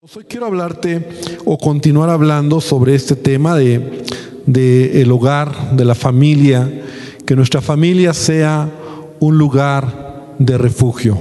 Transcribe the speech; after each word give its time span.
Hoy 0.00 0.26
quiero 0.28 0.46
hablarte 0.46 1.08
o 1.44 1.58
continuar 1.58 2.08
hablando 2.08 2.60
sobre 2.60 2.94
este 2.94 3.16
tema 3.16 3.56
de, 3.56 4.04
el 4.94 5.10
hogar, 5.10 5.72
de 5.72 5.84
la 5.84 5.96
familia, 5.96 6.70
que 7.26 7.34
nuestra 7.34 7.60
familia 7.60 8.14
sea 8.14 8.70
un 9.18 9.38
lugar 9.38 10.36
de 10.38 10.56
refugio. 10.56 11.20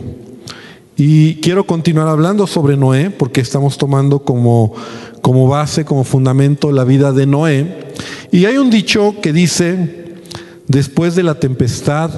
Y 0.96 1.38
quiero 1.38 1.66
continuar 1.66 2.08
hablando 2.08 2.46
sobre 2.46 2.78
Noé, 2.78 3.10
porque 3.10 3.42
estamos 3.42 3.80
tomando 3.80 4.20
como, 4.20 4.76
como 5.24 5.48
base, 5.48 5.84
como 5.84 6.04
fundamento 6.04 6.72
la 6.72 6.84
vida 6.84 7.12
de 7.12 7.26
Noé. 7.26 7.94
Y 8.32 8.46
hay 8.46 8.60
un 8.60 8.70
dicho 8.70 9.16
que 9.24 9.34
dice, 9.34 10.20
después 10.68 11.16
de 11.16 11.24
la 11.24 11.40
tempestad 11.40 12.12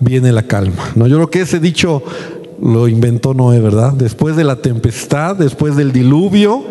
viene 0.00 0.30
la 0.30 0.42
calma. 0.42 0.92
¿no? 0.94 1.06
Yo 1.06 1.16
creo 1.16 1.30
que 1.30 1.40
ese 1.40 1.58
dicho 1.58 2.02
lo 2.60 2.88
inventó 2.88 3.34
Noé, 3.34 3.60
¿verdad? 3.60 3.92
Después 3.92 4.36
de 4.36 4.44
la 4.44 4.56
tempestad, 4.56 5.36
después 5.36 5.76
del 5.76 5.92
diluvio, 5.92 6.64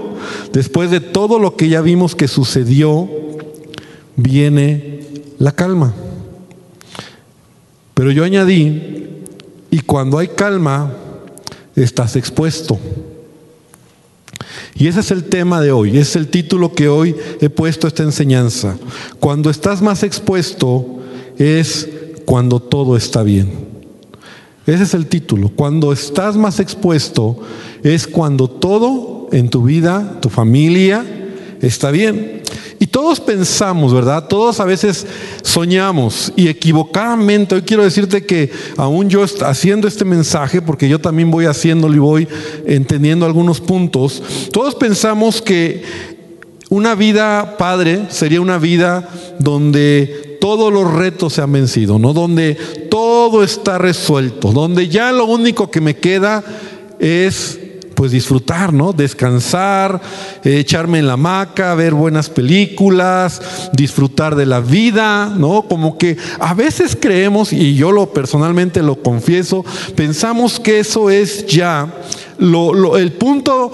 después 0.51 0.91
de 0.91 0.99
todo 0.99 1.39
lo 1.39 1.55
que 1.55 1.69
ya 1.69 1.81
vimos 1.81 2.15
que 2.15 2.27
sucedió, 2.27 3.09
viene 4.15 5.01
la 5.37 5.51
calma. 5.51 5.93
Pero 7.93 8.11
yo 8.11 8.23
añadí, 8.23 9.07
y 9.71 9.79
cuando 9.81 10.17
hay 10.17 10.29
calma, 10.29 10.93
estás 11.75 12.15
expuesto. 12.15 12.79
Y 14.77 14.87
ese 14.87 14.99
es 14.99 15.11
el 15.11 15.23
tema 15.25 15.61
de 15.61 15.71
hoy, 15.71 15.97
es 15.97 16.15
el 16.17 16.27
título 16.27 16.73
que 16.73 16.89
hoy 16.89 17.15
he 17.39 17.49
puesto 17.49 17.87
a 17.87 17.89
esta 17.89 18.03
enseñanza. 18.03 18.77
Cuando 19.19 19.49
estás 19.49 19.81
más 19.81 20.03
expuesto 20.03 20.99
es 21.37 21.87
cuando 22.25 22.59
todo 22.59 22.97
está 22.97 23.23
bien. 23.23 23.74
Ese 24.65 24.83
es 24.83 24.93
el 24.93 25.07
título. 25.07 25.49
Cuando 25.49 25.93
estás 25.93 26.35
más 26.35 26.59
expuesto 26.59 27.39
es 27.83 28.07
cuando 28.07 28.47
todo 28.47 29.29
en 29.31 29.49
tu 29.49 29.63
vida, 29.63 30.17
tu 30.21 30.29
familia, 30.29 31.05
está 31.61 31.91
bien. 31.91 32.41
Y 32.79 32.87
todos 32.87 33.19
pensamos, 33.19 33.93
¿verdad? 33.93 34.27
Todos 34.27 34.59
a 34.59 34.65
veces 34.65 35.05
soñamos 35.43 36.33
y 36.35 36.49
equivocadamente, 36.49 37.55
hoy 37.55 37.61
quiero 37.61 37.83
decirte 37.83 38.25
que 38.25 38.51
aún 38.75 39.09
yo 39.09 39.23
haciendo 39.23 39.87
este 39.87 40.03
mensaje, 40.03 40.61
porque 40.61 40.89
yo 40.89 40.99
también 40.99 41.31
voy 41.31 41.45
haciéndolo 41.45 41.95
y 41.95 41.99
voy 41.99 42.27
entendiendo 42.65 43.25
algunos 43.25 43.61
puntos, 43.61 44.21
todos 44.51 44.75
pensamos 44.75 45.41
que 45.41 45.83
una 46.69 46.95
vida 46.95 47.57
padre 47.57 48.07
sería 48.09 48.41
una 48.41 48.57
vida 48.57 49.09
donde 49.39 50.34
todos 50.45 50.71
los 50.71 50.93
retos 50.93 51.33
se 51.33 51.41
han 51.41 51.51
vencido, 51.51 51.97
¿no? 51.97 52.13
Donde 52.13 52.53
todo 52.91 53.43
está 53.43 53.79
resuelto, 53.79 54.51
donde 54.51 54.87
ya 54.87 55.11
lo 55.11 55.25
único 55.25 55.71
que 55.71 55.81
me 55.81 55.95
queda 55.95 56.43
es 56.99 57.59
pues 57.95 58.11
disfrutar, 58.11 58.71
¿no? 58.71 58.93
Descansar, 58.93 59.99
echarme 60.43 60.99
en 60.99 61.07
la 61.07 61.13
hamaca, 61.13 61.73
ver 61.73 61.95
buenas 61.95 62.29
películas, 62.29 63.41
disfrutar 63.73 64.35
de 64.35 64.45
la 64.45 64.59
vida, 64.59 65.33
¿no? 65.35 65.63
Como 65.63 65.97
que 65.97 66.15
a 66.39 66.53
veces 66.53 66.95
creemos, 66.95 67.51
y 67.51 67.73
yo 67.73 67.91
lo 67.91 68.13
personalmente 68.13 68.83
lo 68.83 69.01
confieso, 69.01 69.65
pensamos 69.95 70.59
que 70.59 70.77
eso 70.77 71.09
es 71.09 71.47
ya 71.47 71.91
lo, 72.37 72.97
el 72.97 73.13
punto 73.13 73.71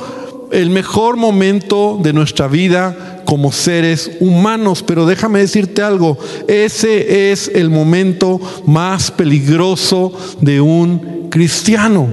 el 0.51 0.69
mejor 0.69 1.17
momento 1.17 1.99
de 2.01 2.13
nuestra 2.13 2.47
vida 2.47 3.23
como 3.25 3.51
seres 3.51 4.11
humanos. 4.19 4.83
Pero 4.83 5.05
déjame 5.05 5.39
decirte 5.39 5.81
algo, 5.81 6.17
ese 6.47 7.31
es 7.31 7.51
el 7.53 7.69
momento 7.69 8.39
más 8.65 9.11
peligroso 9.11 10.13
de 10.41 10.61
un 10.61 11.29
cristiano. 11.29 12.07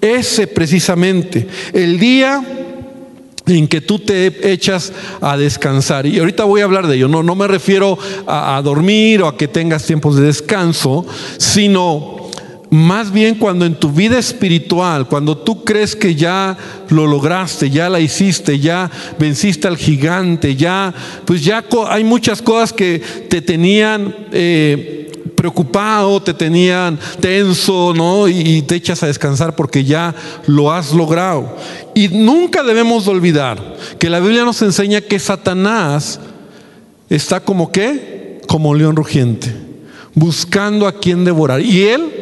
Ese 0.00 0.46
precisamente, 0.46 1.48
el 1.72 1.98
día 1.98 2.42
en 3.46 3.68
que 3.68 3.80
tú 3.80 3.98
te 3.98 4.52
echas 4.52 4.92
a 5.20 5.36
descansar. 5.36 6.06
Y 6.06 6.18
ahorita 6.18 6.44
voy 6.44 6.60
a 6.60 6.64
hablar 6.64 6.86
de 6.86 6.96
ello. 6.96 7.08
No, 7.08 7.22
no 7.22 7.34
me 7.34 7.46
refiero 7.46 7.96
a, 8.26 8.60
dormir 8.62 9.22
o 9.22 9.28
a 9.28 9.36
que 9.36 9.48
tengas 9.48 9.84
tiempos 9.84 10.16
de 10.16 10.26
descanso, 10.26 11.06
sino 11.38 12.15
más 12.70 13.12
bien 13.12 13.36
cuando 13.36 13.64
en 13.64 13.74
tu 13.76 13.90
vida 13.90 14.18
espiritual, 14.18 15.06
cuando 15.06 15.36
tú 15.38 15.62
crees 15.62 15.94
que 15.94 16.14
ya 16.14 16.56
lo 16.88 17.06
lograste, 17.06 17.70
ya 17.70 17.88
la 17.88 18.00
hiciste, 18.00 18.58
ya 18.58 18.90
venciste 19.18 19.68
al 19.68 19.76
gigante, 19.76 20.56
ya, 20.56 20.92
pues 21.24 21.44
ya 21.44 21.64
hay 21.88 22.02
muchas 22.02 22.42
cosas 22.42 22.72
que 22.72 22.98
te 23.28 23.40
tenían 23.40 24.14
eh, 24.32 25.12
preocupado, 25.36 26.20
te 26.20 26.34
tenían 26.34 26.98
tenso, 27.20 27.92
¿no? 27.94 28.26
Y, 28.26 28.62
te 28.62 28.74
echas 28.74 29.02
a 29.02 29.06
descansar 29.06 29.54
porque 29.54 29.84
ya 29.84 30.14
lo 30.46 30.72
has 30.72 30.92
logrado. 30.92 31.56
Y 31.94 32.08
nunca 32.08 32.64
debemos 32.64 33.06
olvidar 33.06 33.76
que 34.00 34.10
la 34.10 34.18
Biblia 34.18 34.44
nos 34.44 34.60
enseña 34.62 35.00
que 35.00 35.20
Satanás 35.20 36.18
está 37.08 37.40
como 37.40 37.70
qué? 37.70 38.40
Como 38.48 38.74
león 38.74 38.96
rugiente, 38.96 39.54
buscando 40.14 40.88
a 40.88 40.98
quien 40.98 41.24
devorar. 41.24 41.60
Y 41.60 41.82
él 41.82 42.15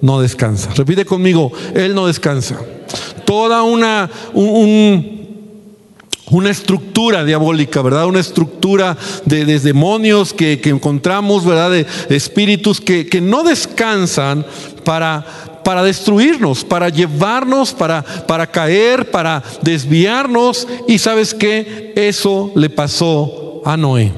no 0.00 0.20
descansa. 0.20 0.70
Repite 0.74 1.04
conmigo, 1.04 1.52
Él 1.74 1.94
no 1.94 2.06
descansa. 2.06 2.58
Toda 3.24 3.62
una, 3.62 4.10
una 6.30 6.50
estructura 6.50 7.24
diabólica, 7.24 7.82
¿verdad? 7.82 8.06
Una 8.06 8.20
estructura 8.20 8.96
de, 9.24 9.44
demonios 9.58 10.32
que, 10.32 10.60
encontramos, 10.64 11.44
¿verdad? 11.44 11.70
De, 11.70 11.86
espíritus 12.14 12.80
que, 12.80 13.06
que, 13.06 13.20
no 13.20 13.42
descansan 13.42 14.46
para, 14.84 15.24
para 15.64 15.82
destruirnos, 15.82 16.64
para 16.64 16.88
llevarnos, 16.88 17.72
para, 17.72 18.02
para 18.02 18.46
caer, 18.46 19.10
para 19.10 19.42
desviarnos. 19.62 20.66
Y 20.86 20.98
sabes 20.98 21.34
qué? 21.34 21.92
Eso 21.96 22.52
le 22.54 22.70
pasó 22.70 23.62
a 23.64 23.76
Noé. 23.76 24.12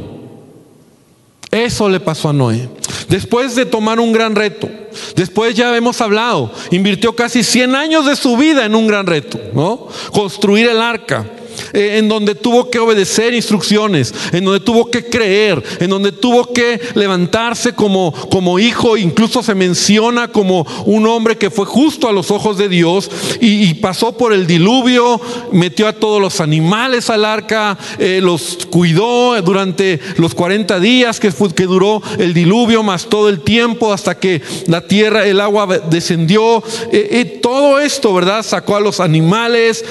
Eso 1.50 1.88
le 1.88 2.00
pasó 2.00 2.28
a 2.28 2.32
Noé. 2.32 2.68
Después 3.08 3.54
de 3.54 3.64
tomar 3.64 4.00
un 4.00 4.12
gran 4.12 4.34
reto, 4.34 4.68
después 5.16 5.54
ya 5.54 5.74
hemos 5.76 6.00
hablado, 6.00 6.52
invirtió 6.70 7.16
casi 7.16 7.42
100 7.42 7.74
años 7.74 8.06
de 8.06 8.16
su 8.16 8.36
vida 8.36 8.66
en 8.66 8.74
un 8.74 8.86
gran 8.86 9.06
reto, 9.06 9.40
¿no? 9.54 9.88
Construir 10.12 10.68
el 10.68 10.80
arca. 10.80 11.26
Eh, 11.72 11.98
en 11.98 12.08
donde 12.08 12.34
tuvo 12.34 12.70
que 12.70 12.78
obedecer 12.78 13.34
instrucciones, 13.34 14.14
en 14.32 14.44
donde 14.44 14.60
tuvo 14.60 14.90
que 14.90 15.04
creer, 15.04 15.62
en 15.80 15.90
donde 15.90 16.12
tuvo 16.12 16.52
que 16.52 16.80
levantarse 16.94 17.72
como, 17.72 18.12
como 18.30 18.58
hijo, 18.58 18.96
incluso 18.96 19.42
se 19.42 19.54
menciona 19.54 20.28
como 20.28 20.66
un 20.86 21.06
hombre 21.06 21.36
que 21.36 21.50
fue 21.50 21.66
justo 21.66 22.08
a 22.08 22.12
los 22.12 22.30
ojos 22.30 22.58
de 22.58 22.68
Dios 22.68 23.10
y, 23.40 23.74
pasó 23.74 24.16
por 24.16 24.32
el 24.32 24.46
diluvio, 24.46 25.20
metió 25.52 25.86
a 25.86 25.92
todos 25.92 26.20
los 26.20 26.40
animales 26.40 27.10
al 27.10 27.24
arca, 27.24 27.78
eh, 27.98 28.20
los 28.22 28.66
cuidó 28.70 29.40
durante 29.42 30.00
los 30.16 30.34
40 30.34 30.80
días 30.80 31.20
que, 31.20 31.30
duró 31.66 32.02
el 32.18 32.34
diluvio, 32.34 32.82
más 32.82 33.06
todo 33.06 33.28
el 33.28 33.40
tiempo 33.40 33.92
hasta 33.92 34.18
que 34.18 34.42
la 34.66 34.86
tierra, 34.86 35.26
el 35.26 35.40
agua 35.40 35.66
descendió. 35.90 36.62
Eh, 36.92 37.38
todo 37.42 37.78
esto, 37.78 38.12
¿verdad? 38.14 38.42
Sacó 38.42 38.76
a 38.76 38.80
los 38.80 39.00
animales, 39.00 39.84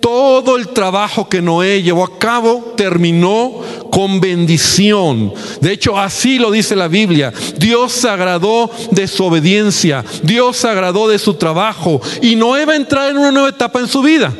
todo 0.00 0.56
el 0.56 0.68
trabajo 0.68 1.28
que 1.28 1.42
Noé 1.42 1.82
llevó 1.82 2.04
a 2.04 2.18
cabo 2.18 2.72
terminó 2.76 3.60
con 3.90 4.20
bendición. 4.20 5.32
De 5.60 5.72
hecho, 5.72 5.98
así 5.98 6.38
lo 6.38 6.50
dice 6.50 6.74
la 6.74 6.88
Biblia. 6.88 7.32
Dios 7.58 7.92
se 7.92 8.08
agradó 8.08 8.70
de 8.90 9.06
su 9.06 9.24
obediencia, 9.24 10.04
Dios 10.22 10.56
se 10.56 10.68
agradó 10.68 11.08
de 11.08 11.18
su 11.18 11.34
trabajo 11.34 12.00
y 12.22 12.36
Noé 12.36 12.64
va 12.64 12.72
a 12.72 12.76
entrar 12.76 13.10
en 13.10 13.18
una 13.18 13.30
nueva 13.30 13.50
etapa 13.50 13.80
en 13.80 13.88
su 13.88 14.02
vida. 14.02 14.32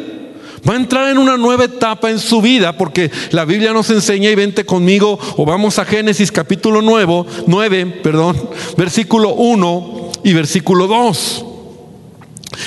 Va 0.68 0.74
a 0.74 0.76
entrar 0.76 1.08
en 1.08 1.16
una 1.16 1.38
nueva 1.38 1.64
etapa 1.64 2.10
en 2.10 2.18
su 2.18 2.42
vida 2.42 2.76
porque 2.76 3.10
la 3.30 3.46
Biblia 3.46 3.72
nos 3.72 3.88
enseña 3.88 4.28
y 4.28 4.34
vente 4.34 4.66
conmigo 4.66 5.18
o 5.36 5.46
vamos 5.46 5.78
a 5.78 5.86
Génesis 5.86 6.30
capítulo 6.30 6.82
9, 6.82 7.24
9 7.46 7.86
perdón, 8.02 8.36
versículo 8.76 9.30
1 9.30 10.12
y 10.22 10.34
versículo 10.34 10.86
2. 10.86 11.46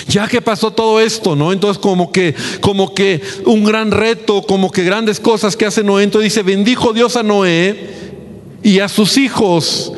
Ya 0.07 0.27
que 0.27 0.41
pasó 0.41 0.71
todo 0.71 0.99
esto, 0.99 1.35
¿no? 1.35 1.51
Entonces 1.51 1.81
como 1.81 2.11
que, 2.11 2.35
como 2.61 2.93
que 2.93 3.21
un 3.45 3.63
gran 3.63 3.91
reto, 3.91 4.41
como 4.41 4.71
que 4.71 4.83
grandes 4.83 5.19
cosas 5.19 5.57
que 5.57 5.65
hace 5.65 5.83
Noé. 5.83 6.03
Entonces 6.03 6.33
dice, 6.33 6.43
bendijo 6.43 6.93
Dios 6.93 7.15
a 7.17 7.23
Noé 7.23 7.89
y 8.63 8.79
a 8.79 8.87
sus 8.87 9.17
hijos 9.17 9.91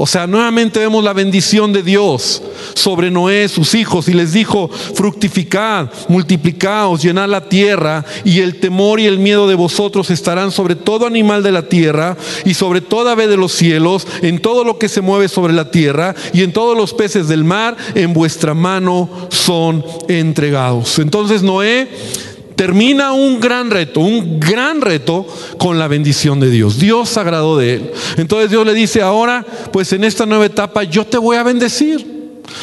o 0.00 0.06
sea, 0.06 0.28
nuevamente 0.28 0.78
vemos 0.78 1.02
la 1.02 1.12
bendición 1.12 1.72
de 1.72 1.82
Dios 1.82 2.40
sobre 2.74 3.10
Noé, 3.10 3.48
sus 3.48 3.74
hijos, 3.74 4.06
y 4.08 4.12
les 4.12 4.32
dijo, 4.32 4.68
fructificad, 4.68 5.90
multiplicaos, 6.06 7.02
llenad 7.02 7.28
la 7.28 7.48
tierra, 7.48 8.04
y 8.24 8.38
el 8.38 8.60
temor 8.60 9.00
y 9.00 9.06
el 9.06 9.18
miedo 9.18 9.48
de 9.48 9.56
vosotros 9.56 10.10
estarán 10.10 10.52
sobre 10.52 10.76
todo 10.76 11.04
animal 11.04 11.42
de 11.42 11.50
la 11.50 11.68
tierra, 11.68 12.16
y 12.44 12.54
sobre 12.54 12.80
toda 12.80 13.12
ave 13.12 13.26
de 13.26 13.36
los 13.36 13.50
cielos, 13.50 14.06
en 14.22 14.40
todo 14.40 14.62
lo 14.62 14.78
que 14.78 14.88
se 14.88 15.00
mueve 15.00 15.26
sobre 15.26 15.52
la 15.52 15.72
tierra, 15.72 16.14
y 16.32 16.44
en 16.44 16.52
todos 16.52 16.76
los 16.76 16.94
peces 16.94 17.26
del 17.26 17.42
mar, 17.42 17.76
en 17.96 18.12
vuestra 18.12 18.54
mano 18.54 19.10
son 19.30 19.84
entregados. 20.06 21.00
Entonces 21.00 21.42
Noé 21.42 21.88
termina 22.58 23.12
un 23.12 23.38
gran 23.38 23.70
reto, 23.70 24.00
un 24.00 24.40
gran 24.40 24.80
reto 24.80 25.24
con 25.58 25.78
la 25.78 25.86
bendición 25.86 26.40
de 26.40 26.50
Dios. 26.50 26.80
Dios 26.80 27.16
agradó 27.16 27.56
de 27.56 27.74
él. 27.74 27.92
Entonces 28.16 28.50
Dios 28.50 28.66
le 28.66 28.74
dice, 28.74 29.00
ahora, 29.00 29.46
pues 29.72 29.92
en 29.92 30.02
esta 30.02 30.26
nueva 30.26 30.46
etapa 30.46 30.82
yo 30.82 31.06
te 31.06 31.18
voy 31.18 31.36
a 31.36 31.44
bendecir. 31.44 32.17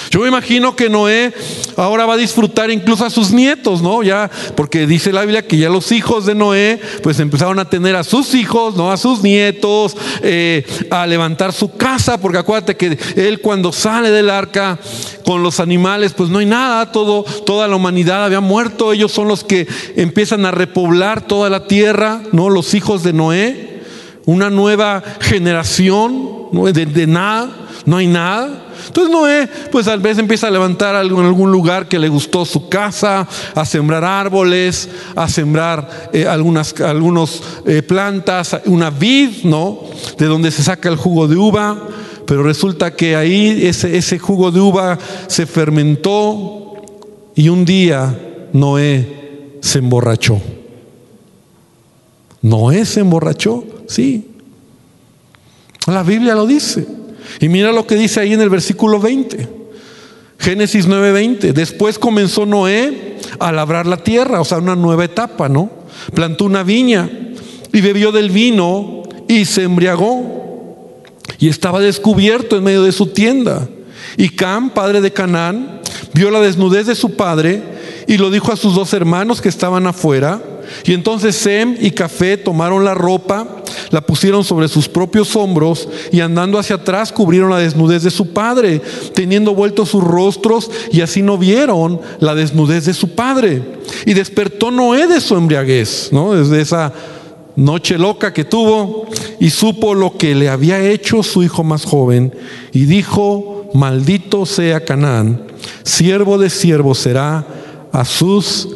Yo 0.09 0.21
me 0.21 0.27
imagino 0.27 0.75
que 0.75 0.89
Noé 0.89 1.33
ahora 1.77 2.05
va 2.05 2.13
a 2.13 2.17
disfrutar 2.17 2.71
incluso 2.71 3.05
a 3.05 3.09
sus 3.09 3.31
nietos, 3.31 3.81
¿no? 3.81 4.03
Ya, 4.03 4.29
porque 4.55 4.87
dice 4.87 5.11
la 5.11 5.21
Biblia 5.21 5.47
que 5.47 5.57
ya 5.57 5.69
los 5.69 5.91
hijos 5.91 6.25
de 6.25 6.35
Noé, 6.35 6.79
pues 7.03 7.19
empezaron 7.19 7.59
a 7.59 7.69
tener 7.69 7.95
a 7.95 8.03
sus 8.03 8.33
hijos, 8.33 8.75
¿no? 8.75 8.91
A 8.91 8.97
sus 8.97 9.21
nietos, 9.21 9.95
eh, 10.21 10.65
a 10.89 11.05
levantar 11.05 11.53
su 11.53 11.75
casa, 11.75 12.19
porque 12.19 12.37
acuérdate 12.37 12.75
que 12.75 12.97
él 13.15 13.41
cuando 13.41 13.71
sale 13.71 14.11
del 14.11 14.29
arca 14.29 14.79
con 15.25 15.43
los 15.43 15.59
animales, 15.59 16.13
pues 16.13 16.29
no 16.29 16.39
hay 16.39 16.45
nada, 16.45 16.91
todo, 16.91 17.23
toda 17.45 17.67
la 17.67 17.75
humanidad 17.75 18.25
había 18.25 18.41
muerto, 18.41 18.93
ellos 18.93 19.11
son 19.11 19.27
los 19.27 19.43
que 19.43 19.67
empiezan 19.95 20.45
a 20.45 20.51
repoblar 20.51 21.25
toda 21.27 21.49
la 21.49 21.67
tierra, 21.67 22.21
¿no? 22.31 22.49
Los 22.49 22.73
hijos 22.73 23.03
de 23.03 23.13
Noé, 23.13 23.81
una 24.25 24.49
nueva 24.49 25.03
generación, 25.21 26.49
¿no? 26.51 26.65
de, 26.65 26.85
de 26.85 27.07
nada, 27.07 27.49
no 27.85 27.97
hay 27.97 28.07
nada. 28.07 28.64
Entonces 28.87 29.11
Noé, 29.11 29.49
pues 29.71 29.85
tal 29.85 29.99
vez 29.99 30.17
empieza 30.17 30.47
a 30.47 30.51
levantar 30.51 30.95
algo 30.95 31.19
en 31.19 31.27
algún 31.27 31.51
lugar 31.51 31.87
que 31.87 31.99
le 31.99 32.09
gustó 32.09 32.45
su 32.45 32.69
casa, 32.69 33.27
a 33.53 33.65
sembrar 33.65 34.03
árboles, 34.03 34.89
a 35.15 35.27
sembrar 35.27 36.09
eh, 36.13 36.27
algunas 36.27 36.79
algunos, 36.81 37.41
eh, 37.65 37.81
plantas, 37.81 38.57
una 38.65 38.89
vid, 38.89 39.43
¿no? 39.43 39.79
De 40.17 40.25
donde 40.25 40.51
se 40.51 40.63
saca 40.63 40.89
el 40.89 40.95
jugo 40.95 41.27
de 41.27 41.35
uva. 41.35 41.77
Pero 42.25 42.41
resulta 42.43 42.95
que 42.95 43.15
ahí 43.15 43.65
ese, 43.67 43.97
ese 43.97 44.17
jugo 44.17 44.51
de 44.51 44.59
uva 44.59 44.97
se 45.27 45.45
fermentó 45.45 46.73
y 47.35 47.49
un 47.49 47.65
día 47.65 48.17
Noé 48.53 49.57
se 49.61 49.79
emborrachó. 49.79 50.41
Noé 52.41 52.85
se 52.85 53.01
emborrachó, 53.01 53.63
sí. 53.87 54.31
La 55.87 56.03
Biblia 56.03 56.35
lo 56.35 56.45
dice. 56.45 56.87
Y 57.39 57.49
mira 57.49 57.71
lo 57.71 57.85
que 57.85 57.95
dice 57.95 58.19
ahí 58.19 58.33
en 58.33 58.41
el 58.41 58.49
versículo 58.49 58.99
20. 58.99 59.47
Génesis 60.39 60.87
9:20. 60.87 61.53
Después 61.53 61.97
comenzó 61.97 62.45
Noé 62.45 63.17
a 63.39 63.51
labrar 63.51 63.85
la 63.85 63.97
tierra, 63.97 64.41
o 64.41 64.45
sea, 64.45 64.59
una 64.59 64.75
nueva 64.75 65.05
etapa, 65.05 65.49
¿no? 65.49 65.69
Plantó 66.13 66.45
una 66.45 66.63
viña 66.63 67.09
y 67.71 67.81
bebió 67.81 68.11
del 68.11 68.29
vino 68.29 69.03
y 69.27 69.45
se 69.45 69.63
embriagó. 69.63 71.03
Y 71.39 71.49
estaba 71.49 71.79
descubierto 71.79 72.57
en 72.57 72.63
medio 72.63 72.83
de 72.83 72.91
su 72.91 73.07
tienda. 73.07 73.67
Y 74.17 74.29
Cam, 74.29 74.69
padre 74.69 75.01
de 75.01 75.11
Canaán, 75.11 75.81
vio 76.13 76.31
la 76.31 76.39
desnudez 76.39 76.87
de 76.87 76.95
su 76.95 77.15
padre 77.15 77.61
y 78.07 78.17
lo 78.17 78.29
dijo 78.29 78.51
a 78.51 78.55
sus 78.55 78.75
dos 78.75 78.93
hermanos 78.93 79.41
que 79.41 79.49
estaban 79.49 79.87
afuera. 79.87 80.41
Y 80.85 80.93
entonces 80.93 81.35
Sem 81.35 81.75
y 81.79 81.91
Café 81.91 82.37
tomaron 82.37 82.83
la 82.83 82.93
ropa, 82.93 83.63
la 83.91 84.01
pusieron 84.01 84.43
sobre 84.43 84.67
sus 84.67 84.87
propios 84.87 85.35
hombros 85.35 85.87
y 86.11 86.21
andando 86.21 86.57
hacia 86.59 86.77
atrás 86.77 87.11
cubrieron 87.11 87.49
la 87.49 87.59
desnudez 87.59 88.03
de 88.03 88.11
su 88.11 88.33
padre, 88.33 88.81
teniendo 89.13 89.55
vueltos 89.55 89.89
sus 89.89 90.03
rostros 90.03 90.69
y 90.91 91.01
así 91.01 91.21
no 91.21 91.37
vieron 91.37 92.01
la 92.19 92.35
desnudez 92.35 92.85
de 92.85 92.93
su 92.93 93.09
padre. 93.15 93.61
Y 94.05 94.13
despertó 94.13 94.71
Noé 94.71 95.07
de 95.07 95.21
su 95.21 95.35
embriaguez, 95.35 96.09
¿no? 96.11 96.33
Desde 96.33 96.61
esa 96.61 96.93
noche 97.55 97.97
loca 97.97 98.33
que 98.33 98.43
tuvo 98.43 99.07
y 99.39 99.49
supo 99.49 99.95
lo 99.95 100.17
que 100.17 100.35
le 100.35 100.49
había 100.49 100.81
hecho 100.81 101.23
su 101.23 101.43
hijo 101.43 101.63
más 101.63 101.85
joven 101.85 102.33
y 102.71 102.85
dijo, 102.85 103.69
maldito 103.73 104.45
sea 104.45 104.83
Canaán, 104.83 105.47
siervo 105.83 106.37
de 106.37 106.49
siervo 106.49 106.95
será 106.95 107.45
a 107.91 108.05
sus 108.05 108.67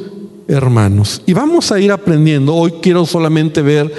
hermanos. 0.50 1.22
Y 1.26 1.34
vamos 1.34 1.72
a 1.72 1.80
ir 1.80 1.92
aprendiendo. 1.92 2.56
Hoy 2.56 2.74
quiero 2.82 3.06
solamente 3.06 3.62
ver 3.62 3.94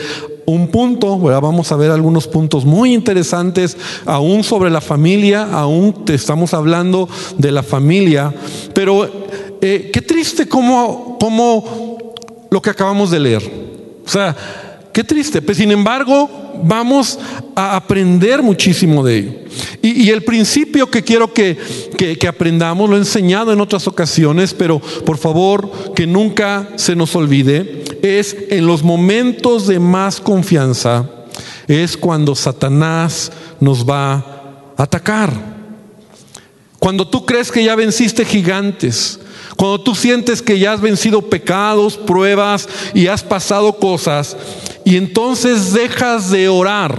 un 0.47 0.69
punto, 0.69 1.17
vamos 1.19 1.70
a 1.70 1.76
ver 1.76 1.91
algunos 1.93 2.26
puntos 2.26 2.64
muy 2.64 2.93
interesantes, 2.93 3.76
aún 4.05 4.43
sobre 4.43 4.69
la 4.69 4.81
familia, 4.81 5.44
aún 5.52 6.05
te 6.05 6.14
estamos 6.14 6.55
hablando 6.55 7.08
de 7.38 7.52
la 7.52 7.62
familia, 7.62 8.35
pero 8.75 9.08
eh, 9.61 9.91
qué 9.93 10.02
triste 10.02 10.49
como, 10.49 11.19
como 11.20 12.08
lo 12.50 12.61
que 12.61 12.70
acabamos 12.70 13.12
de 13.12 13.20
leer. 13.20 13.43
O 14.05 14.08
sea, 14.08 14.37
qué 14.93 15.05
triste. 15.05 15.41
Pues 15.41 15.58
sin 15.58 15.70
embargo, 15.70 16.29
vamos 16.65 17.19
a 17.55 17.77
aprender 17.77 18.43
muchísimo 18.43 19.05
de 19.05 19.19
ello. 19.19 19.33
Y, 19.83 20.11
el 20.11 20.23
principio 20.23 20.91
que 20.91 21.03
quiero 21.03 21.33
que, 21.33 21.57
que, 21.97 22.29
aprendamos, 22.29 22.89
lo 22.89 22.97
he 22.97 23.01
enseñado 23.01 23.53
en 23.53 23.61
otras 23.61 23.87
ocasiones, 23.89 24.55
pero 24.55 24.79
por 24.79 25.19
favor 25.19 25.71
que 25.95 26.07
nunca 26.07 26.69
se 26.77 26.95
nos 26.95 27.15
olvide, 27.17 27.85
es 28.03 28.37
en 28.51 28.67
los 28.67 28.83
momentos 28.83 29.67
de 29.67 29.79
más 29.79 30.21
confianza, 30.21 31.09
es 31.67 31.97
cuando 31.97 32.35
Satanás 32.35 33.33
nos 33.59 33.89
va 33.89 34.15
a 34.77 34.83
atacar. 34.83 35.33
Cuando 36.79 37.06
tú 37.06 37.27
crees 37.27 37.51
que 37.53 37.65
ya 37.65 37.75
venciste 37.75 38.25
gigantes, 38.25 39.21
cuando 39.61 39.83
tú 39.83 39.95
sientes 39.95 40.41
que 40.41 40.59
ya 40.59 40.73
has 40.73 40.81
vencido 40.81 41.21
pecados, 41.21 41.99
pruebas 41.99 42.67
y 42.95 43.09
has 43.09 43.23
pasado 43.23 43.75
cosas, 43.75 44.35
y 44.87 44.97
entonces 44.97 45.75
dejas 45.75 46.31
de 46.31 46.49
orar, 46.49 46.99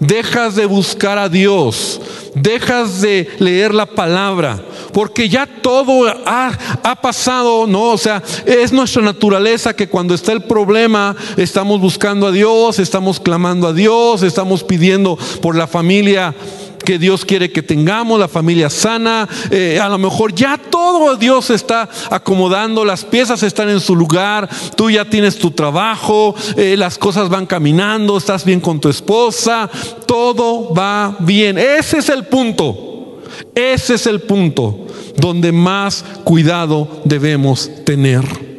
dejas 0.00 0.56
de 0.56 0.66
buscar 0.66 1.18
a 1.18 1.28
Dios, 1.28 2.00
dejas 2.34 3.00
de 3.00 3.28
leer 3.38 3.72
la 3.72 3.86
palabra, 3.86 4.60
porque 4.92 5.28
ya 5.28 5.46
todo 5.46 6.12
ha, 6.26 6.98
pasado, 7.00 7.68
¿no? 7.68 7.92
O 7.92 7.98
sea, 7.98 8.20
es 8.44 8.72
nuestra 8.72 9.00
naturaleza 9.00 9.76
que 9.76 9.88
cuando 9.88 10.16
está 10.16 10.32
el 10.32 10.42
problema 10.42 11.14
estamos 11.36 11.80
buscando 11.80 12.26
a 12.26 12.32
Dios, 12.32 12.80
estamos 12.80 13.20
clamando 13.20 13.68
a 13.68 13.72
Dios, 13.72 14.24
estamos 14.24 14.64
pidiendo 14.64 15.16
por 15.40 15.54
la 15.54 15.68
familia 15.68 16.34
que 16.84 16.98
Dios 16.98 17.24
quiere 17.24 17.50
que 17.50 17.62
tengamos, 17.62 18.20
la 18.20 18.28
familia 18.28 18.70
sana. 18.70 19.28
Eh, 19.50 19.80
a 19.80 19.88
lo 19.88 19.98
mejor 19.98 20.34
ya 20.34 20.58
todo 20.58 21.16
Dios 21.16 21.50
está 21.50 21.88
acomodando, 22.10 22.84
las 22.84 23.04
piezas 23.04 23.42
están 23.42 23.68
en 23.70 23.80
su 23.80 23.96
lugar, 23.96 24.48
tú 24.76 24.90
ya 24.90 25.04
tienes 25.04 25.38
tu 25.38 25.50
trabajo, 25.50 26.34
eh, 26.56 26.76
las 26.76 26.98
cosas 26.98 27.28
van 27.28 27.46
caminando, 27.46 28.16
estás 28.16 28.44
bien 28.44 28.60
con 28.60 28.80
tu 28.80 28.88
esposa, 28.88 29.70
todo 30.06 30.72
va 30.74 31.16
bien. 31.20 31.58
Ese 31.58 31.98
es 31.98 32.08
el 32.08 32.24
punto, 32.24 33.20
ese 33.54 33.94
es 33.94 34.06
el 34.06 34.20
punto 34.20 34.86
donde 35.16 35.52
más 35.52 36.04
cuidado 36.24 37.02
debemos 37.04 37.70
tener. 37.84 38.53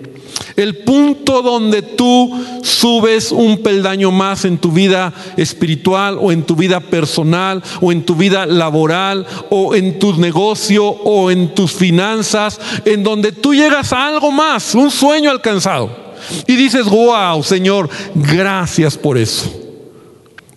El 0.55 0.77
punto 0.77 1.41
donde 1.41 1.81
tú 1.81 2.31
subes 2.63 3.31
un 3.31 3.57
peldaño 3.57 4.11
más 4.11 4.45
en 4.45 4.57
tu 4.57 4.71
vida 4.71 5.13
espiritual 5.35 6.17
o 6.19 6.31
en 6.31 6.43
tu 6.43 6.55
vida 6.55 6.79
personal 6.79 7.61
o 7.81 7.91
en 7.91 8.03
tu 8.03 8.15
vida 8.15 8.45
laboral 8.45 9.25
o 9.49 9.75
en 9.75 9.99
tu 9.99 10.13
negocio 10.13 10.85
o 10.85 11.29
en 11.29 11.53
tus 11.53 11.73
finanzas, 11.73 12.59
en 12.85 13.03
donde 13.03 13.33
tú 13.33 13.53
llegas 13.53 13.91
a 13.91 14.07
algo 14.07 14.31
más, 14.31 14.73
un 14.75 14.89
sueño 14.89 15.29
alcanzado. 15.29 16.05
Y 16.47 16.55
dices, 16.55 16.85
wow, 16.85 17.43
Señor, 17.43 17.89
gracias 18.15 18.97
por 18.97 19.17
eso. 19.17 19.51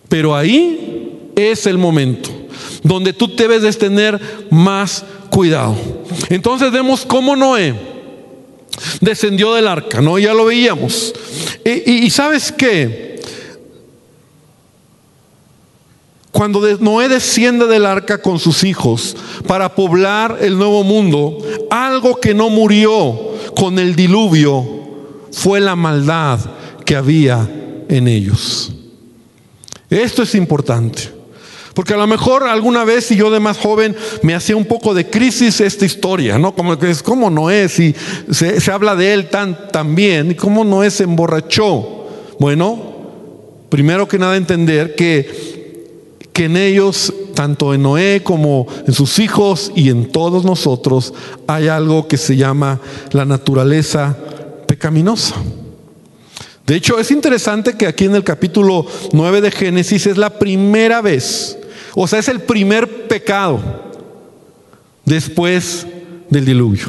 Pero 0.08 0.34
ahí 0.34 1.30
es 1.34 1.66
el 1.66 1.76
momento 1.76 2.30
donde 2.82 3.12
tú 3.12 3.34
debes 3.34 3.62
de 3.62 3.72
tener 3.72 4.46
más 4.50 5.04
cuidado. 5.30 5.74
Entonces 6.30 6.70
vemos 6.70 7.04
cómo 7.04 7.34
Noé 7.34 7.97
descendió 9.00 9.54
del 9.54 9.66
arca, 9.66 10.00
¿no? 10.00 10.18
Ya 10.18 10.34
lo 10.34 10.46
veíamos. 10.46 11.12
Y, 11.64 12.08
sabes 12.10 12.52
qué? 12.52 13.20
Cuando 16.30 16.60
Noé 16.78 17.08
desciende 17.08 17.66
del 17.66 17.84
arca 17.84 18.22
con 18.22 18.38
sus 18.38 18.62
hijos 18.64 19.16
para 19.46 19.74
poblar 19.74 20.38
el 20.40 20.56
nuevo 20.56 20.84
mundo, 20.84 21.38
algo 21.70 22.20
que 22.20 22.34
no 22.34 22.48
murió 22.48 23.34
con 23.56 23.78
el 23.78 23.96
diluvio 23.96 24.64
fue 25.32 25.60
la 25.60 25.74
maldad 25.74 26.38
que 26.84 26.96
había 26.96 27.48
en 27.88 28.08
ellos. 28.08 28.72
Esto 29.90 30.22
es 30.22 30.34
importante. 30.34 31.17
Porque 31.78 31.94
a 31.94 31.96
lo 31.96 32.08
mejor 32.08 32.42
alguna 32.42 32.82
vez, 32.82 33.04
si 33.04 33.14
yo 33.14 33.30
de 33.30 33.38
más 33.38 33.56
joven, 33.56 33.94
me 34.22 34.34
hacía 34.34 34.56
un 34.56 34.64
poco 34.64 34.94
de 34.94 35.08
crisis 35.08 35.60
esta 35.60 35.84
historia, 35.84 36.36
¿no? 36.36 36.52
Como 36.52 36.76
que 36.76 36.90
es 36.90 37.04
como 37.04 37.30
Noé, 37.30 37.68
si 37.68 37.94
se, 38.32 38.60
se 38.60 38.72
habla 38.72 38.96
de 38.96 39.12
él 39.12 39.30
tan, 39.30 39.70
tan 39.70 39.94
bien, 39.94 40.32
y 40.32 40.34
cómo 40.34 40.64
Noé 40.64 40.90
se 40.90 41.04
emborrachó. 41.04 42.08
Bueno, 42.40 42.80
primero 43.68 44.08
que 44.08 44.18
nada 44.18 44.36
entender 44.36 44.96
que, 44.96 46.18
que 46.32 46.46
en 46.46 46.56
ellos, 46.56 47.14
tanto 47.34 47.72
en 47.72 47.84
Noé 47.84 48.22
como 48.24 48.66
en 48.84 48.92
sus 48.92 49.20
hijos 49.20 49.70
y 49.76 49.90
en 49.90 50.10
todos 50.10 50.44
nosotros, 50.44 51.14
hay 51.46 51.68
algo 51.68 52.08
que 52.08 52.16
se 52.16 52.34
llama 52.34 52.80
la 53.12 53.24
naturaleza 53.24 54.18
pecaminosa. 54.66 55.36
De 56.66 56.74
hecho, 56.74 56.98
es 56.98 57.12
interesante 57.12 57.74
que 57.74 57.86
aquí 57.86 58.06
en 58.06 58.16
el 58.16 58.24
capítulo 58.24 58.84
9 59.12 59.42
de 59.42 59.52
Génesis 59.52 60.08
es 60.08 60.18
la 60.18 60.40
primera 60.40 61.00
vez 61.02 61.54
o 62.00 62.06
sea, 62.06 62.20
es 62.20 62.28
el 62.28 62.40
primer 62.40 63.08
pecado 63.08 63.60
después 65.04 65.84
del 66.30 66.44
diluvio. 66.44 66.86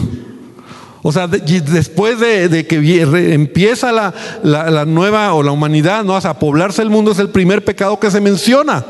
O 1.01 1.11
sea, 1.11 1.27
después 1.27 2.19
de, 2.19 2.67
que 2.67 3.01
empieza 3.33 3.91
la, 3.91 4.85
nueva 4.85 5.33
o 5.33 5.41
la 5.41 5.51
humanidad 5.51 6.03
¿no? 6.03 6.15
a 6.15 6.37
poblarse 6.37 6.83
el 6.83 6.91
mundo, 6.91 7.11
es 7.11 7.17
el 7.17 7.29
primer 7.29 7.65
pecado 7.65 7.99
que 7.99 8.11
se 8.11 8.21
menciona, 8.21 8.85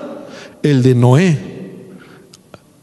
el 0.61 0.83
de 0.83 0.93
Noé. 0.93 1.37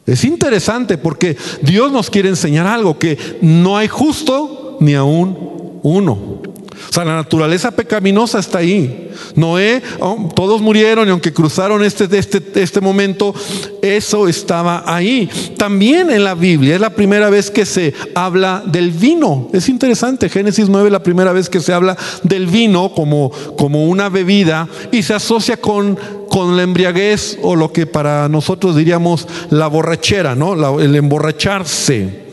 Es 0.07 0.25
interesante 0.25 0.97
porque 0.97 1.37
Dios 1.61 1.93
nos 1.93 2.09
quiere 2.09 2.31
enseñar 2.31 2.67
algo, 2.67 2.99
que 2.99 3.19
no 3.43 3.77
hay 3.77 3.89
justo 3.89 4.79
ni 4.81 4.95
aún 4.95 5.81
uno. 5.83 6.41
O 6.89 6.93
sea, 6.93 7.05
la 7.05 7.17
naturaleza 7.17 7.71
pecaminosa 7.71 8.39
está 8.39 8.59
ahí. 8.59 9.11
Noé, 9.35 9.83
oh, 10.01 10.31
todos 10.35 10.61
murieron 10.61 11.09
y 11.09 11.11
aunque 11.11 11.33
cruzaron 11.33 11.85
este, 11.85 12.09
este, 12.17 12.43
este 12.63 12.81
momento, 12.81 13.35
eso 13.83 14.29
estaba 14.29 14.83
ahí. 14.87 15.29
También 15.57 16.11
en 16.11 16.25
la 16.25 16.35
Biblia 16.35 16.75
es 16.75 16.81
la 16.81 16.91
primera 16.91 17.31
vez 17.31 17.51
que 17.51 17.67
se 17.67 17.95
habla 18.15 18.63
del 18.67 18.91
vino. 18.91 19.49
Es 19.53 19.69
interesante, 19.69 20.29
Génesis 20.29 20.69
9 20.69 20.89
es 20.89 20.93
la 20.93 21.03
primera 21.03 21.33
vez 21.33 21.49
que 21.49 21.61
se 21.61 21.73
habla 21.73 21.97
del 22.23 22.47
vino 22.47 22.93
como, 22.93 23.31
como 23.57 23.87
una 23.87 24.09
bebida 24.09 24.69
y 24.93 25.03
se 25.03 25.15
asocia 25.15 25.57
con, 25.57 25.99
con 26.29 26.57
la 26.57 26.63
embriaguez 26.63 27.39
o 27.43 27.57
lo 27.57 27.73
que 27.73 27.87
para 27.87 28.29
nosotros 28.29 28.77
diríamos 28.77 29.27
la 29.51 29.67
borrachera, 29.67 30.35
¿no? 30.35 30.81
el 30.81 30.95
emborracharse. 30.95 32.26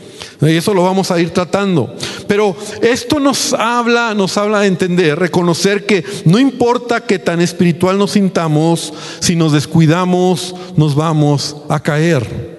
Y 0.48 0.56
eso 0.56 0.74
lo 0.74 0.82
vamos 0.82 1.10
a 1.10 1.20
ir 1.20 1.30
tratando. 1.30 1.94
Pero 2.26 2.56
esto 2.82 3.20
nos 3.20 3.52
habla, 3.52 4.14
nos 4.14 4.36
habla 4.36 4.60
de 4.60 4.66
entender, 4.66 5.18
reconocer 5.18 5.86
que 5.86 6.04
no 6.24 6.38
importa 6.38 7.00
que 7.00 7.18
tan 7.18 7.40
espiritual 7.40 7.98
nos 7.98 8.12
sintamos, 8.12 8.92
si 9.20 9.36
nos 9.36 9.52
descuidamos, 9.52 10.54
nos 10.76 10.94
vamos 10.94 11.56
a 11.68 11.80
caer. 11.80 12.54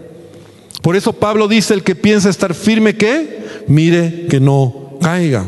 Por 0.81 0.95
eso 0.95 1.13
Pablo 1.13 1.47
dice, 1.47 1.73
el 1.73 1.83
que 1.83 1.95
piensa 1.95 2.29
estar 2.29 2.53
firme, 2.53 2.95
que 2.95 3.63
mire 3.67 4.27
que 4.29 4.39
no 4.39 4.97
caiga. 5.01 5.45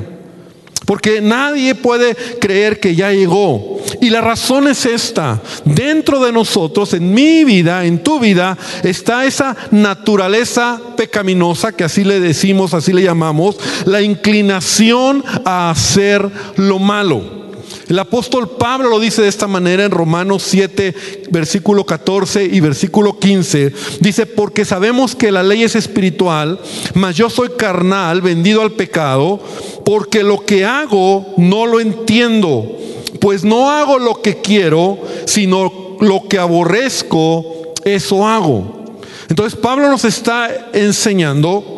Porque 0.87 1.19
nadie 1.19 1.75
puede 1.75 2.15
creer 2.39 2.79
que 2.79 2.95
ya 2.95 3.11
llegó. 3.11 3.77
Y 3.99 4.09
la 4.09 4.21
razón 4.21 4.69
es 4.69 4.85
esta. 4.85 5.41
Dentro 5.65 6.23
de 6.23 6.31
nosotros, 6.31 6.93
en 6.93 7.13
mi 7.13 7.43
vida, 7.43 7.83
en 7.83 8.01
tu 8.01 8.21
vida, 8.21 8.57
está 8.83 9.25
esa 9.25 9.53
naturaleza 9.71 10.79
pecaminosa, 10.95 11.73
que 11.73 11.83
así 11.83 12.05
le 12.05 12.21
decimos, 12.21 12.73
así 12.73 12.93
le 12.93 13.03
llamamos, 13.03 13.57
la 13.83 14.01
inclinación 14.01 15.25
a 15.43 15.71
hacer 15.71 16.25
lo 16.55 16.79
malo. 16.79 17.46
El 17.89 17.99
apóstol 17.99 18.49
Pablo 18.49 18.89
lo 18.89 18.99
dice 18.99 19.21
de 19.21 19.29
esta 19.29 19.47
manera 19.47 19.85
en 19.85 19.91
Romanos 19.91 20.43
7, 20.45 20.93
versículo 21.31 21.85
14 21.85 22.43
y 22.43 22.59
versículo 22.59 23.17
15. 23.17 23.71
Dice, 24.01 24.25
porque 24.25 24.65
sabemos 24.65 25.15
que 25.15 25.31
la 25.31 25.41
ley 25.41 25.63
es 25.63 25.75
espiritual, 25.75 26.59
mas 26.95 27.15
yo 27.15 27.29
soy 27.29 27.49
carnal, 27.57 28.21
vendido 28.21 28.61
al 28.61 28.73
pecado, 28.73 29.39
porque 29.85 30.23
lo 30.23 30.43
que 30.43 30.65
hago 30.65 31.33
no 31.37 31.65
lo 31.65 31.79
entiendo, 31.79 32.77
pues 33.21 33.45
no 33.45 33.69
hago 33.69 33.99
lo 33.99 34.21
que 34.21 34.41
quiero, 34.41 34.99
sino 35.25 35.97
lo 36.01 36.27
que 36.27 36.39
aborrezco, 36.39 37.73
eso 37.85 38.27
hago. 38.27 38.77
Entonces 39.29 39.57
Pablo 39.57 39.89
nos 39.89 40.03
está 40.03 40.71
enseñando 40.73 41.76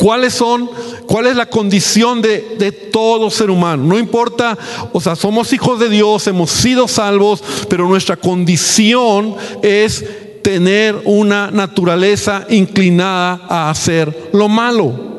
¿Cuáles 0.00 0.32
son, 0.32 0.70
cuál 1.04 1.26
es 1.26 1.36
la 1.36 1.44
condición 1.44 2.22
de, 2.22 2.56
de, 2.58 2.72
todo 2.72 3.30
ser 3.30 3.50
humano? 3.50 3.84
No 3.84 3.98
importa, 3.98 4.56
o 4.94 4.98
sea, 4.98 5.14
somos 5.14 5.52
hijos 5.52 5.78
de 5.78 5.90
Dios, 5.90 6.26
hemos 6.26 6.50
sido 6.50 6.88
salvos, 6.88 7.44
pero 7.68 7.86
nuestra 7.86 8.16
condición 8.16 9.36
es 9.62 10.02
tener 10.40 11.02
una 11.04 11.50
naturaleza 11.50 12.46
inclinada 12.48 13.42
a 13.46 13.68
hacer 13.68 14.30
lo 14.32 14.48
malo. 14.48 15.10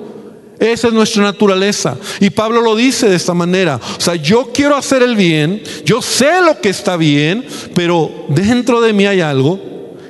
Esa 0.58 0.88
es 0.88 0.94
nuestra 0.96 1.22
naturaleza. 1.22 1.96
Y 2.20 2.32
Pablo 2.32 2.60
lo 2.60 2.76
dice 2.76 3.08
de 3.08 3.18
esta 3.18 3.36
manera. 3.36 3.80
O 4.00 4.02
sea, 4.02 4.16
yo 4.16 4.50
quiero 4.52 4.76
hacer 4.76 5.04
el 5.04 5.16
bien, 5.16 5.62
yo 5.86 6.02
sé 6.02 6.42
lo 6.44 6.60
que 6.60 6.70
está 6.70 6.98
bien, 6.98 7.46
pero 7.76 8.26
dentro 8.30 8.82
de 8.82 8.94
mí 8.94 9.06
hay 9.06 9.22
algo, 9.22 9.60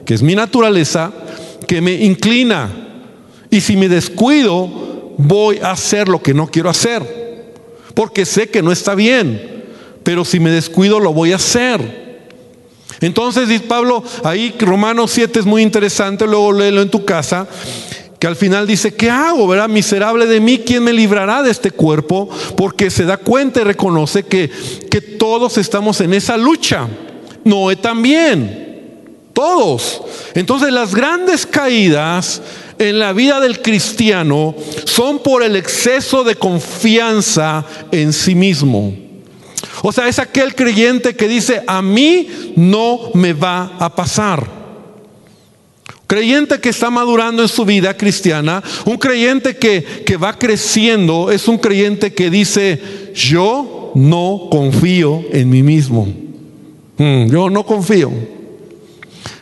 que 0.06 0.14
es 0.14 0.22
mi 0.22 0.34
naturaleza, 0.34 1.12
que 1.68 1.82
me 1.82 1.92
inclina 1.92 2.82
y 3.52 3.62
si 3.62 3.76
me 3.76 3.90
descuido, 3.90 5.14
voy 5.18 5.60
a 5.60 5.72
hacer 5.72 6.08
lo 6.08 6.24
que 6.24 6.34
no 6.34 6.48
quiero 6.48 6.70
hacer. 6.70 7.22
Porque 7.94 8.26
sé 8.26 8.50
que 8.50 8.64
no 8.64 8.72
está 8.72 8.96
bien. 8.96 9.66
Pero 10.04 10.26
si 10.26 10.40
me 10.40 10.50
descuido, 10.50 11.00
lo 11.00 11.14
voy 11.14 11.34
a 11.34 11.36
hacer. 11.36 12.02
Entonces, 13.02 13.50
dice 13.50 13.66
Pablo, 13.66 14.04
ahí 14.24 14.56
Romanos 14.60 15.12
7 15.12 15.40
es 15.40 15.46
muy 15.46 15.64
interesante, 15.64 16.26
luego 16.26 16.54
léelo 16.54 16.82
en 16.82 16.90
tu 16.90 17.04
casa, 17.04 17.48
que 18.20 18.28
al 18.28 18.36
final 18.36 18.68
dice, 18.68 18.94
¿qué 18.94 19.10
hago? 19.10 19.48
¿Verdad? 19.48 19.68
Miserable 19.68 20.28
de 20.28 20.40
mí, 20.40 20.60
¿quién 20.60 20.84
me 20.84 20.94
librará 20.94 21.42
de 21.42 21.52
este 21.52 21.72
cuerpo? 21.72 22.30
Porque 22.56 22.90
se 22.90 23.06
da 23.06 23.18
cuenta 23.18 23.62
y 23.62 23.64
reconoce 23.64 24.24
que, 24.24 24.50
que 24.90 25.02
todos 25.02 25.58
estamos 25.58 26.00
en 26.02 26.14
esa 26.14 26.38
lucha. 26.38 26.88
Noé 27.44 27.76
también, 27.76 29.28
todos. 29.34 30.04
Entonces 30.36 30.72
las 30.72 30.94
grandes 30.94 31.48
caídas 31.48 32.42
en 32.90 33.00
la 33.00 33.14
vida 33.14 33.40
del 33.40 33.62
cristiano 33.62 34.56
son 34.86 35.20
por 35.20 35.44
el 35.44 35.56
exceso 35.56 36.24
de 36.24 36.36
confianza 36.36 37.66
en 37.92 38.12
sí 38.12 38.34
mismo. 38.34 38.94
O 39.84 39.92
sea, 39.92 40.08
es 40.08 40.20
aquel 40.20 40.56
creyente 40.56 41.16
que 41.16 41.28
dice, 41.28 41.64
a 41.68 41.82
mí 41.82 42.54
no 42.56 43.12
me 43.14 43.34
va 43.34 43.78
a 43.80 43.96
pasar. 43.96 44.62
Creyente 46.08 46.60
que 46.60 46.70
está 46.70 46.90
madurando 46.90 47.42
en 47.42 47.48
su 47.48 47.66
vida 47.66 47.96
cristiana, 47.96 48.62
un 48.86 48.98
creyente 48.98 49.56
que, 49.56 50.04
que 50.06 50.18
va 50.18 50.38
creciendo, 50.38 51.32
es 51.32 51.48
un 51.48 51.58
creyente 51.58 52.14
que 52.14 52.30
dice, 52.30 52.82
yo 53.14 53.92
no 53.96 54.48
confío 54.52 55.24
en 55.32 55.50
mí 55.50 55.64
mismo. 55.64 56.08
Mm, 56.98 57.28
yo 57.32 57.50
no 57.50 57.66
confío. 57.66 58.12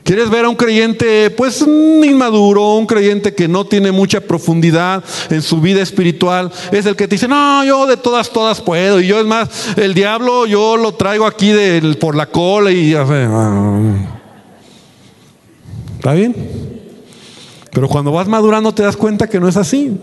¿Quieres 0.09 0.31
ver 0.31 0.45
a 0.45 0.49
un 0.49 0.55
creyente 0.55 1.29
pues 1.29 1.61
inmaduro, 1.61 2.77
un 2.77 2.87
creyente 2.87 3.35
que 3.35 3.47
no 3.47 3.65
tiene 3.65 3.91
mucha 3.91 4.19
profundidad 4.19 5.03
en 5.29 5.43
su 5.43 5.61
vida 5.61 5.83
espiritual? 5.83 6.51
Es 6.71 6.87
el 6.87 6.95
que 6.95 7.07
te 7.07 7.13
dice, 7.13 7.27
no, 7.27 7.63
yo 7.63 7.85
de 7.85 7.95
todas, 7.95 8.31
todas 8.31 8.59
puedo. 8.59 8.99
Y 8.99 9.05
yo 9.05 9.19
es 9.19 9.27
más, 9.27 9.77
el 9.77 9.93
diablo 9.93 10.47
yo 10.47 10.77
lo 10.77 10.95
traigo 10.95 11.27
aquí 11.27 11.53
por 11.99 12.15
la 12.15 12.25
cola 12.25 12.71
y 12.71 12.91
¿Está 15.97 16.13
bien? 16.13 16.35
Pero 17.71 17.87
cuando 17.87 18.11
vas 18.11 18.27
madurando 18.27 18.73
te 18.73 18.81
das 18.81 18.97
cuenta 18.97 19.29
que 19.29 19.39
no 19.39 19.47
es 19.47 19.57
así. 19.57 19.95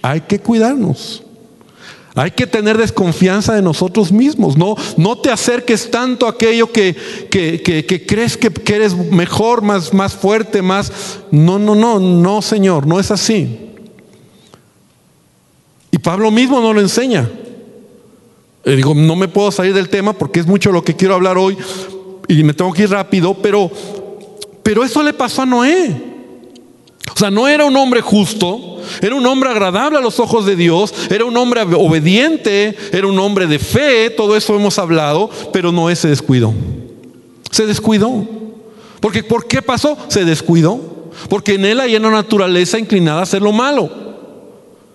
Hay 0.00 0.20
que 0.20 0.38
cuidarnos. 0.38 1.23
Hay 2.16 2.30
que 2.30 2.46
tener 2.46 2.78
desconfianza 2.78 3.54
de 3.54 3.62
nosotros 3.62 4.12
mismos. 4.12 4.56
No, 4.56 4.76
no 4.96 5.18
te 5.18 5.30
acerques 5.30 5.90
tanto 5.90 6.26
a 6.26 6.30
aquello 6.30 6.70
que, 6.70 6.94
que, 7.28 8.06
crees 8.06 8.36
que, 8.36 8.52
eres 8.72 8.96
mejor, 9.10 9.62
más, 9.62 9.92
más 9.92 10.14
fuerte, 10.14 10.62
más... 10.62 10.92
No, 11.32 11.58
no, 11.58 11.74
no, 11.74 11.98
no, 11.98 12.40
Señor, 12.40 12.86
no 12.86 13.00
es 13.00 13.10
así. 13.10 13.58
Y 15.90 15.98
Pablo 15.98 16.30
mismo 16.30 16.60
no 16.60 16.72
lo 16.72 16.80
enseña. 16.80 17.28
Eh, 18.64 18.76
digo, 18.76 18.94
no 18.94 19.16
me 19.16 19.26
puedo 19.26 19.50
salir 19.50 19.74
del 19.74 19.88
tema 19.88 20.12
porque 20.12 20.38
es 20.38 20.46
mucho 20.46 20.70
lo 20.70 20.84
que 20.84 20.94
quiero 20.94 21.14
hablar 21.14 21.36
hoy 21.36 21.56
y 22.28 22.44
me 22.44 22.54
tengo 22.54 22.72
que 22.72 22.84
ir 22.84 22.90
rápido, 22.90 23.34
pero, 23.34 23.70
pero 24.62 24.84
eso 24.84 25.02
le 25.02 25.12
pasó 25.12 25.42
a 25.42 25.46
Noé. 25.46 26.14
O 27.12 27.18
sea, 27.18 27.30
no 27.30 27.46
era 27.46 27.64
un 27.64 27.76
hombre 27.76 28.00
justo, 28.00 28.73
era 29.00 29.14
un 29.14 29.26
hombre 29.26 29.50
agradable 29.50 29.98
a 29.98 30.02
los 30.02 30.20
ojos 30.20 30.46
de 30.46 30.56
Dios, 30.56 30.94
era 31.10 31.24
un 31.24 31.36
hombre 31.36 31.62
obediente, 31.62 32.76
era 32.92 33.06
un 33.06 33.18
hombre 33.18 33.46
de 33.46 33.58
fe, 33.58 34.10
todo 34.10 34.36
eso 34.36 34.54
hemos 34.54 34.78
hablado, 34.78 35.30
pero 35.52 35.72
Noé 35.72 35.96
se 35.96 36.08
descuidó. 36.08 36.52
Se 37.50 37.66
descuidó. 37.66 38.26
Porque 39.00 39.22
¿por 39.22 39.46
qué 39.46 39.62
pasó? 39.62 39.96
Se 40.08 40.24
descuidó. 40.24 40.80
Porque 41.28 41.54
en 41.54 41.64
él 41.64 41.80
hay 41.80 41.96
una 41.96 42.10
naturaleza 42.10 42.78
inclinada 42.78 43.20
a 43.20 43.22
hacer 43.24 43.42
lo 43.42 43.52
malo, 43.52 43.90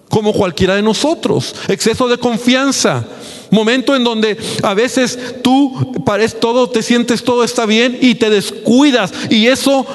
como 0.10 0.34
cualquiera 0.34 0.76
de 0.76 0.82
nosotros. 0.82 1.56
Exceso 1.68 2.08
de 2.08 2.18
confianza, 2.18 3.06
momento 3.52 3.96
en 3.96 4.04
donde 4.04 4.38
a 4.64 4.74
veces 4.74 5.18
tú 5.42 5.94
pareces 6.06 6.40
todo, 6.40 6.70
te 6.70 6.84
sientes 6.84 7.24
todo 7.24 7.44
está 7.44 7.66
bien 7.66 7.98
y 8.02 8.16
te 8.16 8.30
descuidas 8.30 9.14
y 9.30 9.48
eso 9.48 9.86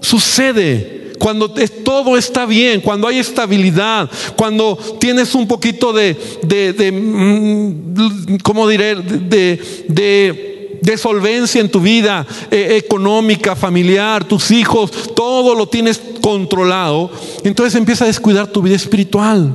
sucede 0.00 1.03
cuando 1.18 1.50
todo 1.50 2.16
está 2.16 2.46
bien, 2.46 2.80
cuando 2.80 3.08
hay 3.08 3.18
estabilidad, 3.18 4.10
cuando 4.36 4.76
tienes 4.98 5.34
un 5.34 5.46
poquito 5.46 5.92
de, 5.92 6.16
de, 6.42 6.92
mm, 6.92 8.36
¿cómo 8.42 8.68
diré? 8.68 8.96
De, 8.96 10.52
solvencia 10.98 11.60
en 11.60 11.70
tu 11.70 11.80
vida 11.80 12.24
eh, 12.50 12.76
económica, 12.76 13.56
familiar, 13.56 14.24
tus 14.24 14.50
hijos, 14.50 15.12
todo 15.14 15.54
lo 15.54 15.66
tienes 15.66 16.00
controlado, 16.20 17.10
entonces 17.42 17.74
empieza 17.74 18.04
a 18.04 18.06
descuidar 18.06 18.46
tu 18.46 18.62
vida 18.62 18.76
espiritual. 18.76 19.54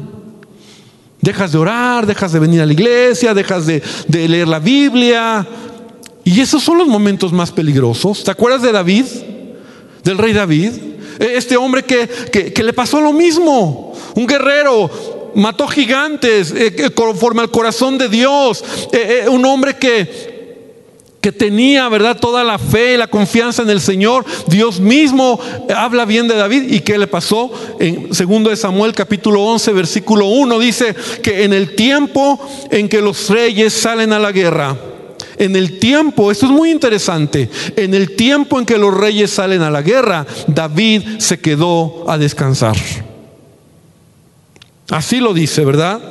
Dejas 1.21 1.51
de 1.51 1.57
orar, 1.57 2.05
dejas 2.05 2.31
de 2.33 2.39
venir 2.39 2.61
a 2.61 2.65
la 2.65 2.73
iglesia, 2.73 3.33
dejas 3.33 3.65
de, 3.65 3.81
de 4.07 4.27
leer 4.27 4.47
la 4.47 4.59
Biblia. 4.59 5.47
Y 6.23 6.39
esos 6.39 6.63
son 6.63 6.77
los 6.77 6.87
momentos 6.87 7.33
más 7.33 7.51
peligrosos. 7.51 8.23
¿Te 8.23 8.31
acuerdas 8.31 8.61
de 8.61 8.71
David? 8.71 9.05
Del 10.03 10.17
rey 10.17 10.33
David. 10.33 10.71
E, 11.19 11.37
este 11.37 11.57
hombre 11.57 11.83
que, 11.83 12.63
le 12.63 12.73
pasó 12.73 13.01
lo 13.01 13.13
mismo, 13.13 13.93
un 14.15 14.27
guerrero, 14.27 14.89
mató 15.35 15.67
gigantes 15.67 16.53
eh, 16.55 16.91
conforme 16.93 17.41
al 17.41 17.51
corazón 17.51 17.97
de 17.97 18.09
Dios, 18.09 18.63
eh, 18.91 19.23
eh, 19.25 19.29
un 19.29 19.45
hombre 19.45 19.75
que, 19.75 20.39
que 21.21 21.31
tenía, 21.31 21.87
¿verdad? 21.89 22.17
Toda 22.19 22.43
la 22.43 22.57
fe 22.57 22.93
y 22.93 22.97
la 22.97 23.07
confianza 23.07 23.61
en 23.61 23.69
el 23.69 23.81
Señor. 23.81 24.25
Dios 24.47 24.79
mismo 24.79 25.39
habla 25.75 26.05
bien 26.05 26.27
de 26.27 26.35
David. 26.35 26.71
¿Y 26.71 26.81
qué 26.81 26.97
le 26.97 27.07
pasó? 27.07 27.51
En 27.79 28.13
segundo 28.13 28.49
de 28.49 28.55
Samuel 28.55 28.93
capítulo 28.93 29.43
11 29.43 29.73
versículo 29.73 30.25
1 30.27 30.59
dice 30.59 30.95
que 31.21 31.43
en 31.43 31.53
el 31.53 31.75
tiempo 31.75 32.39
en 32.71 32.89
que 32.89 33.01
los 33.01 33.29
reyes 33.29 33.73
salen 33.73 34.13
a 34.13 34.19
la 34.19 34.31
guerra, 34.31 34.77
en 35.39 35.55
el 35.55 35.79
tiempo, 35.79 36.31
esto 36.31 36.45
es 36.45 36.51
muy 36.51 36.69
interesante, 36.69 37.49
en 37.75 37.93
el 37.93 38.15
tiempo 38.15 38.59
en 38.59 38.65
que 38.65 38.77
los 38.77 38.93
reyes 38.93 39.31
salen 39.31 39.61
a 39.61 39.71
la 39.71 39.81
guerra, 39.81 40.27
David 40.47 41.01
se 41.17 41.39
quedó 41.39 42.05
a 42.07 42.17
descansar. 42.17 42.75
Así 44.89 45.19
lo 45.19 45.33
dice, 45.33 45.63
¿verdad? 45.63 46.01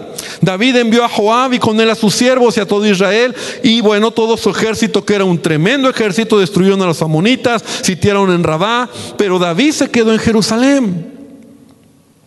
David 0.41 0.77
envió 0.77 1.05
a 1.05 1.09
Joab 1.09 1.53
y 1.53 1.59
con 1.59 1.81
él 1.81 1.91
a 1.91 1.95
sus 1.95 2.15
siervos 2.15 2.57
y 2.57 2.61
a 2.61 2.67
todo 2.67 2.87
Israel. 2.87 3.35
Y 3.63 3.81
bueno, 3.81 4.13
todo 4.13 4.37
su 4.37 4.51
ejército, 4.51 5.05
que 5.05 5.15
era 5.15 5.25
un 5.25 5.41
tremendo 5.41 5.91
ejército, 5.91 6.39
destruyeron 6.39 6.81
a 6.83 6.87
los 6.87 7.03
amonitas, 7.03 7.63
sitiaron 7.83 8.31
en 8.31 8.45
Rabá. 8.45 8.89
Pero 9.17 9.39
David 9.39 9.73
se 9.73 9.91
quedó 9.91 10.13
en 10.13 10.19
Jerusalén 10.19 11.13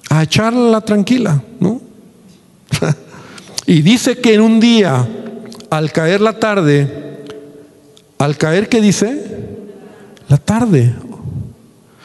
a 0.10 0.24
echarla 0.24 0.82
tranquila, 0.82 1.42
¿no? 1.60 1.82
y 3.66 3.82
dice 3.82 4.20
que 4.20 4.34
en 4.34 4.42
un 4.42 4.60
día, 4.60 5.08
al 5.72 5.92
caer 5.94 6.22
la 6.22 6.38
tarde, 6.38 7.24
al 8.20 8.38
caer, 8.38 8.68
¿qué 8.68 8.82
dice? 8.82 9.40
La 10.28 10.36
tarde, 10.38 10.94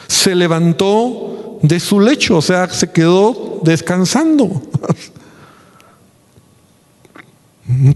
se 0.07 0.37
levantó 0.37 1.59
de 1.63 1.81
su 1.81 1.99
lecho, 2.01 2.37
o 2.37 2.43
sea, 2.43 2.69
se 2.71 2.93
quedó 2.93 3.59
descansando. 3.65 4.63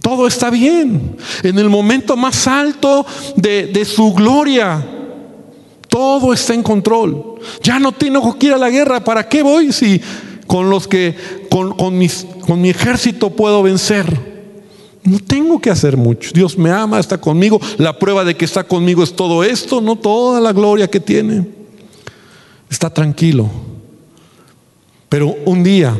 Todo 0.03 0.27
está 0.27 0.51
bien. 0.51 1.17
En 1.45 1.57
el 1.57 1.71
momento 1.71 2.17
más 2.17 2.49
alto 2.49 3.07
de, 3.37 3.85
su 3.85 4.13
gloria, 4.13 4.85
todo 5.87 6.33
está 6.33 6.55
en 6.55 6.65
control. 6.65 7.37
Ya 7.63 7.79
no 7.79 7.93
tengo 7.93 8.37
que 8.37 8.47
ir 8.47 8.53
a 8.53 8.59
la 8.59 8.69
guerra. 8.69 9.05
¿Para 9.05 9.29
qué 9.29 9.45
voy 9.45 9.73
si 9.73 10.01
con 10.49 10.71
los 10.71 10.89
que 10.89 11.15
con, 11.49 11.77
con, 11.77 11.97
mis, 11.97 12.27
con 12.41 12.61
mi 12.61 12.71
ejército 12.71 13.31
puedo 13.31 13.63
vencer? 13.63 14.30
No 15.03 15.19
tengo 15.19 15.61
que 15.61 15.71
hacer 15.71 15.97
mucho. 15.97 16.31
Dios 16.35 16.59
me 16.59 16.71
ama, 16.71 17.01
está 17.01 17.19
conmigo. 17.19 17.61
La 17.79 17.99
prueba 17.99 18.25
de 18.25 18.37
que 18.37 18.45
está 18.45 18.65
conmigo 18.65 19.03
es 19.03 19.15
todo 19.15 19.43
esto, 19.43 19.81
no 19.81 19.97
toda 19.97 20.41
la 20.41 20.53
gloria 20.53 20.89
que 20.89 21.01
tiene. 21.01 21.47
Está 22.69 22.91
tranquilo. 22.91 23.49
Pero 25.09 25.35
un 25.45 25.63
día 25.63 25.97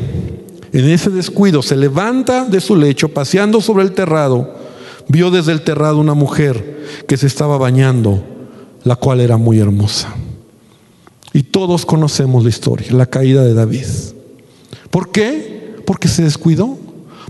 en 0.73 0.89
ese 0.89 1.09
descuido 1.09 1.61
se 1.61 1.75
levanta 1.75 2.45
de 2.45 2.61
su 2.61 2.75
lecho, 2.75 3.09
paseando 3.09 3.59
sobre 3.59 3.83
el 3.83 3.91
terrado, 3.91 4.55
vio 5.07 5.29
desde 5.29 5.51
el 5.51 5.63
terrado 5.63 5.97
una 5.99 6.13
mujer 6.13 7.03
que 7.07 7.17
se 7.17 7.27
estaba 7.27 7.57
bañando, 7.57 8.23
la 8.83 8.95
cual 8.95 9.19
era 9.19 9.35
muy 9.35 9.59
hermosa. 9.59 10.15
Y 11.33 11.43
todos 11.43 11.85
conocemos 11.85 12.43
la 12.43 12.49
historia, 12.49 12.91
la 12.93 13.05
caída 13.05 13.43
de 13.43 13.53
David. 13.53 13.85
¿Por 14.89 15.11
qué? 15.11 15.75
Porque 15.85 16.07
se 16.07 16.23
descuidó. 16.23 16.77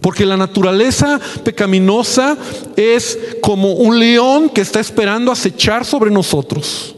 Porque 0.01 0.25
la 0.25 0.36
naturaleza 0.36 1.20
pecaminosa 1.43 2.36
es 2.75 3.17
como 3.41 3.74
un 3.74 4.00
león 4.00 4.50
que 4.50 4.62
está 4.62 4.79
esperando 4.79 5.31
acechar 5.31 5.86
sobre 5.86 6.12
nosotros. 6.12 6.96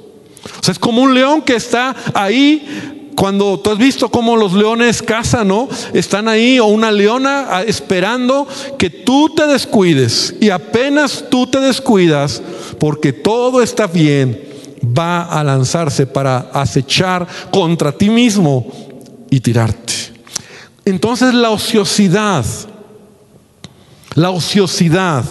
O 0.60 0.64
sea, 0.64 0.72
es 0.72 0.80
como 0.80 1.02
un 1.02 1.14
león 1.14 1.42
que 1.42 1.56
está 1.56 1.96
ahí 2.14 2.94
cuando 3.16 3.60
tú 3.60 3.72
has 3.72 3.78
visto 3.78 4.10
cómo 4.10 4.36
los 4.36 4.54
leones 4.54 5.02
cazan, 5.02 5.48
¿no? 5.48 5.70
Están 5.94 6.28
ahí 6.28 6.60
o 6.60 6.66
una 6.66 6.92
leona 6.92 7.48
ah, 7.50 7.64
esperando 7.64 8.48
que 8.78 8.90
tú 8.90 9.30
te 9.36 9.48
descuides 9.48 10.36
y 10.40 10.50
apenas 10.50 11.26
tú 11.30 11.48
te 11.48 11.60
descuidas 11.60 12.42
porque 12.80 13.14
todo 13.14 13.62
está 13.62 13.88
bien, 13.88 14.42
va 14.84 15.24
a 15.24 15.44
lanzarse 15.44 16.06
para 16.08 16.50
acechar 16.54 17.28
contra 17.52 17.92
ti 17.92 18.10
mismo 18.10 18.68
y 19.30 19.40
tirarte. 19.40 19.94
Entonces 20.86 21.34
la 21.34 21.50
ociosidad, 21.52 22.46
la 24.16 24.30
ociosidad 24.30 25.24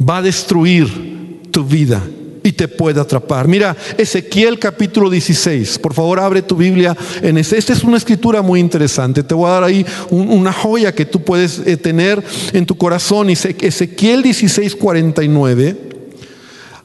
va 0.00 0.18
a 0.18 0.22
destruir 0.22 1.48
tu 1.50 1.64
vida 1.64 2.02
y 2.42 2.52
te 2.52 2.68
puede 2.68 3.00
atrapar. 3.00 3.48
Mira, 3.48 3.76
Ezequiel 3.98 4.58
capítulo 4.58 5.10
16. 5.10 5.80
Por 5.80 5.94
favor, 5.94 6.20
abre 6.20 6.42
tu 6.42 6.54
Biblia 6.54 6.96
en. 7.20 7.38
Esta 7.38 7.72
es 7.72 7.82
una 7.82 7.96
escritura 7.96 8.40
muy 8.40 8.60
interesante. 8.60 9.24
Te 9.24 9.34
voy 9.34 9.48
a 9.48 9.54
dar 9.54 9.64
ahí 9.64 9.84
una 10.10 10.52
joya 10.52 10.94
que 10.94 11.04
tú 11.04 11.22
puedes 11.22 11.60
eh, 11.66 11.76
tener 11.76 12.22
en 12.52 12.64
tu 12.64 12.76
corazón. 12.76 13.30
Ezequiel 13.30 14.22
16, 14.22 14.76
49. 14.76 15.76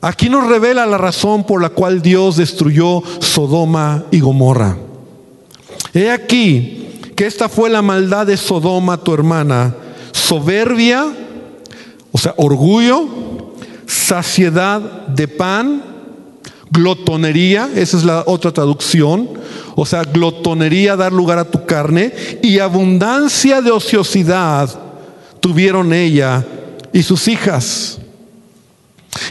Aquí 0.02 0.30
nos 0.30 0.48
revela 0.48 0.88
la 0.88 0.98
razón 0.98 1.44
por 1.46 1.62
la 1.62 1.70
cual 1.70 2.02
Dios 2.02 2.38
destruyó 2.38 3.04
Sodoma 3.20 4.06
y 4.10 4.20
Gomorra. 4.20 4.76
He 5.94 6.10
aquí 6.10 6.88
que 7.16 7.28
esta 7.28 7.50
fue 7.50 7.70
la 7.70 7.84
maldad 7.84 8.26
de 8.26 8.36
Sodoma, 8.36 8.98
tu 8.98 9.14
hermana, 9.14 9.76
soberbia, 10.32 11.12
o 12.10 12.18
sea, 12.18 12.34
orgullo, 12.38 13.06
saciedad 13.86 14.80
de 15.08 15.28
pan, 15.28 15.84
glotonería, 16.72 17.70
esa 17.76 17.98
es 17.98 18.06
la 18.06 18.24
otra 18.26 18.54
traducción, 18.54 19.28
o 19.76 19.86
sea, 19.86 20.04
glotonería, 20.04 20.96
dar 20.96 21.12
lugar 21.12 21.38
a 21.38 21.52
tu 21.52 21.66
carne, 21.66 22.14
y 22.42 22.60
abundancia 22.60 23.62
de 23.62 23.72
ociosidad 23.72 24.70
tuvieron 25.42 25.92
ella 25.92 26.46
y 26.94 27.04
sus 27.04 27.28
hijas. 27.28 28.00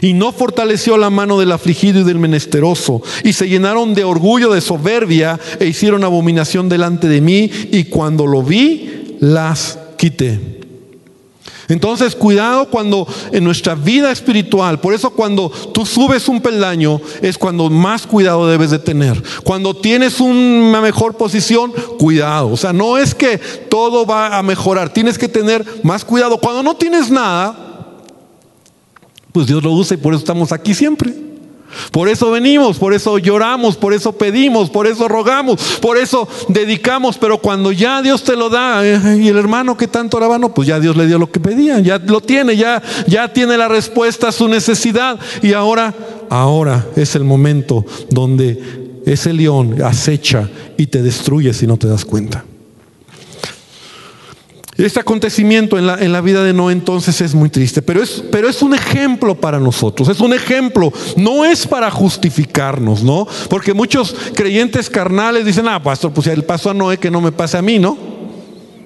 Y 0.01 0.13
no 0.13 0.31
fortaleció 0.31 0.97
la 0.97 1.09
mano 1.09 1.39
del 1.39 1.51
afligido 1.51 2.01
y 2.01 2.03
del 2.03 2.19
menesteroso, 2.19 3.01
y 3.23 3.33
se 3.33 3.49
llenaron 3.49 3.95
de 3.95 4.03
orgullo, 4.03 4.53
de 4.53 4.61
soberbia, 4.61 5.39
e 5.59 5.65
hicieron 5.65 6.03
abominación 6.03 6.69
delante 6.69 7.07
de 7.07 7.21
mí, 7.21 7.49
y 7.71 7.85
cuando 7.85 8.27
lo 8.27 8.43
vi, 8.43 9.17
las 9.19 9.79
quité. 9.97 10.61
Entonces, 11.67 12.15
cuidado 12.15 12.69
cuando 12.69 13.07
en 13.31 13.43
nuestra 13.43 13.75
vida 13.75 14.11
espiritual, 14.11 14.79
por 14.79 14.93
eso 14.93 15.11
cuando 15.11 15.49
tú 15.49 15.85
subes 15.85 16.27
un 16.27 16.41
peldaño 16.41 16.99
es 17.21 17.37
cuando 17.37 17.69
más 17.69 18.05
cuidado 18.05 18.47
debes 18.47 18.71
de 18.71 18.79
tener. 18.79 19.21
Cuando 19.43 19.75
tienes 19.75 20.19
una 20.19 20.81
mejor 20.81 21.15
posición, 21.15 21.71
cuidado. 21.97 22.49
O 22.49 22.57
sea, 22.57 22.73
no 22.73 22.97
es 22.97 23.15
que 23.15 23.37
todo 23.37 24.05
va 24.05 24.37
a 24.37 24.43
mejorar, 24.43 24.91
tienes 24.91 25.17
que 25.17 25.29
tener 25.29 25.65
más 25.83 26.03
cuidado. 26.03 26.39
Cuando 26.39 26.61
no 26.61 26.75
tienes 26.75 27.09
nada, 27.09 27.71
pues 29.31 29.47
Dios 29.47 29.63
lo 29.63 29.71
usa 29.71 29.95
y 29.95 29.97
por 29.97 30.13
eso 30.13 30.19
estamos 30.19 30.51
aquí 30.51 30.73
siempre. 30.73 31.30
Por 31.91 32.09
eso 32.09 32.31
venimos, 32.31 32.77
por 32.77 32.93
eso 32.93 33.17
lloramos, 33.17 33.77
por 33.77 33.93
eso 33.93 34.13
pedimos, 34.13 34.69
por 34.69 34.87
eso 34.87 35.07
rogamos, 35.07 35.61
por 35.81 35.97
eso 35.97 36.27
dedicamos, 36.47 37.17
pero 37.17 37.37
cuando 37.39 37.71
ya 37.71 38.01
Dios 38.01 38.23
te 38.23 38.35
lo 38.35 38.49
da, 38.49 38.85
eh, 38.85 39.19
y 39.21 39.27
el 39.27 39.37
hermano 39.37 39.77
que 39.77 39.87
tanto 39.87 40.17
oraba, 40.17 40.37
no, 40.37 40.53
pues 40.53 40.67
ya 40.67 40.79
Dios 40.79 40.95
le 40.95 41.07
dio 41.07 41.17
lo 41.17 41.31
que 41.31 41.39
pedía, 41.39 41.79
ya 41.79 41.97
lo 41.97 42.21
tiene, 42.21 42.55
ya, 42.57 42.81
ya 43.07 43.31
tiene 43.31 43.57
la 43.57 43.67
respuesta 43.67 44.29
a 44.29 44.31
su 44.31 44.47
necesidad. 44.47 45.19
Y 45.41 45.53
ahora, 45.53 45.93
ahora 46.29 46.85
es 46.95 47.15
el 47.15 47.23
momento 47.23 47.85
donde 48.09 49.01
ese 49.05 49.33
león 49.33 49.81
acecha 49.83 50.49
y 50.77 50.87
te 50.87 51.01
destruye 51.01 51.53
si 51.53 51.67
no 51.67 51.77
te 51.77 51.87
das 51.87 52.05
cuenta. 52.05 52.45
Este 54.85 54.99
acontecimiento 54.99 55.77
en 55.77 55.85
la, 55.85 55.99
en 55.99 56.11
la, 56.11 56.21
vida 56.21 56.43
de 56.43 56.53
Noé 56.53 56.73
entonces 56.73 57.21
es 57.21 57.35
muy 57.35 57.49
triste, 57.49 57.81
pero 57.81 58.01
es, 58.01 58.23
pero 58.31 58.49
es 58.49 58.61
un 58.61 58.73
ejemplo 58.73 59.35
para 59.35 59.59
nosotros, 59.59 60.09
es 60.09 60.19
un 60.19 60.33
ejemplo, 60.33 60.91
no 61.17 61.45
es 61.45 61.67
para 61.67 61.91
justificarnos, 61.91 63.03
¿no? 63.03 63.27
Porque 63.49 63.73
muchos 63.73 64.15
creyentes 64.33 64.89
carnales 64.89 65.45
dicen, 65.45 65.67
ah, 65.67 65.81
pastor, 65.81 66.11
pues 66.11 66.27
el 66.27 66.43
paso 66.43 66.69
a 66.69 66.73
Noé 66.73 66.97
que 66.97 67.11
no 67.11 67.21
me 67.21 67.31
pase 67.31 67.57
a 67.57 67.61
mí, 67.61 67.77
¿no? 67.77 67.97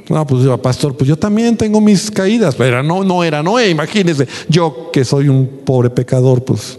No, 0.10 0.28
pues 0.28 0.46
pastor, 0.62 0.96
pues 0.96 1.08
yo 1.08 1.18
también 1.18 1.58
tengo 1.58 1.82
mis 1.82 2.12
caídas, 2.12 2.56
pero 2.56 2.84
no, 2.84 3.04
no 3.04 3.24
era 3.24 3.42
Noé, 3.42 3.70
imagínese, 3.70 4.28
yo 4.50 4.90
que 4.92 5.06
soy 5.06 5.30
un 5.30 5.62
pobre 5.66 5.90
pecador, 5.90 6.44
pues 6.44 6.78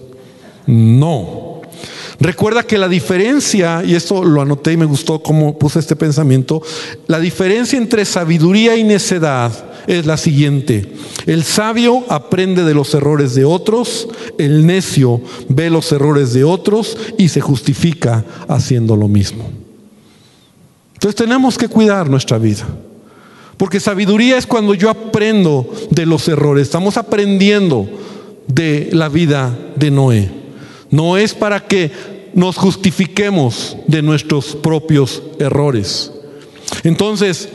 no. 0.67 1.46
Recuerda 2.19 2.63
que 2.63 2.79
la 2.79 2.89
diferencia, 2.89 3.83
y 3.85 3.95
esto 3.95 4.25
lo 4.25 4.41
anoté 4.41 4.73
y 4.73 4.77
me 4.77 4.87
gustó 4.87 5.23
cómo 5.23 5.59
puse 5.59 5.81
este 5.81 5.97
pensamiento, 5.97 6.63
la 7.07 7.21
diferencia 7.21 7.79
entre 7.79 8.05
sabiduría 8.05 8.77
y 8.77 8.85
necedad 8.85 9.53
es 9.87 10.07
la 10.07 10.17
siguiente. 10.17 10.93
El 11.27 11.45
sabio 11.45 12.05
aprende 12.09 12.65
de 12.65 12.75
los 12.75 12.95
errores 12.95 13.35
de 13.35 13.45
otros, 13.45 14.09
el 14.39 14.67
necio 14.67 15.21
ve 15.49 15.71
los 15.71 15.93
errores 15.93 16.33
de 16.33 16.45
otros 16.45 16.97
y 17.19 17.29
se 17.29 17.41
justifica 17.41 18.25
haciendo 18.49 18.97
lo 18.97 19.09
mismo. 19.09 19.51
Entonces 20.95 21.17
tenemos 21.17 21.59
que 21.59 21.69
cuidar 21.69 22.09
nuestra 22.09 22.39
vida. 22.39 22.67
Porque 23.57 23.81
sabiduría 23.81 24.37
es 24.37 24.47
cuando 24.47 24.75
yo 24.75 24.91
aprendo 24.91 25.71
de 25.91 26.07
los 26.07 26.29
errores. 26.29 26.65
Estamos 26.65 26.97
aprendiendo 26.97 27.89
de 28.49 28.91
la 28.93 29.09
vida 29.09 29.57
de 29.77 29.91
Noé. 29.91 30.46
No 30.91 31.17
es 31.17 31.35
para 31.35 31.61
que 31.61 31.91
nos 32.35 32.57
justifiquemos 32.57 33.77
de 33.87 34.03
nuestros 34.03 34.57
propios 34.57 35.23
errores. 35.39 36.13
Entonces, 36.85 37.49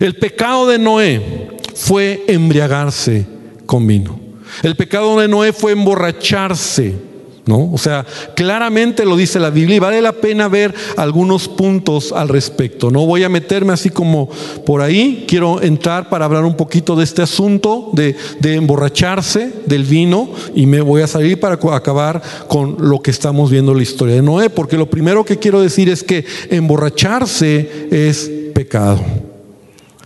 el 0.00 0.16
pecado 0.16 0.66
de 0.68 0.78
Noé 0.78 1.50
fue 1.74 2.24
embriagarse 2.28 3.26
con 3.66 3.86
vino. 3.86 4.18
El 4.62 4.76
pecado 4.76 5.18
de 5.18 5.28
Noé 5.28 5.52
fue 5.52 5.72
emborracharse. 5.72 7.07
¿No? 7.48 7.72
O 7.72 7.78
sea, 7.78 8.04
claramente 8.34 9.06
lo 9.06 9.16
dice 9.16 9.40
la 9.40 9.48
Biblia 9.48 9.76
y 9.76 9.78
vale 9.78 10.02
la 10.02 10.12
pena 10.12 10.48
ver 10.48 10.74
algunos 10.98 11.48
puntos 11.48 12.12
al 12.12 12.28
respecto. 12.28 12.90
No 12.90 13.06
voy 13.06 13.24
a 13.24 13.30
meterme 13.30 13.72
así 13.72 13.88
como 13.88 14.28
por 14.66 14.82
ahí, 14.82 15.24
quiero 15.26 15.62
entrar 15.62 16.10
para 16.10 16.26
hablar 16.26 16.44
un 16.44 16.58
poquito 16.58 16.94
de 16.94 17.04
este 17.04 17.22
asunto 17.22 17.88
de, 17.94 18.14
de 18.40 18.56
emborracharse 18.56 19.50
del 19.64 19.84
vino 19.84 20.28
y 20.54 20.66
me 20.66 20.82
voy 20.82 21.00
a 21.00 21.06
salir 21.06 21.40
para 21.40 21.54
acabar 21.74 22.20
con 22.48 22.76
lo 22.80 23.00
que 23.00 23.10
estamos 23.10 23.50
viendo 23.50 23.72
en 23.72 23.78
la 23.78 23.82
historia 23.82 24.16
de 24.16 24.20
Noé, 24.20 24.50
porque 24.50 24.76
lo 24.76 24.90
primero 24.90 25.24
que 25.24 25.38
quiero 25.38 25.62
decir 25.62 25.88
es 25.88 26.02
que 26.02 26.26
emborracharse 26.50 27.88
es 27.90 28.30
pecado. 28.52 29.00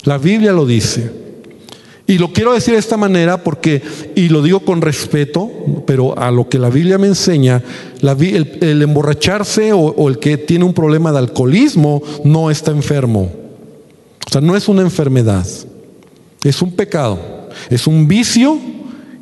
La 0.05 0.17
Biblia 0.17 0.53
lo 0.53 0.65
dice. 0.65 1.22
Y 2.07 2.19
lo 2.19 2.33
quiero 2.33 2.53
decir 2.53 2.75
de 2.75 2.81
esta 2.81 2.97
manera 2.97 3.43
porque, 3.43 3.81
y 4.17 4.29
lo 4.29 4.43
digo 4.43 4.61
con 4.61 4.83
respeto, 4.83 5.51
pero 5.87 6.19
a 6.19 6.31
lo 6.31 6.49
que 6.49 6.59
la 6.59 6.69
Biblia 6.69 6.99
me 6.99 7.07
enseña, 7.07 7.63
el, 8.01 8.83
emborracharse 8.83 9.73
o, 9.73 10.09
el 10.09 10.19
que 10.19 10.37
tiene 10.37 10.65
un 10.65 10.75
problema 10.75 11.13
de 11.13 11.19
alcoholismo 11.19 12.03
no 12.25 12.51
está 12.51 12.73
enfermo. 12.73 13.31
O 14.27 14.31
sea, 14.31 14.41
no 14.41 14.57
es 14.57 14.69
una 14.69 14.83
enfermedad, 14.83 15.47
es 16.43 16.63
un 16.63 16.73
pecado, 16.73 17.49
es 17.71 17.87
un 17.87 18.09
vicio 18.09 18.59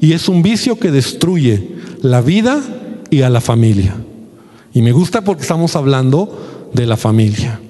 y 0.00 0.14
es 0.14 0.28
un 0.28 0.42
vicio 0.42 0.78
que 0.78 0.90
destruye 0.90 1.76
la 2.00 2.22
vida 2.22 2.60
y 3.10 3.22
a 3.22 3.30
la 3.30 3.42
familia. 3.42 3.94
Y 4.72 4.80
me 4.80 4.92
gusta 4.92 5.20
porque 5.20 5.42
estamos 5.42 5.76
hablando 5.76 6.70
de 6.72 6.86
la 6.86 6.96
familia. 6.96 7.60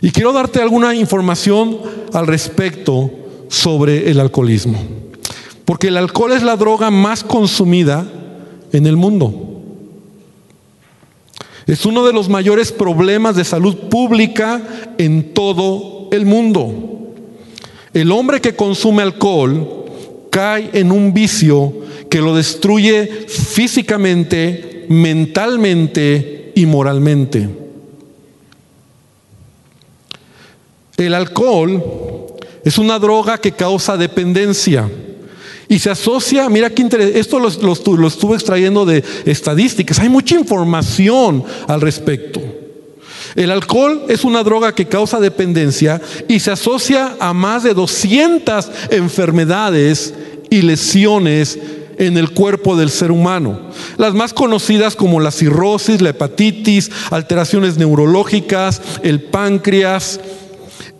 Y 0.00 0.10
quiero 0.10 0.32
darte 0.32 0.60
alguna 0.60 0.94
información 0.94 1.78
al 2.12 2.26
respecto 2.26 3.10
sobre 3.48 4.10
el 4.10 4.20
alcoholismo. 4.20 4.78
Porque 5.64 5.88
el 5.88 5.96
alcohol 5.96 6.32
es 6.32 6.42
la 6.42 6.56
droga 6.56 6.90
más 6.90 7.24
consumida 7.24 8.06
en 8.72 8.86
el 8.86 8.96
mundo. 8.96 9.48
Es 11.66 11.84
uno 11.84 12.06
de 12.06 12.14
los 12.14 12.30
mayores 12.30 12.72
problemas 12.72 13.36
de 13.36 13.44
salud 13.44 13.76
pública 13.90 14.62
en 14.96 15.34
todo 15.34 16.08
el 16.12 16.24
mundo. 16.24 16.72
El 17.92 18.10
hombre 18.12 18.40
que 18.40 18.56
consume 18.56 19.02
alcohol 19.02 19.84
cae 20.30 20.70
en 20.72 20.92
un 20.92 21.12
vicio 21.12 21.74
que 22.08 22.20
lo 22.20 22.34
destruye 22.34 23.26
físicamente, 23.28 24.86
mentalmente 24.88 26.52
y 26.54 26.64
moralmente. 26.64 27.48
El 30.96 31.14
alcohol 31.14 31.82
es 32.64 32.78
una 32.78 32.98
droga 32.98 33.38
que 33.38 33.52
causa 33.52 33.96
dependencia. 33.96 34.88
Y 35.68 35.78
se 35.78 35.90
asocia, 35.90 36.48
mira 36.48 36.70
qué 36.70 36.82
interesante, 36.82 37.18
esto 37.18 37.38
lo, 37.38 37.50
lo, 37.96 38.08
estuve 38.08 38.36
extrayendo 38.36 38.86
de 38.86 39.04
estadísticas, 39.26 39.98
hay 39.98 40.08
mucha 40.08 40.34
información 40.34 41.44
al 41.66 41.80
respecto. 41.82 42.40
El 43.36 43.50
alcohol 43.50 44.04
es 44.08 44.24
una 44.24 44.42
droga 44.42 44.74
que 44.74 44.86
causa 44.86 45.20
dependencia 45.20 46.00
y 46.26 46.40
se 46.40 46.50
asocia 46.50 47.16
a 47.20 47.34
más 47.34 47.62
de 47.62 47.74
200 47.74 48.70
enfermedades 48.90 50.14
y 50.48 50.62
lesiones 50.62 51.58
en 51.98 52.16
el 52.16 52.30
cuerpo 52.30 52.76
del 52.76 52.90
ser 52.90 53.10
humano. 53.10 53.60
Las 53.96 54.14
más 54.14 54.32
conocidas 54.32 54.96
como 54.96 55.20
la 55.20 55.30
cirrosis, 55.30 56.00
la 56.00 56.10
hepatitis, 56.10 56.90
alteraciones 57.10 57.76
neurológicas, 57.76 58.80
el 59.02 59.20
páncreas, 59.20 60.20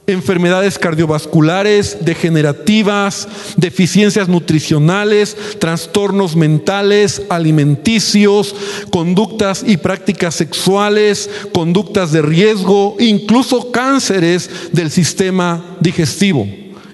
enfermedades 0.09 0.79
cardiovasculares, 0.79 1.99
degenerativas, 2.01 3.29
deficiencias 3.57 4.27
nutricionales, 4.27 5.37
trastornos 5.59 6.35
mentales, 6.35 7.23
alimenticios, 7.29 8.55
conductas 8.91 9.63
y 9.67 9.77
prácticas 9.77 10.35
sexuales, 10.35 11.29
conductas 11.53 12.11
de 12.11 12.23
riesgo, 12.23 12.97
incluso 12.99 13.71
cánceres 13.71 14.51
del 14.73 14.91
sistema 14.91 15.77
digestivo. 15.81 16.49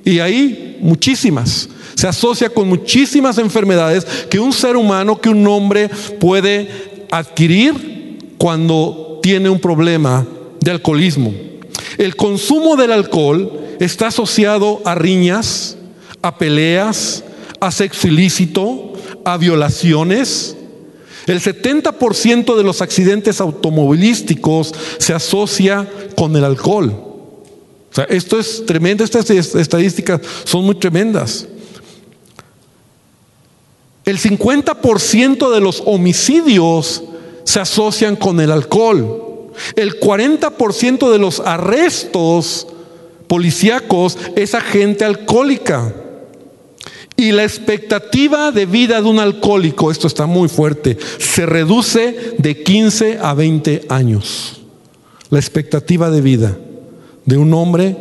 Y 0.04 0.18
ahí 0.18 0.78
muchísimas. 0.80 1.68
Se 1.94 2.08
asocia 2.08 2.50
con 2.50 2.68
muchísimas 2.68 3.38
enfermedades 3.38 4.04
que 4.28 4.40
un 4.40 4.52
ser 4.52 4.76
humano, 4.76 5.20
que 5.20 5.28
un 5.28 5.46
hombre 5.46 5.88
puede 6.18 6.68
adquirir 7.12 8.18
cuando 8.38 9.20
tiene 9.22 9.48
un 9.48 9.60
problema 9.60 10.26
de 10.60 10.72
alcoholismo. 10.72 11.53
El 11.98 12.16
consumo 12.16 12.76
del 12.76 12.92
alcohol 12.92 13.76
está 13.80 14.08
asociado 14.08 14.82
a 14.84 14.94
riñas, 14.94 15.76
a 16.22 16.38
peleas, 16.38 17.24
a 17.60 17.70
sexo 17.70 18.08
ilícito, 18.08 18.92
a 19.24 19.36
violaciones. 19.36 20.56
El 21.26 21.40
70% 21.40 22.56
de 22.56 22.62
los 22.62 22.82
accidentes 22.82 23.40
automovilísticos 23.40 24.74
se 24.98 25.14
asocia 25.14 25.88
con 26.16 26.36
el 26.36 26.44
alcohol. 26.44 26.90
O 26.90 27.94
sea, 27.94 28.04
esto 28.04 28.38
es 28.38 28.66
tremendo, 28.66 29.04
estas 29.04 29.30
estadísticas 29.30 30.20
son 30.44 30.64
muy 30.64 30.74
tremendas. 30.74 31.46
El 34.04 34.18
50% 34.18 35.54
de 35.54 35.60
los 35.60 35.82
homicidios 35.86 37.02
se 37.44 37.60
asocian 37.60 38.16
con 38.16 38.40
el 38.40 38.50
alcohol. 38.50 39.33
El 39.76 40.00
40% 40.00 41.10
de 41.10 41.18
los 41.18 41.40
arrestos 41.40 42.66
policíacos 43.26 44.18
es 44.36 44.54
a 44.54 44.60
gente 44.60 45.04
alcohólica. 45.04 45.94
Y 47.16 47.30
la 47.32 47.44
expectativa 47.44 48.50
de 48.50 48.66
vida 48.66 49.00
de 49.00 49.08
un 49.08 49.20
alcohólico, 49.20 49.90
esto 49.90 50.08
está 50.08 50.26
muy 50.26 50.48
fuerte, 50.48 50.98
se 51.18 51.46
reduce 51.46 52.34
de 52.38 52.62
15 52.62 53.18
a 53.22 53.34
20 53.34 53.86
años. 53.88 54.60
La 55.30 55.38
expectativa 55.38 56.10
de 56.10 56.20
vida 56.20 56.58
de 57.24 57.36
un 57.36 57.54
hombre 57.54 57.96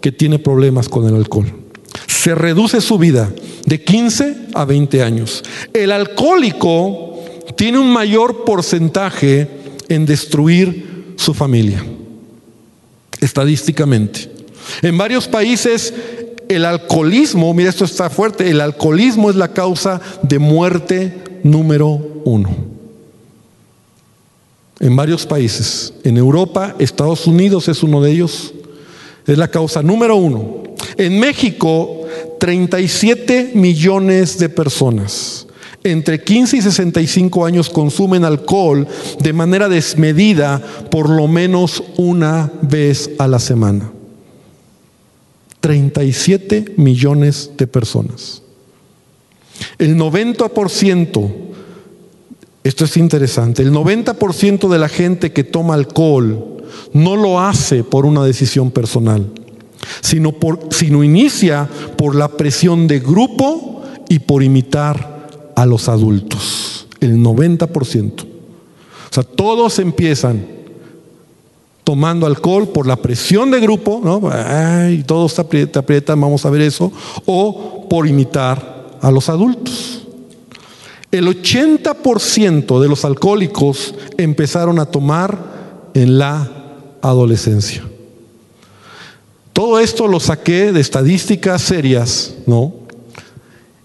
que 0.00 0.12
tiene 0.12 0.38
problemas 0.38 0.88
con 0.88 1.06
el 1.06 1.16
alcohol. 1.16 1.52
Se 2.06 2.34
reduce 2.34 2.80
su 2.80 2.98
vida 2.98 3.32
de 3.66 3.82
15 3.82 4.48
a 4.54 4.64
20 4.64 5.02
años. 5.02 5.42
El 5.72 5.90
alcohólico 5.90 7.20
tiene 7.56 7.78
un 7.78 7.92
mayor 7.92 8.44
porcentaje 8.44 9.48
en 9.88 10.06
destruir 10.06 11.14
su 11.16 11.34
familia, 11.34 11.84
estadísticamente. 13.20 14.30
En 14.82 14.96
varios 14.96 15.28
países 15.28 15.92
el 16.48 16.64
alcoholismo, 16.64 17.52
mira 17.54 17.70
esto 17.70 17.84
está 17.84 18.10
fuerte, 18.10 18.50
el 18.50 18.60
alcoholismo 18.60 19.30
es 19.30 19.36
la 19.36 19.48
causa 19.52 20.00
de 20.22 20.38
muerte 20.38 21.40
número 21.42 22.22
uno. 22.24 22.50
En 24.80 24.94
varios 24.96 25.24
países, 25.24 25.94
en 26.02 26.16
Europa, 26.16 26.74
Estados 26.78 27.26
Unidos 27.26 27.68
es 27.68 27.82
uno 27.82 28.02
de 28.02 28.10
ellos, 28.10 28.52
es 29.26 29.38
la 29.38 29.48
causa 29.48 29.82
número 29.82 30.16
uno. 30.16 30.64
En 30.96 31.18
México, 31.18 32.02
37 32.38 33.52
millones 33.54 34.38
de 34.38 34.48
personas 34.48 35.43
entre 35.84 36.22
15 36.22 36.56
y 36.56 36.62
65 36.62 37.44
años 37.44 37.68
consumen 37.68 38.24
alcohol 38.24 38.88
de 39.20 39.32
manera 39.34 39.68
desmedida 39.68 40.60
por 40.90 41.10
lo 41.10 41.28
menos 41.28 41.84
una 41.98 42.50
vez 42.62 43.10
a 43.18 43.28
la 43.28 43.38
semana. 43.38 43.92
37 45.60 46.74
millones 46.78 47.50
de 47.56 47.66
personas. 47.66 48.42
El 49.78 49.96
90%, 49.96 51.32
esto 52.64 52.84
es 52.84 52.96
interesante, 52.96 53.62
el 53.62 53.72
90% 53.72 54.68
de 54.68 54.78
la 54.78 54.88
gente 54.88 55.32
que 55.32 55.44
toma 55.44 55.74
alcohol 55.74 56.64
no 56.92 57.16
lo 57.16 57.40
hace 57.40 57.84
por 57.84 58.06
una 58.06 58.24
decisión 58.24 58.70
personal, 58.70 59.30
sino, 60.00 60.32
por, 60.32 60.68
sino 60.70 61.04
inicia 61.04 61.68
por 61.96 62.14
la 62.14 62.28
presión 62.28 62.86
de 62.86 63.00
grupo 63.00 63.82
y 64.08 64.20
por 64.20 64.42
imitar 64.42 65.13
a 65.54 65.66
los 65.66 65.88
adultos, 65.88 66.86
el 67.00 67.18
90%. 67.18 68.22
O 68.22 68.26
sea, 69.10 69.22
todos 69.22 69.78
empiezan 69.78 70.54
tomando 71.84 72.26
alcohol 72.26 72.68
por 72.68 72.86
la 72.86 72.96
presión 72.96 73.50
de 73.50 73.60
grupo, 73.60 74.00
¿no? 74.02 74.22
Ay, 74.32 75.04
todos 75.04 75.34
te 75.34 75.78
aprietan, 75.78 76.20
vamos 76.20 76.44
a 76.46 76.50
ver 76.50 76.62
eso, 76.62 76.90
o 77.26 77.86
por 77.88 78.08
imitar 78.08 78.96
a 79.00 79.10
los 79.10 79.28
adultos. 79.28 80.02
El 81.10 81.28
80% 81.28 82.80
de 82.80 82.88
los 82.88 83.04
alcohólicos 83.04 83.94
empezaron 84.16 84.80
a 84.80 84.86
tomar 84.86 85.90
en 85.94 86.18
la 86.18 86.50
adolescencia. 87.02 87.84
Todo 89.52 89.78
esto 89.78 90.08
lo 90.08 90.18
saqué 90.18 90.72
de 90.72 90.80
estadísticas 90.80 91.62
serias, 91.62 92.34
¿no? 92.46 92.83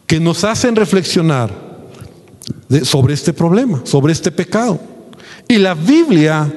Que 0.10 0.20
nos 0.20 0.44
hacen 0.44 0.76
reflexionar 0.76 1.52
sobre 2.82 3.14
este 3.14 3.32
problema, 3.32 3.82
sobre 3.84 4.12
este 4.12 4.32
pecado. 4.32 4.80
Y 5.48 5.58
la 5.58 5.76
Biblia 5.76 6.52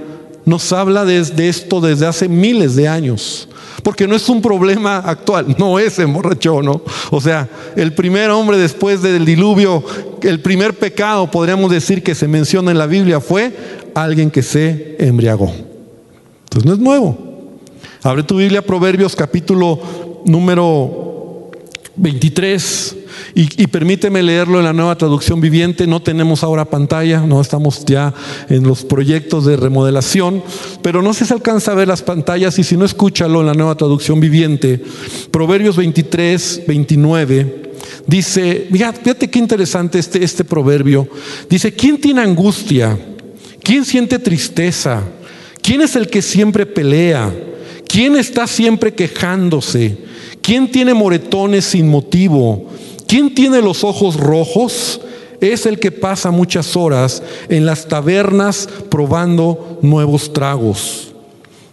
nos 0.47 0.73
habla 0.73 1.05
de, 1.05 1.19
esto 1.19 1.83
desde 1.83 2.07
hace 2.07 2.31
miles 2.31 2.77
de 2.77 2.89
años. 2.89 3.47
Porque 3.83 4.09
no 4.09 4.17
es 4.17 4.27
un 4.31 4.41
problema 4.41 5.01
actual, 5.01 5.55
no 5.59 5.79
es 5.79 5.99
emborrachó, 5.99 6.63
¿no? 6.63 6.81
O 7.11 7.21
sea, 7.21 7.47
el 7.77 7.93
primer 7.93 8.31
hombre 8.31 8.57
después 8.57 9.03
del 9.03 9.27
diluvio, 9.27 9.85
el 10.23 10.41
primer 10.41 10.79
pecado, 10.79 11.31
podríamos 11.31 11.71
decir 11.71 12.03
que 12.03 12.15
se 12.15 12.29
menciona 12.29 12.71
en 12.71 12.79
la 12.79 12.87
Biblia, 12.87 13.21
fue 13.21 13.55
alguien 13.95 14.31
que 14.31 14.43
se 14.43 14.97
embriagó. 14.99 15.53
Entonces 16.45 16.65
no 16.65 16.73
es 16.73 16.79
nuevo. 16.79 17.19
Abre 18.03 18.23
tu 18.23 18.39
Biblia, 18.39 18.63
Proverbios 18.63 19.15
capítulo 19.15 19.79
número 20.25 21.51
23. 21.97 23.02
Y, 23.35 23.67
permíteme 23.69 24.23
leerlo 24.23 24.59
en 24.59 24.65
la 24.65 24.73
nueva 24.73 24.97
traducción 24.97 25.41
viviente. 25.41 25.87
No 25.87 26.03
tenemos 26.03 26.43
ahora 26.43 26.65
pantalla, 26.65 27.21
no 27.21 27.41
estamos 27.41 27.85
ya 27.85 28.13
en 28.49 28.65
los 28.65 28.85
proyectos 28.85 29.47
de 29.47 29.57
remodelación, 29.57 30.43
pero 30.83 31.03
no 31.03 31.15
se 31.15 31.33
alcanza 31.33 31.73
a 31.73 31.77
ver 31.77 31.89
las 31.89 32.03
pantallas 32.03 32.59
y 32.59 32.65
si 32.65 32.77
no, 32.77 32.85
escúchalo 32.85 33.41
en 33.41 33.47
la 33.47 33.55
nueva 33.55 33.75
traducción 33.75 34.21
viviente. 34.21 34.83
Proverbios 35.31 35.77
23, 35.77 36.63
29. 36.67 37.73
Dice, 38.07 38.69
fíjate 38.71 39.31
qué 39.31 39.39
interesante 39.39 39.99
este, 39.99 40.23
este 40.23 40.45
proverbio. 40.45 41.09
Dice, 41.49 41.73
¿quién 41.73 42.01
tiene 42.01 42.21
angustia? 42.21 42.99
¿Quién 43.63 43.85
siente 43.85 44.19
tristeza? 44.19 45.03
¿Quién 45.63 45.81
es 45.83 45.95
el 45.97 46.09
que 46.09 46.21
siempre 46.21 46.67
pelea? 46.67 47.33
¿Quién 47.87 48.17
está 48.17 48.47
siempre 48.47 48.93
quejándose? 48.93 49.97
¿Quién 50.41 50.71
tiene 50.71 50.95
moretones 50.95 51.67
sin 51.67 51.89
motivo? 51.89 52.72
¿Quién 53.13 53.35
tiene 53.35 53.61
los 53.61 53.85
ojos 53.85 54.19
rojos? 54.19 54.99
Es 55.39 55.67
el 55.67 55.79
que 55.79 55.93
pasa 55.93 56.31
muchas 56.31 56.79
horas 56.79 57.23
en 57.51 57.67
las 57.67 57.87
tabernas 57.87 58.67
probando 58.89 59.79
nuevos 59.83 60.33
tragos. 60.33 61.13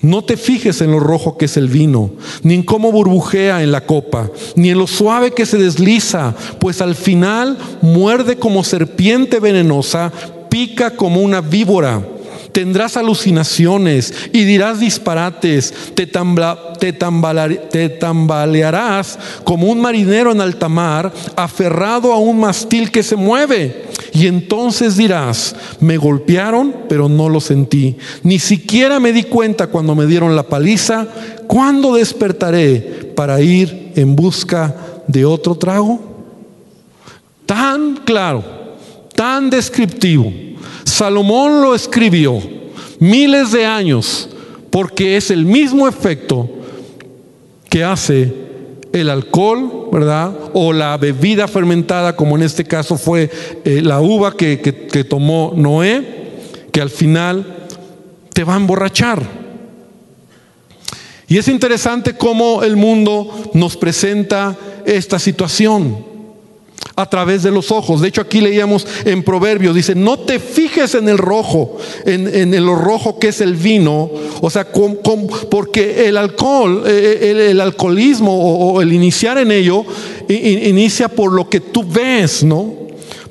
No 0.02 0.22
te 0.22 0.36
fijes 0.36 0.82
en 0.82 0.92
lo 0.92 1.00
rojo 1.00 1.38
que 1.38 1.46
es 1.46 1.56
el 1.56 1.70
vino, 1.70 2.12
ni 2.44 2.56
en 2.56 2.64
cómo 2.64 2.92
burbujea 2.92 3.64
en 3.64 3.72
la 3.72 3.86
copa, 3.86 4.30
ni 4.58 4.70
en 4.72 4.80
lo 4.80 4.86
suave 4.86 5.32
que 5.32 5.46
se 5.46 5.58
desliza, 5.58 6.36
pues 6.60 6.82
al 6.82 6.94
final 6.94 7.58
muerde 7.82 8.36
como 8.36 8.66
serpiente 8.66 9.40
venenosa, 9.40 10.12
pica 10.50 10.98
como 10.98 11.22
una 11.22 11.40
víbora 11.40 12.06
tendrás 12.52 12.98
alucinaciones 12.98 14.14
y 14.34 14.44
dirás 14.44 14.80
disparates, 14.80 15.74
te, 15.94 16.08
te, 16.08 17.90
tambalearás 17.90 19.20
como 19.44 19.68
un 19.68 19.80
marinero 19.82 20.32
en 20.32 20.42
alta 20.42 20.70
mar, 20.70 21.14
aferrado 21.36 22.14
a 22.14 22.18
un 22.18 22.40
mastil 22.40 22.92
que 22.92 23.04
se 23.04 23.16
mueve. 23.16 23.86
Y 24.14 24.28
entonces 24.28 24.98
dirás, 24.98 25.56
me 25.80 25.98
golpearon, 25.98 26.74
pero 26.90 27.08
no 27.08 27.30
lo 27.30 27.40
sentí. 27.40 27.98
Ni 28.24 28.40
siquiera 28.40 29.00
me 29.00 29.14
di 29.14 29.24
cuenta 29.24 29.68
cuando 29.68 29.96
me 29.96 30.08
dieron 30.08 30.36
la 30.36 30.44
paliza. 30.44 31.08
¿Cuándo 31.48 31.94
despertaré 31.94 33.14
para 33.16 33.42
ir 33.42 33.92
en 33.96 34.16
busca 34.16 34.76
de 35.08 35.26
otro 35.26 35.56
trago? 35.56 36.00
Tan 37.46 37.98
claro, 38.06 38.44
tan 39.16 39.50
descriptivo 39.50 40.49
Salomón 41.00 41.62
lo 41.62 41.76
escribió 41.76 42.42
miles 43.00 43.54
de 43.54 43.66
años 43.66 44.28
porque 44.70 45.16
es 45.16 45.32
el 45.32 45.46
mismo 45.46 45.88
efecto 45.88 46.50
que 47.70 47.86
hace 47.86 48.34
el 48.92 49.10
alcohol, 49.10 49.88
¿verdad? 49.94 50.36
O 50.52 50.74
la 50.74 50.98
bebida 50.98 51.48
fermentada, 51.48 52.18
como 52.18 52.36
en 52.36 52.44
este 52.44 52.66
caso 52.66 52.98
fue 52.98 53.32
eh, 53.64 53.82
la 53.82 54.02
uva 54.02 54.36
que, 54.36 54.60
que 54.60 55.04
tomó 55.06 55.54
Noé, 55.56 56.34
que 56.74 56.82
al 56.82 56.90
final 56.90 57.46
te 58.34 58.44
va 58.44 58.56
a 58.56 58.58
emborrachar. 58.58 59.26
Y 61.30 61.38
es 61.38 61.48
interesante 61.48 62.18
cómo 62.18 62.62
el 62.62 62.76
mundo 62.76 63.52
nos 63.54 63.78
presenta 63.78 64.58
esta 64.86 65.18
situación 65.18 66.09
a 67.00 67.10
través 67.10 67.44
de 67.44 67.52
los 67.52 67.72
ojos. 67.72 68.02
De 68.02 68.10
hecho, 68.10 68.20
aquí 68.20 68.42
leíamos 68.42 68.86
en 69.06 69.24
Proverbios, 69.24 69.74
dice, 69.74 69.96
no 69.96 70.20
te 70.20 70.38
fijes 70.38 70.96
en 70.96 71.08
el 71.08 71.18
rojo, 71.18 71.78
en, 72.06 72.28
en 72.54 72.66
lo 72.66 72.76
rojo 72.76 73.18
que 73.18 73.30
es 73.30 73.40
el 73.40 73.54
vino, 73.54 74.12
o 74.42 74.50
sea, 74.50 74.68
porque 75.50 76.10
el 76.10 76.18
alcohol, 76.18 76.84
eh, 76.86 77.20
eh, 77.22 77.52
el, 77.52 77.62
alcoholismo 77.62 78.38
o, 78.38 78.82
el 78.82 78.92
iniciar 78.92 79.38
en 79.38 79.52
ello, 79.52 79.86
inicia 80.28 81.08
por 81.08 81.32
lo 81.32 81.50
que 81.50 81.62
tú 81.62 81.86
ves, 81.90 82.44
¿no? 82.44 82.74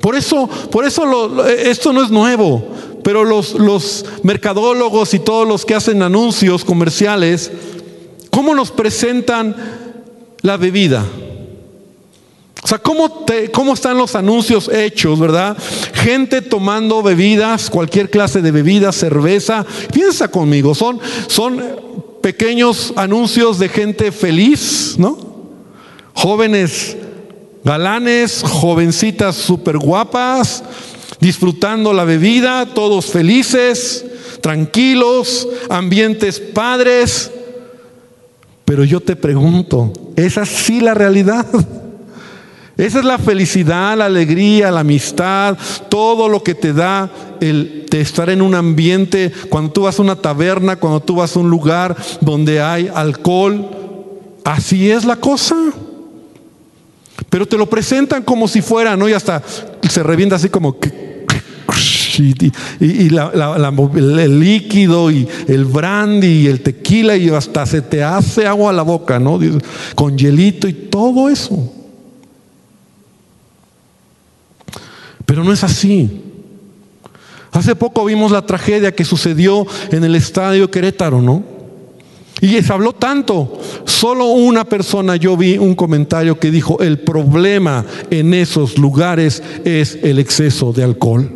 Por 0.01 0.15
eso, 0.15 0.49
por 0.71 0.83
eso 0.85 1.45
esto 1.47 1.93
no 1.93 2.03
es 2.03 2.09
nuevo, 2.09 2.63
pero 3.03 3.23
los, 3.23 3.53
los 3.53 4.03
mercadólogos 4.23 5.13
y 5.13 5.19
todos 5.19 5.47
los 5.47 5.63
que 5.63 5.75
hacen 5.75 6.01
anuncios 6.01 6.65
comerciales, 6.65 7.51
¿cómo 8.31 8.55
nos 8.55 8.71
presentan 8.71 9.55
la 10.41 10.57
bebida? 10.57 11.05
O 12.61 12.67
sea, 12.67 12.77
¿cómo, 12.77 13.25
¿cómo, 13.53 13.73
están 13.73 13.97
los 13.97 14.15
anuncios 14.15 14.69
hechos, 14.69 15.17
verdad? 15.19 15.57
Gente 15.93 16.41
tomando 16.41 17.01
bebidas, 17.01 17.69
cualquier 17.69 18.09
clase 18.09 18.41
de 18.41 18.51
bebida, 18.51 18.91
cerveza. 18.91 19.65
Piensa 19.93 20.27
conmigo, 20.27 20.75
son, 20.75 20.99
son 21.27 21.63
pequeños 22.21 22.93
anuncios 22.95 23.59
de 23.59 23.69
gente 23.69 24.11
feliz, 24.11 24.95
¿no? 24.97 25.17
Jóvenes 26.13 26.97
galanes, 27.63 28.43
jovencitas 28.43 29.35
súper 29.35 29.77
guapas, 29.77 30.63
disfrutando 31.19 31.93
la 31.93 32.03
bebida, 32.03 32.65
todos 32.73 33.05
felices, 33.05 34.05
tranquilos, 34.41 35.47
ambientes 35.69 36.39
padres. 36.39 37.31
Pero 38.65 38.83
yo 38.83 38.99
te 38.99 39.15
pregunto, 39.15 39.93
¿es 40.15 40.37
así 40.37 40.81
la 40.81 40.93
realidad? 40.93 41.45
Esa 42.79 42.99
es 42.99 43.05
la 43.05 43.17
felicidad, 43.17 43.97
la 43.97 44.05
alegría, 44.05 44.71
la 44.71 44.79
amistad, 44.79 45.57
todo 45.89 46.29
lo 46.29 46.41
que 46.41 46.55
te 46.55 46.71
da 46.71 47.09
el 47.41 47.85
de 47.89 47.99
estar 47.99 48.29
en 48.29 48.41
un 48.41 48.55
ambiente, 48.55 49.33
cuando 49.49 49.73
tú 49.73 49.81
vas 49.81 49.99
a 49.99 50.01
una 50.01 50.15
taberna, 50.15 50.77
cuando 50.77 51.01
tú 51.01 51.15
vas 51.15 51.35
a 51.35 51.39
un 51.39 51.49
lugar 51.49 51.97
donde 52.21 52.61
hay 52.61 52.89
alcohol. 52.93 53.69
Así 54.45 54.89
es 54.89 55.03
la 55.03 55.17
cosa. 55.17 55.57
Pero 57.29 57.45
te 57.45 57.57
lo 57.57 57.69
presentan 57.69 58.23
como 58.23 58.47
si 58.47 58.61
fuera, 58.61 58.95
¿no? 58.95 59.09
Y 59.09 59.13
hasta 59.13 59.43
se 59.89 60.01
revienta 60.01 60.37
así 60.37 60.47
como 60.47 60.77
y, 62.17 63.09
el 63.09 64.39
líquido 64.39 65.11
y 65.11 65.27
el 65.49 65.65
brandy 65.65 66.43
y 66.43 66.47
el 66.47 66.61
tequila 66.61 67.17
y 67.17 67.27
hasta 67.27 67.65
se 67.65 67.81
te 67.81 68.01
hace 68.01 68.47
agua 68.47 68.69
a 68.69 68.73
la 68.73 68.83
boca, 68.83 69.19
¿no? 69.19 69.37
Con 69.95 70.17
hielito 70.17 70.65
y 70.69 70.73
todo 70.73 71.27
eso. 71.27 71.73
Pero 75.29 75.43
no 75.43 75.53
es 75.53 75.63
así. 75.63 76.09
Hace 77.51 77.75
poco 77.75 78.03
vimos 78.03 78.31
la 78.31 78.47
tragedia 78.47 78.95
que 78.95 79.05
sucedió 79.05 79.63
en 79.91 80.03
el 80.03 80.15
estadio 80.15 80.71
Querétaro, 80.71 81.21
¿no? 81.21 81.43
Y 82.41 82.59
se 82.63 82.73
habló 82.73 82.93
tanto. 82.93 83.59
Solo 83.85 84.25
una 84.25 84.65
persona 84.65 85.17
yo 85.17 85.37
vi 85.37 85.59
un 85.59 85.75
comentario 85.75 86.39
que 86.39 86.49
dijo, 86.49 86.79
el 86.79 86.97
problema 86.97 87.85
en 88.09 88.33
esos 88.33 88.79
lugares 88.79 89.43
es 89.65 89.99
el 90.01 90.17
exceso 90.17 90.73
de 90.73 90.83
alcohol. 90.83 91.31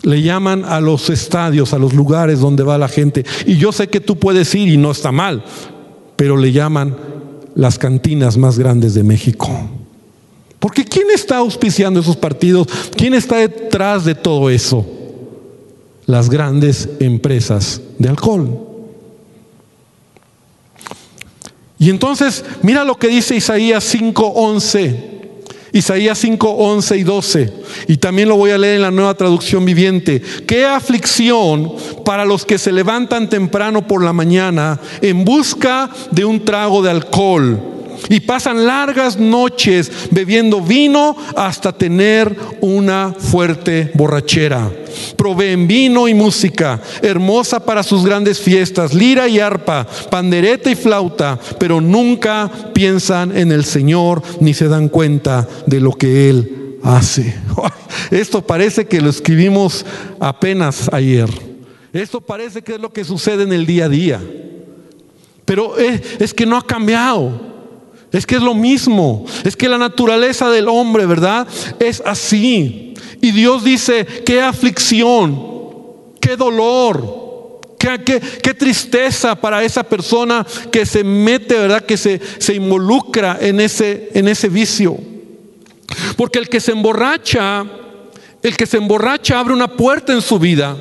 Le 0.00 0.22
llaman 0.22 0.64
a 0.64 0.80
los 0.80 1.10
estadios, 1.10 1.74
a 1.74 1.78
los 1.78 1.92
lugares 1.92 2.40
donde 2.40 2.62
va 2.62 2.78
la 2.78 2.88
gente. 2.88 3.26
Y 3.44 3.58
yo 3.58 3.70
sé 3.70 3.88
que 3.88 4.00
tú 4.00 4.16
puedes 4.16 4.54
ir 4.54 4.68
y 4.68 4.78
no 4.78 4.92
está 4.92 5.12
mal, 5.12 5.44
pero 6.16 6.38
le 6.38 6.52
llaman 6.52 6.96
las 7.54 7.76
cantinas 7.78 8.38
más 8.38 8.58
grandes 8.58 8.94
de 8.94 9.04
México. 9.04 9.77
Porque 10.58 10.84
¿quién 10.84 11.06
está 11.14 11.38
auspiciando 11.38 12.00
esos 12.00 12.16
partidos? 12.16 12.66
¿Quién 12.96 13.14
está 13.14 13.36
detrás 13.36 14.04
de 14.04 14.14
todo 14.14 14.50
eso? 14.50 14.84
Las 16.06 16.28
grandes 16.28 16.88
empresas 17.00 17.80
de 17.98 18.08
alcohol. 18.08 18.66
Y 21.78 21.90
entonces, 21.90 22.44
mira 22.62 22.82
lo 22.82 22.96
que 22.96 23.08
dice 23.08 23.36
Isaías 23.36 23.84
5:11. 23.94 25.18
Isaías 25.70 26.18
5, 26.18 26.48
11 26.48 26.96
y 26.96 27.02
12. 27.02 27.52
Y 27.88 27.98
también 27.98 28.30
lo 28.30 28.36
voy 28.36 28.50
a 28.50 28.58
leer 28.58 28.76
en 28.76 28.82
la 28.82 28.90
nueva 28.90 29.14
traducción 29.14 29.66
viviente. 29.66 30.22
Qué 30.46 30.64
aflicción 30.64 31.74
para 32.06 32.24
los 32.24 32.46
que 32.46 32.56
se 32.56 32.72
levantan 32.72 33.28
temprano 33.28 33.86
por 33.86 34.02
la 34.02 34.14
mañana 34.14 34.80
en 35.02 35.26
busca 35.26 35.90
de 36.10 36.24
un 36.24 36.42
trago 36.42 36.82
de 36.82 36.90
alcohol 36.90 37.77
y 38.08 38.20
pasan 38.20 38.66
largas 38.66 39.18
noches 39.18 39.90
bebiendo 40.10 40.60
vino 40.60 41.16
hasta 41.36 41.72
tener 41.72 42.34
una 42.60 43.14
fuerte 43.18 43.90
borrachera. 43.94 44.70
Proveen 45.16 45.66
vino 45.66 46.08
y 46.08 46.14
música, 46.14 46.80
hermosa 47.02 47.64
para 47.64 47.82
sus 47.82 48.04
grandes 48.04 48.40
fiestas, 48.40 48.94
lira 48.94 49.28
y 49.28 49.40
arpa, 49.40 49.86
pandereta 50.10 50.70
y 50.70 50.74
flauta, 50.74 51.38
pero 51.58 51.80
nunca 51.80 52.50
piensan 52.72 53.36
en 53.36 53.52
el 53.52 53.64
Señor 53.64 54.22
ni 54.40 54.54
se 54.54 54.68
dan 54.68 54.88
cuenta 54.88 55.46
de 55.66 55.80
lo 55.80 55.92
que 55.92 56.30
Él 56.30 56.78
hace. 56.82 57.34
Esto 58.10 58.42
parece 58.42 58.86
que 58.86 59.00
lo 59.00 59.10
escribimos 59.10 59.84
apenas 60.20 60.88
ayer. 60.92 61.28
Esto 61.92 62.20
parece 62.20 62.62
que 62.62 62.74
es 62.74 62.80
lo 62.80 62.92
que 62.92 63.04
sucede 63.04 63.42
en 63.42 63.52
el 63.52 63.66
día 63.66 63.86
a 63.86 63.88
día. 63.88 64.20
Pero 65.44 65.78
es, 65.78 66.02
es 66.18 66.34
que 66.34 66.46
no 66.46 66.56
ha 66.56 66.66
cambiado. 66.66 67.47
Es 68.12 68.24
que 68.26 68.36
es 68.36 68.42
lo 68.42 68.54
mismo. 68.54 69.26
Es 69.44 69.56
que 69.56 69.68
la 69.68 69.78
naturaleza 69.78 70.50
del 70.50 70.68
hombre, 70.68 71.06
¿verdad? 71.06 71.46
Es 71.78 72.02
así. 72.04 72.94
Y 73.20 73.32
Dios 73.32 73.64
dice, 73.64 74.06
qué 74.24 74.40
aflicción, 74.40 75.42
qué 76.20 76.36
dolor, 76.36 77.60
qué, 77.78 78.20
qué, 78.42 78.54
tristeza 78.54 79.34
para 79.34 79.62
esa 79.62 79.82
persona 79.82 80.46
que 80.70 80.86
se 80.86 81.02
mete, 81.02 81.54
¿verdad? 81.58 81.84
Que 81.84 81.96
se, 81.96 82.20
se 82.38 82.54
involucra 82.54 83.38
en 83.40 83.60
ese, 83.60 84.10
en 84.14 84.28
ese 84.28 84.48
vicio. 84.48 84.96
Porque 86.16 86.38
el 86.38 86.48
que 86.48 86.60
se 86.60 86.72
emborracha, 86.72 87.66
el 88.42 88.56
que 88.56 88.66
se 88.66 88.76
emborracha 88.76 89.38
abre 89.38 89.52
una 89.52 89.68
puerta 89.68 90.12
en 90.12 90.22
su 90.22 90.38
vida. 90.38 90.76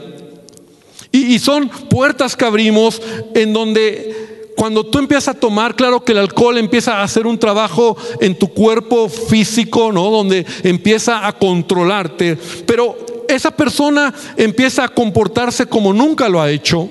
Y, 1.12 1.34
y 1.36 1.40
son 1.40 1.70
puertas 1.70 2.36
que 2.36 2.46
abrimos 2.46 3.02
en 3.34 3.52
donde 3.52 4.27
cuando 4.58 4.84
tú 4.84 4.98
empiezas 4.98 5.36
a 5.36 5.40
tomar, 5.40 5.76
claro 5.76 6.04
que 6.04 6.14
el 6.14 6.18
alcohol 6.18 6.58
empieza 6.58 6.98
a 6.98 7.04
hacer 7.04 7.28
un 7.28 7.38
trabajo 7.38 7.96
en 8.20 8.34
tu 8.34 8.48
cuerpo 8.48 9.08
físico, 9.08 9.92
¿no? 9.92 10.10
Donde 10.10 10.48
empieza 10.64 11.28
a 11.28 11.34
controlarte, 11.34 12.36
pero 12.66 12.98
esa 13.30 13.52
persona 13.52 14.12
empieza 14.36 14.84
a 14.84 14.90
comportarse 14.90 15.68
como 15.68 15.94
nunca 15.94 16.28
lo 16.28 16.42
ha 16.42 16.50
hecho. 16.50 16.90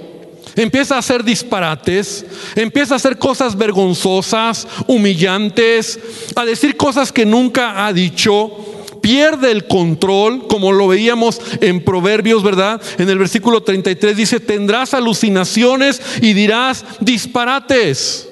Empieza 0.55 0.95
a 0.95 0.99
hacer 1.01 1.25
disparates, 1.25 2.25
empieza 2.55 2.95
a 2.95 2.99
hacer 2.99 3.19
cosas 3.19 3.59
vergonzosas, 3.59 4.69
humillantes, 4.87 5.99
a 6.37 6.45
decir 6.45 6.77
cosas 6.77 7.11
que 7.11 7.27
nunca 7.27 7.85
ha 7.85 7.93
dicho 7.93 8.76
pierde 9.07 9.53
el 9.53 9.69
control, 9.69 10.49
como 10.49 10.73
lo 10.73 10.89
veíamos 10.89 11.41
en 11.61 11.85
Proverbios, 11.85 12.43
¿verdad? 12.43 12.83
En 12.99 13.09
el 13.09 13.21
versículo 13.21 13.63
33 13.63 14.17
dice, 14.17 14.41
tendrás 14.41 14.95
alucinaciones 14.95 16.03
y 16.21 16.33
dirás 16.33 16.85
disparates. 16.99 18.29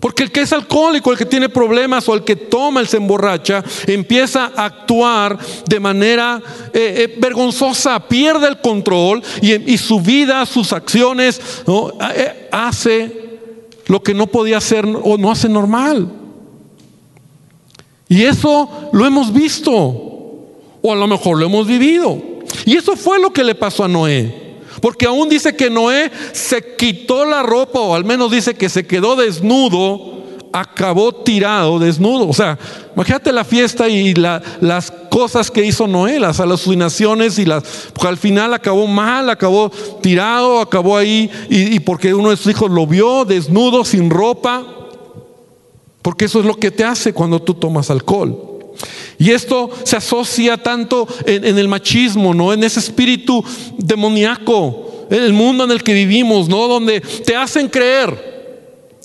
Porque 0.00 0.22
el 0.22 0.32
que 0.32 0.40
es 0.40 0.54
alcohólico, 0.54 1.12
el 1.12 1.18
que 1.18 1.26
tiene 1.26 1.50
problemas 1.50 2.08
o 2.08 2.14
el 2.14 2.24
que 2.24 2.34
toma, 2.34 2.80
el 2.80 2.88
se 2.88 2.96
emborracha, 2.96 3.62
empieza 3.86 4.50
a 4.56 4.64
actuar 4.64 5.38
de 5.68 5.80
manera 5.80 6.40
eh, 6.72 6.94
eh, 6.96 7.14
vergonzosa, 7.18 8.00
pierde 8.08 8.48
el 8.48 8.62
control 8.62 9.22
y, 9.42 9.76
su 9.76 10.00
vida, 10.00 10.46
sus 10.46 10.72
acciones, 10.72 11.42
eh, 12.14 12.48
hace 12.50 13.38
lo 13.84 14.02
que 14.02 14.14
no 14.14 14.28
podía 14.28 14.56
hacer 14.56 14.86
o 14.86 15.18
no 15.18 15.30
hace 15.30 15.50
normal. 15.50 16.19
Y 18.10 18.24
eso 18.24 18.68
lo 18.92 19.06
hemos 19.06 19.32
visto, 19.32 19.72
o 19.72 20.92
a 20.92 20.96
lo 20.96 21.06
mejor 21.06 21.38
lo 21.38 21.46
hemos 21.46 21.64
vivido. 21.64 22.20
Y 22.66 22.76
eso 22.76 22.96
fue 22.96 23.20
lo 23.20 23.32
que 23.32 23.44
le 23.44 23.54
pasó 23.54 23.84
a 23.84 23.88
Noé. 23.88 24.58
Porque 24.82 25.06
aún 25.06 25.28
dice 25.28 25.54
que 25.54 25.70
Noé 25.70 26.10
se 26.32 26.74
quitó 26.74 27.24
la 27.24 27.44
ropa, 27.44 27.78
o 27.78 27.94
al 27.94 28.04
menos 28.04 28.32
dice 28.32 28.54
que 28.54 28.68
se 28.68 28.84
quedó 28.84 29.14
desnudo, 29.14 30.24
acabó 30.52 31.12
tirado, 31.12 31.78
desnudo. 31.78 32.28
O 32.28 32.32
sea, 32.32 32.58
imagínate 32.96 33.32
la 33.32 33.44
fiesta 33.44 33.88
y 33.88 34.12
las 34.14 34.90
cosas 35.08 35.48
que 35.48 35.64
hizo 35.64 35.86
Noé, 35.86 36.18
las 36.18 36.40
alucinaciones 36.40 37.38
y 37.38 37.44
las. 37.44 37.62
Porque 37.92 38.08
al 38.08 38.18
final 38.18 38.52
acabó 38.54 38.88
mal, 38.88 39.30
acabó 39.30 39.70
tirado, 40.02 40.58
acabó 40.58 40.96
ahí, 40.96 41.30
y 41.48 41.78
porque 41.78 42.12
uno 42.12 42.30
de 42.30 42.36
sus 42.36 42.48
hijos 42.48 42.72
lo 42.72 42.88
vio 42.88 43.24
desnudo, 43.24 43.84
sin 43.84 44.10
ropa. 44.10 44.79
Porque 46.02 46.24
eso 46.24 46.40
es 46.40 46.46
lo 46.46 46.56
que 46.56 46.70
te 46.70 46.84
hace 46.84 47.12
cuando 47.12 47.40
tú 47.40 47.54
tomas 47.54 47.90
alcohol. 47.90 48.50
Y 49.18 49.32
esto 49.32 49.70
se 49.84 49.96
asocia 49.96 50.56
tanto 50.56 51.06
en, 51.26 51.58
el 51.58 51.68
machismo, 51.68 52.32
¿no? 52.32 52.52
En 52.52 52.64
ese 52.64 52.80
espíritu 52.80 53.44
demoníaco, 53.76 55.06
en 55.10 55.22
el 55.22 55.34
mundo 55.34 55.64
en 55.64 55.72
el 55.72 55.82
que 55.82 55.92
vivimos, 55.92 56.48
¿no? 56.48 56.66
Donde 56.66 57.00
te 57.00 57.36
hacen 57.36 57.68
creer 57.68 58.30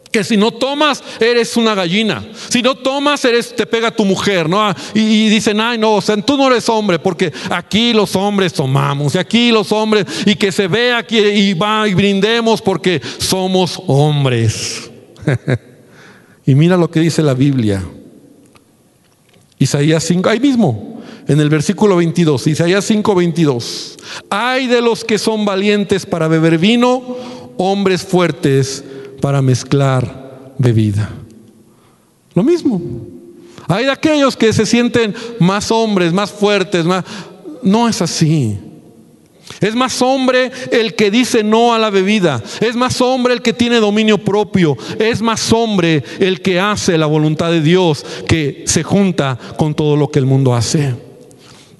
que 0.09 0.23
si 0.23 0.37
no 0.37 0.51
tomas 0.51 1.03
eres 1.19 1.57
una 1.57 1.75
gallina, 1.75 2.25
si 2.47 2.61
no 2.61 2.75
tomas 2.75 3.25
eres 3.25 3.53
te 3.53 3.65
pega 3.65 3.91
tu 3.91 4.05
mujer, 4.05 4.47
¿no? 4.47 4.73
Y, 4.93 5.27
dicen, 5.27 5.59
ay 5.59 5.77
no, 5.77 5.95
o 5.95 6.01
sea, 6.01 6.15
tú 6.15 6.37
no 6.37 6.47
eres 6.47 6.69
hombre, 6.69 6.97
porque 6.97 7.33
aquí 7.49 7.91
los 7.91 8.15
hombres 8.15 8.53
tomamos, 8.53 9.15
y 9.15 9.17
aquí 9.17 9.51
los 9.51 9.73
hombres, 9.73 10.05
y 10.25 10.35
que 10.35 10.53
se 10.53 10.69
vea 10.69 10.99
aquí 10.99 11.17
y 11.17 11.53
va 11.53 11.85
y 11.89 11.93
brindemos 11.93 12.61
porque 12.61 13.01
somos 13.17 13.81
hombres. 13.87 14.89
Y 16.45 16.55
mira 16.55 16.77
lo 16.77 16.89
que 16.89 16.99
dice 16.99 17.21
la 17.23 17.33
Biblia. 17.33 17.83
Isaías 19.57 20.03
5, 20.03 20.29
ahí 20.29 20.39
mismo, 20.39 21.01
en 21.27 21.39
el 21.39 21.49
versículo 21.49 21.95
22, 21.95 22.47
Isaías 22.47 22.85
5, 22.85 23.15
22. 23.15 23.97
Hay 24.29 24.67
de 24.67 24.81
los 24.81 25.03
que 25.03 25.17
son 25.17 25.45
valientes 25.45 26.05
para 26.05 26.27
beber 26.27 26.57
vino, 26.57 27.01
hombres 27.57 28.03
fuertes 28.03 28.83
para 29.21 29.41
mezclar 29.41 30.53
bebida. 30.57 31.09
Lo 32.33 32.43
mismo. 32.43 32.81
Hay 33.67 33.85
de 33.85 33.91
aquellos 33.91 34.35
que 34.35 34.53
se 34.53 34.65
sienten 34.65 35.15
más 35.39 35.71
hombres, 35.71 36.13
más 36.13 36.31
fuertes, 36.31 36.85
más... 36.85 37.03
No 37.63 37.87
es 37.87 38.01
así. 38.01 38.59
Es 39.61 39.75
más 39.75 40.01
hombre 40.01 40.51
el 40.71 40.95
que 40.95 41.11
dice 41.11 41.43
no 41.43 41.73
a 41.73 41.79
la 41.79 41.89
bebida. 41.89 42.41
Es 42.61 42.75
más 42.75 42.99
hombre 43.01 43.33
el 43.33 43.41
que 43.41 43.53
tiene 43.53 43.77
dominio 43.77 44.17
propio. 44.17 44.77
Es 44.99 45.21
más 45.21 45.53
hombre 45.53 46.03
el 46.19 46.41
que 46.41 46.59
hace 46.59 46.97
la 46.97 47.05
voluntad 47.05 47.51
de 47.51 47.61
Dios 47.61 48.05
que 48.27 48.63
se 48.65 48.83
junta 48.83 49.37
con 49.57 49.73
todo 49.73 49.95
lo 49.95 50.09
que 50.09 50.19
el 50.19 50.25
mundo 50.25 50.53
hace. 50.55 51.04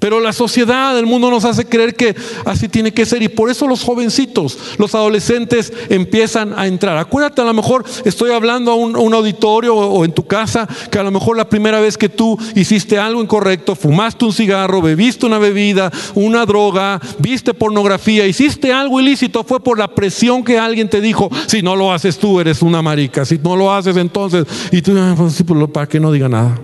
Pero 0.06 0.20
la 0.20 0.34
sociedad, 0.34 0.96
el 1.00 1.08
mundo 1.08 1.32
nos 1.32 1.46
hace 1.46 1.66
creer 1.66 1.96
que 1.96 2.16
así 2.46 2.70
tiene 2.70 2.94
que 2.94 3.08
ser 3.08 3.24
y 3.24 3.28
por 3.28 3.50
eso 3.50 3.66
los 3.66 3.82
jovencitos, 3.82 4.56
los 4.78 4.94
adolescentes 4.94 5.74
empiezan 5.90 6.54
a 6.56 6.68
entrar. 6.68 6.96
Acuérdate, 6.96 7.42
a 7.42 7.46
lo 7.46 7.56
mejor 7.56 7.84
estoy 8.04 8.30
hablando 8.30 8.70
a 8.70 8.76
un, 8.76 9.14
auditorio 9.16 9.76
o, 9.76 10.06
en 10.06 10.12
tu 10.12 10.28
casa 10.28 10.70
que 10.92 11.00
a 11.00 11.04
lo 11.04 11.10
mejor 11.10 11.38
la 11.38 11.50
primera 11.50 11.80
vez 11.80 11.98
que 11.98 12.08
tú 12.08 12.38
hiciste 12.54 13.00
algo 13.00 13.20
incorrecto, 13.20 13.74
fumaste 13.74 14.26
un 14.26 14.32
cigarro, 14.32 14.80
bebiste 14.80 15.26
una 15.26 15.40
bebida, 15.40 15.92
una 16.14 16.46
droga, 16.46 17.02
viste 17.18 17.56
pornografía, 17.56 18.28
hiciste 18.28 18.72
algo 18.72 19.02
ilícito, 19.02 19.44
fue 19.44 19.60
por 19.60 19.80
la 19.80 19.88
presión 19.88 20.44
que 20.44 20.60
alguien 20.60 20.88
te 20.88 21.02
dijo, 21.02 21.32
si 21.48 21.64
no 21.64 21.76
lo 21.76 21.92
haces 21.92 22.20
tú 22.20 22.40
eres 22.40 22.62
una 22.62 22.84
marica, 22.84 23.26
si 23.26 23.40
no 23.40 23.56
lo 23.56 23.74
haces 23.74 23.98
entonces, 23.98 24.46
y 24.72 24.84
tú, 24.84 24.96
ah, 25.00 25.16
pues, 25.18 25.42
pues, 25.44 25.70
para 25.72 25.88
que 25.88 26.00
no 26.00 26.12
diga 26.12 26.30
nada. 26.30 26.62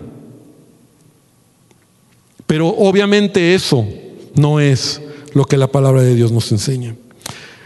Pero 2.51 2.67
obviamente 2.67 3.55
eso 3.55 3.87
no 4.35 4.59
es 4.59 5.01
lo 5.33 5.45
que 5.45 5.55
la 5.55 5.67
palabra 5.67 6.01
de 6.01 6.15
Dios 6.15 6.33
nos 6.33 6.51
enseña. 6.51 6.97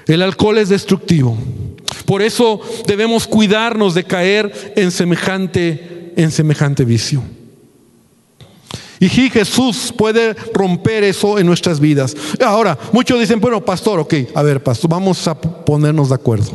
El 0.06 0.22
alcohol 0.22 0.60
es 0.60 0.70
destructivo. 0.70 1.36
Por 2.06 2.22
eso 2.22 2.62
debemos 2.86 3.26
cuidarnos 3.26 3.96
de 3.96 4.04
caer 4.04 4.74
en 4.76 4.92
semejante, 4.92 6.14
en 6.16 6.30
semejante 6.30 6.86
vicio. 6.86 7.24
Y 9.00 9.10
Jesús 9.10 9.92
puede 9.98 10.36
romper 10.54 11.04
eso 11.04 11.40
en 11.40 11.48
nuestras 11.48 11.80
vidas. 11.80 12.16
Ahora, 12.40 12.78
muchos 12.92 13.20
dicen, 13.20 13.40
bueno, 13.40 13.66
pastor, 13.66 14.00
ok, 14.02 14.14
a 14.36 14.44
ver, 14.44 14.62
pastor, 14.62 14.92
vamos 14.92 15.28
a 15.28 15.34
ponernos 15.34 16.10
de 16.10 16.16
acuerdo. 16.16 16.52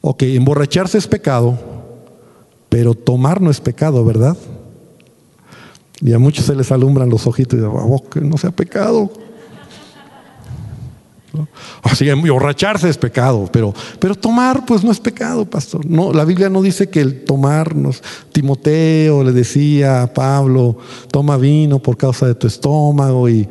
Ok, 0.00 0.22
emborracharse 0.22 0.96
es 0.96 1.06
pecado, 1.06 1.58
pero 2.70 2.94
tomar 2.94 3.42
no 3.42 3.50
es 3.50 3.60
pecado, 3.60 4.02
¿verdad? 4.02 4.34
Y 6.00 6.12
a 6.12 6.18
muchos 6.18 6.46
se 6.46 6.54
les 6.54 6.72
alumbran 6.72 7.10
los 7.10 7.26
ojitos 7.26 7.54
y 7.54 7.62
dicen, 7.62 7.72
oh, 7.74 8.02
que 8.08 8.20
no 8.20 8.36
sea 8.38 8.50
pecado. 8.50 9.10
Así, 11.82 12.08
emborracharse 12.08 12.88
es 12.88 12.98
pecado, 12.98 13.48
pero, 13.52 13.72
pero 13.98 14.14
tomar 14.14 14.64
pues 14.66 14.82
no 14.82 14.90
es 14.90 14.98
pecado, 14.98 15.44
pastor. 15.44 15.86
No, 15.86 16.12
la 16.12 16.24
Biblia 16.24 16.48
no 16.48 16.62
dice 16.62 16.88
que 16.88 17.00
el 17.00 17.24
tomarnos, 17.24 18.02
Timoteo 18.32 19.22
le 19.22 19.32
decía 19.32 20.02
a 20.02 20.12
Pablo, 20.12 20.78
toma 21.10 21.36
vino 21.36 21.78
por 21.78 21.96
causa 21.96 22.26
de 22.26 22.34
tu 22.34 22.46
estómago 22.46 23.28
y, 23.28 23.48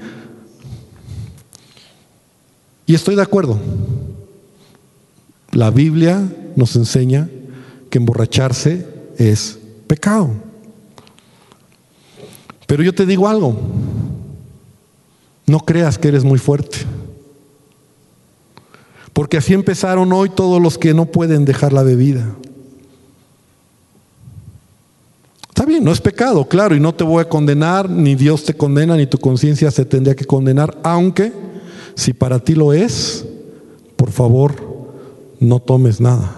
y 2.85 2.95
estoy 2.95 3.15
de 3.15 3.21
acuerdo. 3.21 3.57
La 5.51 5.71
Biblia 5.71 6.21
nos 6.55 6.75
enseña 6.75 7.29
que 7.89 7.97
emborracharse 7.97 8.85
es 9.17 9.57
pecado. 9.87 10.48
Pero 12.69 12.83
yo 12.83 12.93
te 12.93 13.07
digo 13.07 13.27
algo, 13.27 13.57
no 15.47 15.59
creas 15.61 15.97
que 15.97 16.09
eres 16.09 16.23
muy 16.23 16.37
fuerte. 16.37 16.77
Porque 19.11 19.37
así 19.37 19.55
empezaron 19.55 20.13
hoy 20.13 20.29
todos 20.29 20.61
los 20.61 20.77
que 20.77 20.93
no 20.93 21.07
pueden 21.07 21.45
dejar 21.45 21.73
la 21.73 21.81
bebida. 21.81 22.35
Está 25.47 25.65
bien, 25.65 25.83
no 25.83 25.91
es 25.91 25.99
pecado, 25.99 26.47
claro, 26.47 26.75
y 26.75 26.79
no 26.79 26.93
te 26.93 27.03
voy 27.03 27.21
a 27.21 27.27
condenar, 27.27 27.89
ni 27.89 28.13
Dios 28.13 28.43
te 28.45 28.53
condena, 28.53 28.95
ni 28.95 29.07
tu 29.07 29.17
conciencia 29.17 29.71
se 29.71 29.83
tendría 29.83 30.15
que 30.15 30.25
condenar, 30.25 30.77
aunque 30.83 31.33
si 31.95 32.13
para 32.13 32.37
ti 32.37 32.53
lo 32.53 32.71
es, 32.71 33.25
por 33.95 34.11
favor, 34.11 34.53
no 35.39 35.59
tomes 35.59 35.99
nada. 35.99 36.35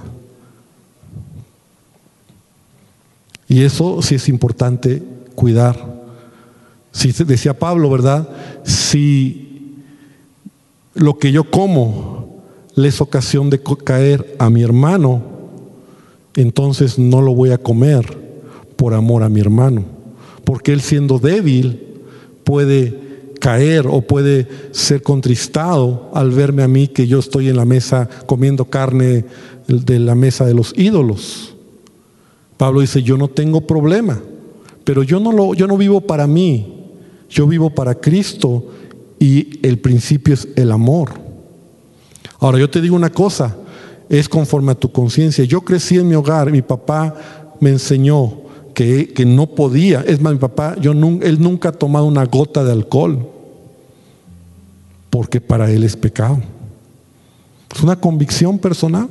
Y 3.50 3.64
eso 3.64 4.02
sí 4.02 4.16
es 4.16 4.30
importante 4.30 5.04
cuidar 5.36 5.91
si 6.92 7.12
decía 7.24 7.58
Pablo, 7.58 7.90
¿verdad? 7.90 8.28
Si 8.64 9.76
lo 10.94 11.18
que 11.18 11.32
yo 11.32 11.46
como 11.46 12.42
le 12.76 12.88
es 12.88 13.02
ocasión 13.02 13.50
de 13.50 13.62
caer 13.84 14.36
a 14.40 14.50
mi 14.50 14.62
hermano, 14.64 15.22
entonces 16.36 16.98
no 16.98 17.22
lo 17.22 17.34
voy 17.34 17.52
a 17.52 17.58
comer 17.58 18.06
por 18.76 18.94
amor 18.94 19.24
a 19.24 19.30
mi 19.30 19.40
hermano, 19.40 19.86
porque 20.44 20.74
él 20.74 20.82
siendo 20.82 21.20
débil 21.20 22.00
puede 22.44 23.00
caer 23.40 23.88
o 23.88 24.02
puede 24.02 24.48
ser 24.72 25.02
contristado 25.02 26.10
al 26.14 26.32
verme 26.32 26.64
a 26.64 26.68
mí 26.68 26.88
que 26.88 27.08
yo 27.08 27.20
estoy 27.20 27.50
en 27.50 27.58
la 27.58 27.66
mesa 27.66 28.08
comiendo 28.26 28.66
carne 28.66 29.26
de 29.68 30.00
la 30.00 30.16
mesa 30.16 30.46
de 30.46 30.54
los 30.54 30.74
ídolos. 30.78 31.56
Pablo 32.58 32.82
dice, 32.82 33.02
yo 33.02 33.18
no 33.18 33.28
tengo 33.28 33.62
problema, 33.62 34.22
pero 34.84 35.04
yo 35.04 35.20
no, 35.20 35.32
lo, 35.32 35.54
yo 35.54 35.68
no 35.68 35.78
vivo 35.78 36.02
para 36.02 36.28
mí, 36.28 36.81
yo 37.32 37.48
vivo 37.48 37.70
para 37.70 37.96
Cristo 37.96 38.68
y 39.18 39.66
el 39.66 39.80
principio 39.80 40.34
es 40.34 40.48
el 40.56 40.72
amor. 40.72 41.14
Ahora 42.40 42.60
yo 42.60 42.70
te 42.70 42.82
digo 42.82 42.96
una 42.96 43.10
cosa, 43.10 43.56
es 44.10 44.28
conforme 44.28 44.74
a 44.74 44.76
tu 44.76 44.92
conciencia. 44.92 45.46
Yo 45.46 45.62
crecí 45.62 45.98
en 45.98 46.10
mi 46.10 46.16
hogar, 46.16 46.52
mi 46.52 46.62
papá 46.62 47.16
me 47.62 47.70
enseñó 47.70 48.42
que, 48.74 49.14
que, 49.14 49.26
no 49.26 49.48
podía. 49.48 50.02
Es 50.02 50.20
más, 50.20 50.34
mi 50.34 50.40
papá, 50.40 50.76
yo, 50.80 50.92
él 50.92 51.42
nunca 51.42 51.70
ha 51.70 51.72
tomado 51.72 52.06
una 52.06 52.26
gota 52.26 52.64
de 52.64 52.74
alcohol, 52.74 53.28
porque 55.10 55.40
para 55.40 55.72
él 55.72 55.84
es 55.84 55.96
pecado. 55.96 56.42
Es 57.74 57.82
una 57.82 57.96
convicción 57.96 58.60
personal. 58.60 59.08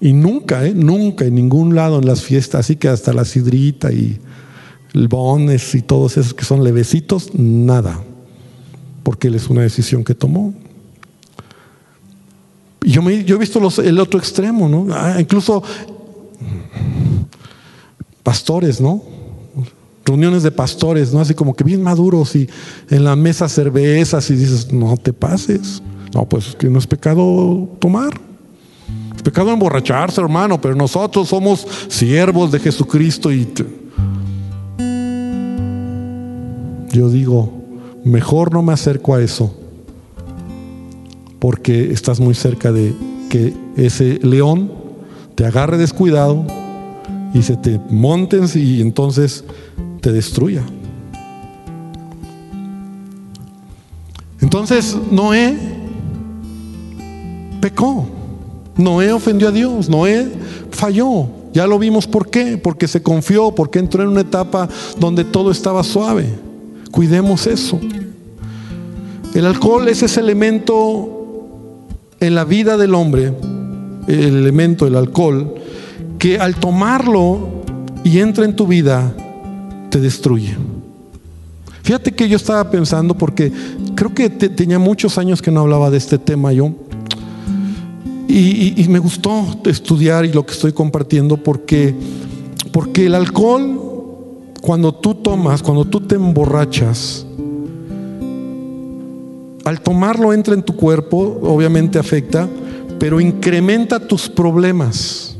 Y 0.00 0.12
nunca, 0.12 0.66
¿eh? 0.66 0.74
nunca 0.74 1.24
en 1.24 1.36
ningún 1.36 1.74
lado 1.74 1.98
en 1.98 2.06
las 2.06 2.22
fiestas, 2.22 2.60
así 2.60 2.76
que 2.76 2.88
hasta 2.88 3.12
la 3.12 3.24
sidrita 3.24 3.92
y 3.92 4.18
bones 4.94 5.74
y 5.74 5.82
todos 5.82 6.16
esos 6.16 6.34
que 6.34 6.44
son 6.44 6.62
levecitos, 6.64 7.34
nada. 7.34 8.02
Porque 9.02 9.28
él 9.28 9.34
es 9.34 9.48
una 9.48 9.62
decisión 9.62 10.04
que 10.04 10.14
tomó. 10.14 10.54
Yo, 12.82 13.02
me, 13.02 13.24
yo 13.24 13.36
he 13.36 13.38
visto 13.38 13.60
el 13.82 13.98
otro 14.00 14.18
extremo, 14.18 14.68
¿no? 14.68 14.88
Ah, 14.94 15.16
incluso 15.18 15.62
pastores, 18.22 18.80
¿no? 18.80 19.02
Reuniones 20.04 20.42
de 20.42 20.50
pastores, 20.50 21.12
¿no? 21.12 21.20
Así 21.20 21.34
como 21.34 21.54
que 21.54 21.64
bien 21.64 21.82
maduros 21.82 22.34
y 22.34 22.48
en 22.90 23.04
la 23.04 23.16
mesa 23.16 23.48
cervezas 23.48 24.28
y 24.30 24.34
dices, 24.34 24.72
no 24.72 24.96
te 24.96 25.12
pases. 25.12 25.82
No, 26.12 26.28
pues 26.28 26.54
que 26.56 26.68
no 26.68 26.78
es 26.78 26.86
pecado 26.86 27.68
tomar. 27.78 28.20
Pecado 29.22 29.52
emborracharse, 29.52 30.20
hermano, 30.20 30.60
pero 30.60 30.74
nosotros 30.74 31.28
somos 31.28 31.66
siervos 31.88 32.50
de 32.50 32.58
Jesucristo 32.58 33.30
y 33.30 33.46
yo 36.92 37.08
digo, 37.08 37.50
mejor 38.04 38.52
no 38.52 38.62
me 38.62 38.72
acerco 38.72 39.14
a 39.14 39.22
eso, 39.22 39.54
porque 41.38 41.90
estás 41.90 42.20
muy 42.20 42.34
cerca 42.34 42.70
de 42.70 42.94
que 43.28 43.54
ese 43.76 44.20
león 44.22 44.70
te 45.34 45.46
agarre 45.46 45.78
descuidado 45.78 46.44
y 47.34 47.42
se 47.42 47.56
te 47.56 47.80
monten 47.90 48.44
y 48.54 48.80
entonces 48.80 49.44
te 50.00 50.12
destruya. 50.12 50.62
Entonces 54.40 54.96
Noé 55.10 55.56
pecó. 57.60 58.06
Noé 58.76 59.12
ofendió 59.12 59.48
a 59.48 59.52
Dios, 59.52 59.88
Noé 59.88 60.30
falló. 60.70 61.26
Ya 61.54 61.66
lo 61.66 61.78
vimos 61.78 62.06
por 62.06 62.28
qué, 62.28 62.58
porque 62.58 62.88
se 62.88 63.02
confió, 63.02 63.54
porque 63.54 63.78
entró 63.78 64.02
en 64.02 64.08
una 64.08 64.22
etapa 64.22 64.68
donde 64.98 65.24
todo 65.24 65.50
estaba 65.50 65.82
suave. 65.84 66.51
Cuidemos 66.92 67.48
eso. 67.48 67.80
El 69.34 69.46
alcohol 69.46 69.88
es 69.88 70.02
ese 70.02 70.20
elemento 70.20 71.48
en 72.20 72.36
la 72.36 72.44
vida 72.44 72.76
del 72.76 72.94
hombre, 72.94 73.32
el 74.06 74.36
elemento 74.36 74.84
del 74.84 74.94
alcohol, 74.94 75.54
que 76.18 76.38
al 76.38 76.54
tomarlo 76.54 77.64
y 78.04 78.20
entra 78.20 78.44
en 78.44 78.54
tu 78.54 78.66
vida, 78.66 79.12
te 79.90 80.00
destruye. 80.00 80.54
Fíjate 81.82 82.12
que 82.12 82.28
yo 82.28 82.36
estaba 82.36 82.70
pensando, 82.70 83.16
porque 83.16 83.50
creo 83.94 84.14
que 84.14 84.30
tenía 84.30 84.78
muchos 84.78 85.18
años 85.18 85.42
que 85.42 85.50
no 85.50 85.60
hablaba 85.60 85.90
de 85.90 85.98
este 85.98 86.18
tema 86.18 86.52
yo, 86.52 86.74
y, 88.28 88.86
me 88.88 88.98
gustó 88.98 89.44
estudiar 89.66 90.24
y 90.24 90.32
lo 90.32 90.46
que 90.46 90.52
estoy 90.52 90.72
compartiendo 90.72 91.36
porque, 91.36 91.94
porque 92.72 93.06
el 93.06 93.14
alcohol, 93.14 93.91
cuando 94.62 94.94
tú 94.94 95.16
tomas, 95.16 95.60
cuando 95.60 95.84
tú 95.84 96.00
te 96.00 96.14
emborrachas, 96.14 97.26
al 99.64 99.80
tomarlo 99.80 100.32
entra 100.32 100.54
en 100.54 100.62
tu 100.62 100.76
cuerpo, 100.76 101.40
obviamente 101.42 101.98
afecta, 101.98 102.48
pero 102.98 103.20
incrementa 103.20 103.98
tus 103.98 104.28
problemas. 104.28 105.36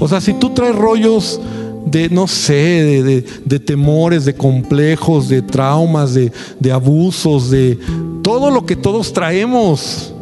O 0.00 0.08
sea, 0.08 0.22
si 0.22 0.32
tú 0.32 0.50
traes 0.50 0.74
rollos 0.74 1.38
de, 1.84 2.08
no 2.08 2.26
sé, 2.26 3.22
de, 3.44 3.60
temores, 3.60 4.24
de 4.24 4.34
complejos, 4.34 5.28
de 5.28 5.42
traumas, 5.42 6.14
de, 6.14 6.32
de 6.58 6.72
abusos, 6.72 7.50
de 7.50 7.78
todo 8.22 8.50
lo 8.50 8.64
que 8.64 8.74
todos 8.74 9.12
traemos, 9.12 10.14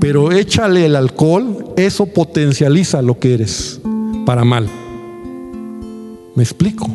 pero 0.00 0.32
échale 0.32 0.86
el 0.86 0.96
alcohol, 0.96 1.74
eso 1.76 2.06
potencializa 2.06 3.02
lo 3.02 3.18
que 3.18 3.34
eres 3.34 3.80
para 4.24 4.44
mal. 4.44 4.79
¿Me 6.34 6.42
explico? 6.42 6.88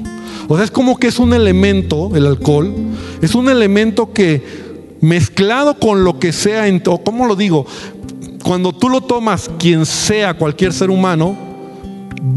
O 0.47 0.55
sea, 0.55 0.65
es 0.65 0.71
como 0.71 0.97
que 0.97 1.07
es 1.07 1.19
un 1.19 1.33
elemento, 1.33 2.15
el 2.15 2.25
alcohol, 2.25 2.73
es 3.21 3.35
un 3.35 3.49
elemento 3.49 4.13
que 4.13 4.43
mezclado 5.01 5.77
con 5.79 6.03
lo 6.03 6.19
que 6.19 6.31
sea, 6.31 6.65
o 6.87 7.03
cómo 7.03 7.25
lo 7.25 7.35
digo, 7.35 7.65
cuando 8.43 8.71
tú 8.73 8.89
lo 8.89 9.01
tomas, 9.01 9.49
quien 9.57 9.85
sea, 9.85 10.35
cualquier 10.35 10.71
ser 10.71 10.89
humano, 10.89 11.35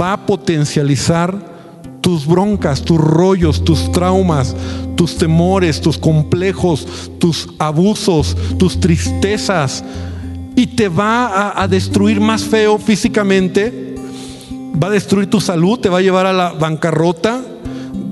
va 0.01 0.15
a 0.15 0.27
potencializar 0.27 1.59
tus 2.01 2.27
broncas, 2.27 2.83
tus 2.83 2.99
rollos, 2.99 3.65
tus 3.65 3.93
traumas, 3.93 4.57
tus 4.97 5.17
temores, 5.17 5.81
tus 5.81 5.99
complejos, 5.99 6.87
tus 7.19 7.49
abusos, 7.59 8.37
tus 8.59 8.81
tristezas, 8.81 9.85
y 10.57 10.67
te 10.67 10.89
va 10.89 11.53
a, 11.63 11.69
destruir 11.69 12.21
más 12.21 12.43
feo 12.43 12.79
físicamente, 12.79 13.88
va 14.83 14.89
a 14.89 14.91
destruir 14.91 15.29
tu 15.29 15.41
salud, 15.41 15.79
te 15.79 15.89
va 15.89 15.99
a 15.99 16.03
llevar 16.03 16.27
a 16.27 16.33
la 16.33 16.53
bancarrota, 16.53 17.41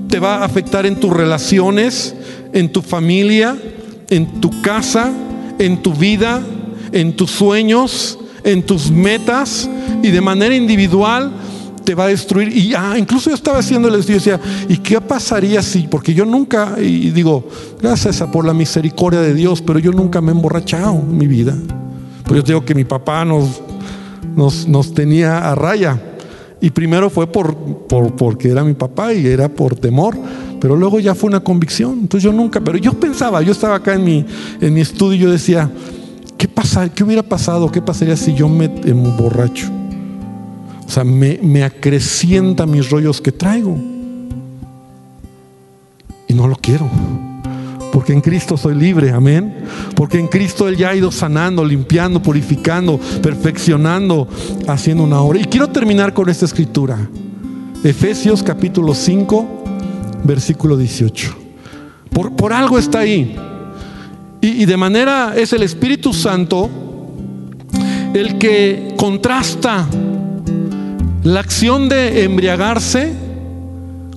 te 0.09 0.19
va 0.19 0.37
a 0.37 0.45
afectar 0.45 0.85
en 0.85 0.99
tus 0.99 1.11
relaciones, 1.11 2.15
en 2.53 2.71
tu 2.71 2.81
familia, 2.81 3.57
en 4.09 4.41
tu 4.41 4.61
casa, 4.61 5.11
en 5.59 5.81
tu 5.81 5.93
vida, 5.93 6.41
en 6.91 7.15
tus 7.15 7.31
sueños, 7.31 8.19
en 8.43 8.63
tus 8.63 8.89
metas 8.91 9.69
y 10.01 10.09
de 10.09 10.21
manera 10.21 10.55
individual 10.55 11.31
te 11.83 11.95
va 11.95 12.03
a 12.03 12.07
destruir. 12.07 12.55
Y 12.55 12.73
ah, 12.75 12.95
incluso 12.97 13.29
yo 13.29 13.35
estaba 13.35 13.59
haciendo 13.59 13.87
el 13.87 13.95
estudio 13.95 14.17
y 14.17 14.19
decía, 14.19 14.41
¿y 14.67 14.77
qué 14.77 14.99
pasaría 14.99 15.61
si? 15.61 15.87
Porque 15.87 16.13
yo 16.13 16.25
nunca, 16.25 16.75
y 16.81 17.11
digo, 17.11 17.47
gracias 17.81 18.21
a 18.21 18.29
por 18.29 18.45
la 18.45 18.53
misericordia 18.53 19.21
de 19.21 19.33
Dios, 19.33 19.61
pero 19.61 19.79
yo 19.79 19.91
nunca 19.91 20.19
me 20.19 20.31
he 20.31 20.35
emborrachado 20.35 20.95
en 20.95 21.17
mi 21.17 21.27
vida. 21.27 21.55
Pues 22.25 22.41
yo 22.41 22.43
digo 22.43 22.65
que 22.65 22.75
mi 22.75 22.83
papá 22.83 23.23
nos, 23.23 23.61
nos, 24.67 24.93
tenía 24.93 25.49
a 25.49 25.55
raya. 25.55 25.97
Y 26.59 26.71
primero 26.71 27.09
fue 27.09 27.27
por, 27.27 27.55
por, 27.55 28.15
porque 28.15 28.49
era 28.49 28.63
mi 28.63 28.73
papá 28.73 29.13
y 29.13 29.27
era 29.27 29.47
por 29.47 29.75
temor, 29.75 30.17
pero 30.59 30.75
luego 30.75 30.99
ya 30.99 31.13
fue 31.13 31.29
una 31.29 31.39
convicción. 31.39 31.99
Entonces 32.01 32.23
yo 32.23 32.33
nunca, 32.33 32.59
pero 32.61 32.77
yo 32.77 32.93
pensaba, 32.93 33.41
yo 33.41 33.51
estaba 33.51 33.75
acá 33.75 33.93
en 33.93 34.03
mi, 34.03 34.25
en 34.59 34.73
mi 34.73 34.81
estudio 34.81 35.15
y 35.15 35.19
yo 35.19 35.31
decía, 35.31 35.69
¿qué, 36.37 36.47
pasa, 36.47 36.89
¿qué 36.89 37.03
hubiera 37.03 37.23
pasado? 37.23 37.71
¿Qué 37.71 37.81
pasaría 37.81 38.17
si 38.17 38.33
yo 38.33 38.49
me 38.49 38.65
emborracho? 38.65 39.69
O 40.85 40.89
sea, 40.89 41.03
me, 41.03 41.39
me 41.43 41.63
acrecienta 41.63 42.65
mis 42.65 42.89
rollos 42.89 43.21
que 43.21 43.31
traigo. 43.31 43.77
Y 46.27 46.33
no 46.33 46.47
lo 46.47 46.55
quiero. 46.55 46.89
Porque 47.97 48.13
en 48.13 48.21
Cristo 48.21 48.57
soy 48.57 48.75
libre, 48.75 49.09
amén. 49.09 49.55
Porque 49.95 50.19
en 50.19 50.27
Cristo 50.27 50.67
Él 50.67 50.77
ya 50.77 50.89
ha 50.89 50.95
ido 50.95 51.11
sanando, 51.11 51.65
limpiando, 51.65 52.21
purificando, 52.21 52.99
perfeccionando, 53.23 54.27
haciendo 54.67 55.03
una 55.03 55.19
obra. 55.19 55.39
Y 55.39 55.45
quiero 55.45 55.69
terminar 55.69 56.13
con 56.13 56.29
esta 56.29 56.45
escritura. 56.45 56.95
Efesios 57.83 58.43
capítulo 58.43 58.93
5, 58.93 59.63
versículo 60.25 60.77
18. 60.77 61.35
Por, 62.11 62.35
por 62.35 62.53
algo 62.53 62.77
está 62.77 62.99
ahí. 62.99 63.35
Y, 64.41 64.47
y 64.61 64.65
de 64.67 64.77
manera 64.77 65.33
es 65.35 65.51
el 65.53 65.63
Espíritu 65.63 66.13
Santo 66.13 66.69
el 68.13 68.37
que 68.37 68.93
contrasta 68.95 69.87
la 71.23 71.39
acción 71.39 71.89
de 71.89 72.25
embriagarse 72.25 73.11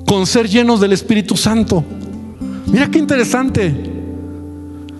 con 0.05 0.27
ser 0.27 0.51
llenos 0.51 0.83
del 0.83 0.93
Espíritu 0.93 1.35
Santo. 1.35 1.83
Mira 2.67 2.91
qué 2.91 2.99
interesante. 2.99 3.75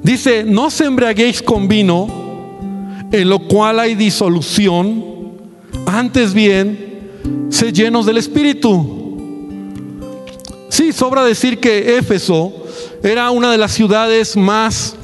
Dice, 0.03 0.45
no 0.45 0.71
se 0.71 0.85
embriaguéis 0.85 1.43
con 1.43 1.69
vino, 1.69 2.09
en 3.13 3.29
lo 3.29 3.41
cual 3.41 3.81
hay 3.81 3.95
disolución, 3.95 5.05
antes 5.87 6.33
bien, 6.33 7.49
se 7.51 7.73
llenos 7.73 8.07
del 8.07 8.17
Espíritu. 8.17 8.97
Sí, 10.69 10.93
sobra 10.93 11.25
decir 11.25 11.59
que 11.59 11.99
Éfeso 11.99 12.53
era 13.03 13.31
una 13.31 13.51
de 13.51 13.59
las 13.59 13.73
ciudades 13.73 14.37
más 14.37 14.97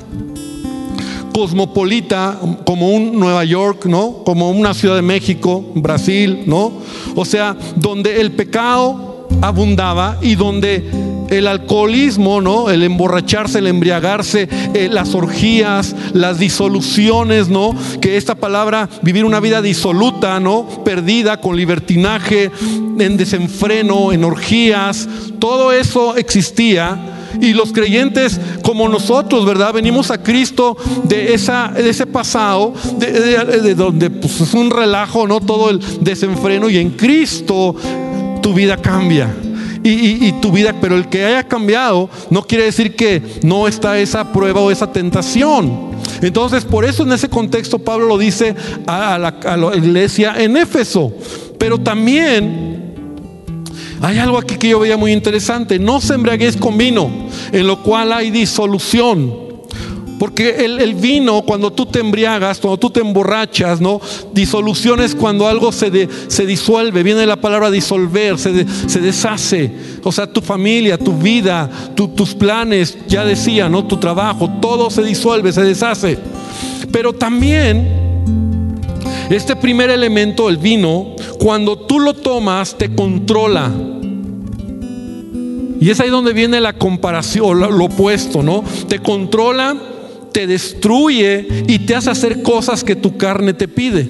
cosmopolita 1.35 2.41
como 2.65 2.89
un 2.91 3.19
Nueva 3.19 3.45
York, 3.45 3.85
¿no? 3.85 4.23
Como 4.25 4.51
una 4.51 4.73
Ciudad 4.73 4.97
de 4.97 5.03
México, 5.03 5.63
Brasil, 5.75 6.45
¿no? 6.47 6.73
O 7.15 7.25
sea, 7.27 7.55
donde 7.77 8.21
el 8.23 8.33
pecado 8.33 9.29
abundaba 9.43 10.19
y 10.23 10.35
donde 10.35 10.89
el 11.31 11.47
alcoholismo, 11.47 12.41
¿no? 12.41 12.71
El 12.71 12.83
emborracharse, 12.83 13.59
el 13.59 13.67
embriagarse, 13.67 14.49
eh, 14.75 14.89
las 14.91 15.15
orgías, 15.15 15.95
las 16.13 16.39
disoluciones, 16.39 17.49
¿no? 17.49 17.75
Que 18.01 18.17
esta 18.17 18.35
palabra, 18.35 18.89
vivir 19.03 19.25
una 19.25 19.41
vida 19.41 19.63
disoluta, 19.63 20.41
¿no? 20.41 20.67
Perdida, 20.85 21.41
con 21.41 21.57
libertinaje, 21.57 22.51
en 22.99 23.17
desenfreno, 23.17 24.13
en 24.13 24.25
orgías, 24.25 25.09
todo 25.39 25.73
eso 25.73 26.17
existía. 26.17 27.13
Y 27.41 27.53
los 27.53 27.73
creyentes 27.73 28.41
como 28.63 28.89
nosotros, 28.89 29.45
¿verdad? 29.45 29.75
Venimos 29.75 30.11
a 30.11 30.23
Cristo 30.23 30.77
de, 31.05 31.35
esa, 31.35 31.69
de 31.69 31.91
ese 31.91 32.07
pasado, 32.07 32.73
de, 32.99 33.75
donde 33.75 34.09
pues, 34.09 34.41
es 34.41 34.55
un 34.55 34.71
relajo, 34.71 35.27
¿no? 35.27 35.41
Todo 35.41 35.69
el 35.69 35.81
desenfreno 36.01 36.71
y 36.71 36.79
en 36.79 36.91
Cristo 36.91 37.77
tu 38.41 38.55
vida 38.55 38.79
cambia 38.79 39.35
y, 39.89 40.33
tu 40.41 40.51
vida, 40.51 40.75
pero 40.81 40.97
el 40.97 41.09
que 41.09 41.25
haya 41.25 41.45
cambiado 41.45 42.11
no 42.31 42.43
quiere 42.43 42.65
decir 42.65 42.97
que 42.97 43.23
no 43.43 43.69
está 43.69 43.99
esa 43.99 44.33
prueba 44.33 44.61
o 44.61 44.71
esa 44.71 44.93
tentación. 44.93 45.91
Entonces, 46.23 46.65
por 46.65 46.85
eso 46.85 47.03
en 47.03 47.13
ese 47.13 47.29
contexto 47.29 47.79
Pablo 47.79 48.07
lo 48.07 48.19
dice 48.19 48.55
a 48.87 49.19
la, 49.19 49.29
a 49.29 49.57
la 49.57 49.77
iglesia 49.77 50.35
en 50.39 50.57
Éfeso. 50.57 51.13
Pero 51.59 51.79
también 51.79 52.95
hay 54.03 54.19
algo 54.19 54.39
aquí 54.39 54.57
que 54.57 54.69
yo 54.69 54.81
veía 54.81 54.97
muy 54.97 55.13
interesante. 55.13 55.79
No 55.79 56.01
se 56.01 56.15
embriaguéis 56.15 56.57
con 56.57 56.77
vino, 56.77 57.11
en 57.53 57.67
lo 57.67 57.83
cual 57.83 58.13
hay 58.13 58.31
disolución 58.31 59.46
porque 60.19 60.65
el, 60.65 60.95
vino, 60.95 61.43
cuando 61.43 61.71
tú 61.73 61.85
te 61.85 62.01
embriagas, 62.01 62.59
cuando 62.59 62.79
tú 62.79 62.89
te 62.89 63.01
emborrachas, 63.01 63.83
¿no? 63.83 64.01
Disolución 64.33 65.01
es 65.01 65.15
cuando 65.15 65.47
algo 65.47 65.73
se, 65.73 66.09
se 66.29 66.47
disuelve. 66.47 67.03
Viene 67.03 67.27
la 67.27 67.37
palabra 67.37 67.71
disolver, 67.71 68.39
se, 68.39 68.67
se, 68.89 69.01
deshace. 69.01 69.71
O 70.03 70.11
sea, 70.11 70.27
tu 70.27 70.41
familia, 70.41 70.97
tu 70.97 71.13
vida, 71.13 71.69
tus 71.95 72.35
planes, 72.35 72.97
ya 73.07 73.27
decía, 73.27 73.69
¿no? 73.69 73.85
Tu 73.85 73.99
trabajo, 73.99 74.49
todo 74.61 74.89
se 74.89 75.03
disuelve, 75.03 75.53
se 75.53 75.63
deshace. 75.63 76.19
Pero 76.91 77.13
también, 77.13 78.81
este 79.29 79.55
primer 79.55 79.91
elemento, 79.91 80.49
el 80.49 80.57
vino, 80.57 81.15
cuando 81.39 81.77
tú 81.77 82.01
lo 82.01 82.15
tomas, 82.15 82.79
te 82.79 82.95
controla. 82.95 83.71
Y 85.79 85.91
es 85.91 86.01
ahí 86.01 86.09
donde 86.09 86.33
viene 86.33 86.59
la 86.59 86.73
comparación, 86.73 87.61
lo 87.61 87.85
opuesto, 87.85 88.43
¿no? 88.43 88.65
Te 88.89 88.99
controla 89.01 89.77
te 90.37 90.47
destruye 90.47 91.65
y 91.67 91.79
te 91.79 91.95
hace 91.95 92.11
hacer 92.11 92.43
cosas 92.43 92.85
que 92.85 92.95
tu 92.95 93.17
carne 93.17 93.55
te 93.55 93.67
pide. 93.67 94.07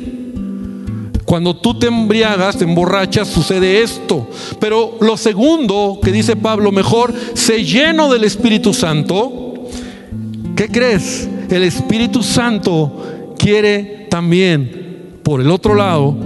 Cuando 1.25 1.55
tú 1.55 1.79
te 1.79 1.87
embriagas, 1.87 2.59
te 2.59 2.65
emborrachas, 2.65 3.29
sucede 3.29 3.81
esto. 3.81 4.29
Pero 4.59 4.99
lo 5.01 5.17
segundo 5.17 6.01
que 6.03 6.11
dice 6.11 6.35
Pablo, 6.35 6.73
mejor, 6.73 7.15
se 7.35 7.63
lleno 7.63 8.13
del 8.13 8.25
Espíritu 8.25 8.75
Santo. 8.75 9.69
¿Qué 10.57 10.67
crees? 10.67 11.29
El 11.49 11.63
Espíritu 11.63 12.25
Santo 12.25 13.35
quiere 13.39 14.09
también, 14.11 15.21
por 15.23 15.41
el 15.41 15.49
otro 15.49 15.77
lado, 15.77 16.17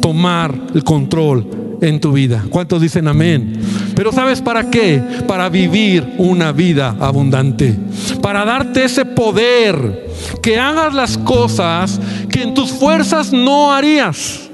tomar 0.00 0.52
el 0.74 0.82
control 0.82 1.63
en 1.88 2.00
tu 2.00 2.12
vida. 2.12 2.44
¿Cuántos 2.48 2.80
dicen 2.80 3.06
amén? 3.08 3.60
Pero 3.94 4.12
¿sabes 4.12 4.40
para 4.40 4.70
qué? 4.70 5.02
Para 5.26 5.48
vivir 5.48 6.14
una 6.18 6.52
vida 6.52 6.96
abundante. 6.98 7.76
Para 8.22 8.44
darte 8.44 8.84
ese 8.84 9.04
poder. 9.04 10.08
Que 10.42 10.58
hagas 10.58 10.94
las 10.94 11.18
cosas 11.18 12.00
que 12.30 12.42
en 12.42 12.54
tus 12.54 12.72
fuerzas 12.72 13.32
no 13.32 13.72
harías. 13.72 14.48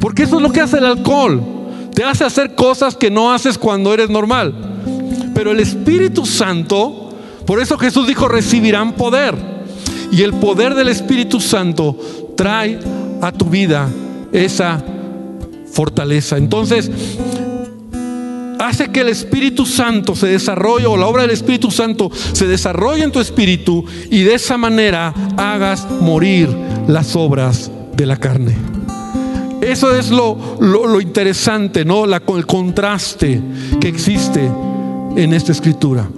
Porque 0.00 0.22
eso 0.22 0.36
es 0.36 0.42
lo 0.42 0.52
que 0.52 0.60
hace 0.60 0.78
el 0.78 0.86
alcohol. 0.86 1.42
Te 1.94 2.04
hace 2.04 2.24
hacer 2.24 2.54
cosas 2.54 2.96
que 2.96 3.10
no 3.10 3.32
haces 3.32 3.58
cuando 3.58 3.92
eres 3.92 4.10
normal. 4.10 4.54
Pero 5.34 5.50
el 5.50 5.60
Espíritu 5.60 6.24
Santo, 6.24 7.10
por 7.46 7.60
eso 7.60 7.76
Jesús 7.76 8.06
dijo, 8.06 8.28
recibirán 8.28 8.92
poder. 8.92 9.34
Y 10.12 10.22
el 10.22 10.34
poder 10.34 10.74
del 10.74 10.88
Espíritu 10.88 11.40
Santo 11.40 11.96
trae 12.36 12.78
a 13.20 13.32
tu 13.32 13.46
vida 13.46 13.88
esa 14.32 14.82
fortaleza. 15.70 16.36
Entonces, 16.36 16.90
hace 18.58 18.88
que 18.88 19.00
el 19.00 19.08
Espíritu 19.08 19.66
Santo 19.66 20.14
se 20.14 20.26
desarrolle 20.28 20.86
o 20.86 20.96
la 20.96 21.06
obra 21.06 21.22
del 21.22 21.30
Espíritu 21.30 21.70
Santo 21.70 22.10
se 22.32 22.46
desarrolle 22.46 23.04
en 23.04 23.12
tu 23.12 23.20
espíritu 23.20 23.84
y 24.10 24.22
de 24.22 24.34
esa 24.34 24.56
manera 24.56 25.14
hagas 25.36 25.86
morir 26.00 26.48
las 26.88 27.14
obras 27.16 27.70
de 27.94 28.06
la 28.06 28.16
carne. 28.16 28.56
Eso 29.60 29.94
es 29.94 30.10
lo, 30.10 30.58
lo, 30.60 31.00
interesante, 31.00 31.84
¿no? 31.84 32.04
El 32.04 32.46
contraste 32.46 33.40
que 33.80 33.88
existe 33.88 34.50
en 35.16 35.32
esta 35.32 35.52
escritura. 35.52 36.08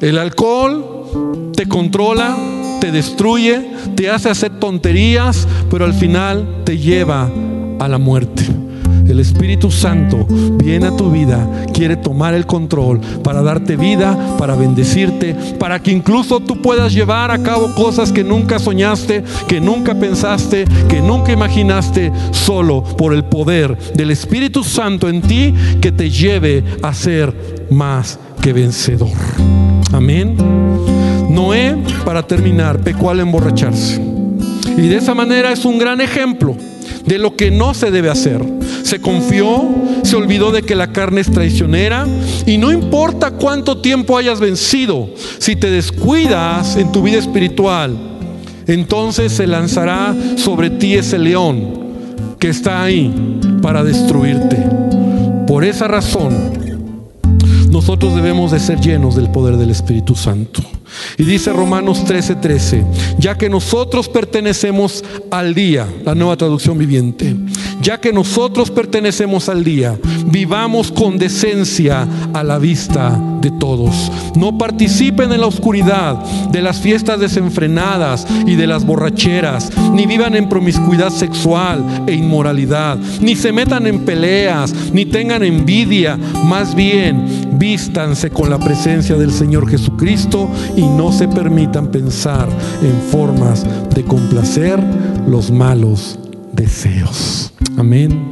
El 0.00 0.18
alcohol 0.18 1.50
te 1.56 1.66
controla, 1.66 2.36
te 2.80 2.92
destruye, 2.92 3.70
te 3.96 4.10
hace 4.10 4.28
hacer 4.28 4.58
tonterías, 4.60 5.48
pero 5.70 5.86
al 5.86 5.94
final 5.94 6.62
te 6.64 6.78
lleva 6.78 7.30
a 7.80 7.88
la 7.88 7.98
muerte. 7.98 8.44
El 9.06 9.20
Espíritu 9.20 9.70
Santo 9.70 10.26
viene 10.28 10.86
a 10.86 10.96
tu 10.96 11.10
vida, 11.10 11.66
quiere 11.72 11.96
tomar 11.96 12.34
el 12.34 12.46
control 12.46 13.00
para 13.22 13.42
darte 13.42 13.76
vida, 13.76 14.36
para 14.38 14.54
bendecirte, 14.54 15.34
para 15.58 15.80
que 15.80 15.90
incluso 15.90 16.40
tú 16.40 16.60
puedas 16.62 16.92
llevar 16.92 17.30
a 17.30 17.42
cabo 17.42 17.74
cosas 17.74 18.12
que 18.12 18.24
nunca 18.24 18.58
soñaste, 18.58 19.24
que 19.46 19.60
nunca 19.60 19.94
pensaste, 19.94 20.64
que 20.88 21.00
nunca 21.00 21.32
imaginaste, 21.32 22.12
solo 22.30 22.82
por 22.82 23.12
el 23.12 23.24
poder 23.24 23.76
del 23.94 24.10
Espíritu 24.10 24.64
Santo 24.64 25.08
en 25.08 25.22
ti 25.22 25.54
que 25.80 25.92
te 25.92 26.10
lleve 26.10 26.64
a 26.82 26.94
ser 26.94 27.66
más 27.70 28.18
que 28.40 28.52
vencedor. 28.52 29.12
Amén. 29.92 30.36
Noé, 31.30 31.76
para 32.04 32.26
terminar, 32.26 32.80
pecó 32.80 33.10
al 33.10 33.20
emborracharse. 33.20 34.00
Y 34.76 34.88
de 34.88 34.96
esa 34.96 35.14
manera 35.14 35.52
es 35.52 35.64
un 35.64 35.78
gran 35.78 36.00
ejemplo 36.00 36.56
de 37.06 37.18
lo 37.18 37.36
que 37.36 37.50
no 37.50 37.74
se 37.74 37.90
debe 37.90 38.10
hacer. 38.10 38.42
Se 38.84 39.00
confió, 39.00 39.66
se 40.02 40.14
olvidó 40.14 40.52
de 40.52 40.62
que 40.62 40.74
la 40.74 40.92
carne 40.92 41.22
es 41.22 41.30
traicionera 41.30 42.06
y 42.46 42.58
no 42.58 42.70
importa 42.70 43.32
cuánto 43.32 43.78
tiempo 43.78 44.18
hayas 44.18 44.40
vencido, 44.40 45.08
si 45.38 45.56
te 45.56 45.70
descuidas 45.70 46.76
en 46.76 46.92
tu 46.92 47.02
vida 47.02 47.18
espiritual, 47.18 47.96
entonces 48.66 49.32
se 49.32 49.46
lanzará 49.46 50.14
sobre 50.36 50.68
ti 50.68 50.94
ese 50.94 51.18
león 51.18 51.82
que 52.38 52.48
está 52.48 52.82
ahí 52.82 53.12
para 53.62 53.82
destruirte. 53.82 54.56
Por 55.46 55.64
esa 55.64 55.88
razón, 55.88 56.52
nosotros 57.70 58.14
debemos 58.14 58.52
de 58.52 58.60
ser 58.60 58.80
llenos 58.80 59.16
del 59.16 59.30
poder 59.30 59.56
del 59.56 59.70
Espíritu 59.70 60.14
Santo. 60.14 60.62
Y 61.18 61.24
dice 61.24 61.52
Romanos 61.52 62.04
13:13, 62.04 62.40
13, 62.40 62.84
ya 63.18 63.36
que 63.36 63.48
nosotros 63.48 64.08
pertenecemos 64.08 65.04
al 65.30 65.54
día, 65.54 65.86
la 66.04 66.14
nueva 66.14 66.36
traducción 66.36 66.78
viviente, 66.78 67.34
ya 67.80 68.00
que 68.00 68.12
nosotros 68.12 68.70
pertenecemos 68.70 69.48
al 69.48 69.64
día, 69.64 69.98
vivamos 70.26 70.90
con 70.92 71.18
decencia 71.18 72.06
a 72.32 72.42
la 72.42 72.58
vista 72.58 73.20
de 73.40 73.50
todos. 73.50 74.10
No 74.36 74.56
participen 74.56 75.32
en 75.32 75.40
la 75.40 75.46
oscuridad 75.46 76.16
de 76.50 76.62
las 76.62 76.80
fiestas 76.80 77.20
desenfrenadas 77.20 78.26
y 78.46 78.54
de 78.54 78.66
las 78.66 78.84
borracheras, 78.84 79.70
ni 79.92 80.06
vivan 80.06 80.34
en 80.34 80.48
promiscuidad 80.48 81.10
sexual 81.10 82.04
e 82.06 82.14
inmoralidad, 82.14 82.98
ni 83.20 83.36
se 83.36 83.52
metan 83.52 83.86
en 83.86 84.00
peleas, 84.04 84.74
ni 84.92 85.04
tengan 85.04 85.42
envidia, 85.42 86.16
más 86.44 86.74
bien 86.74 87.44
vístanse 87.58 88.30
con 88.30 88.50
la 88.50 88.58
presencia 88.58 89.16
del 89.16 89.32
Señor 89.32 89.68
Jesucristo 89.68 90.50
y 90.76 90.82
no 90.88 91.12
se 91.12 91.28
permitan 91.28 91.88
pensar 91.88 92.48
en 92.82 93.10
formas 93.10 93.66
de 93.94 94.04
complacer 94.04 94.82
los 95.26 95.50
malos 95.50 96.18
deseos. 96.52 97.52
Amén. 97.76 98.30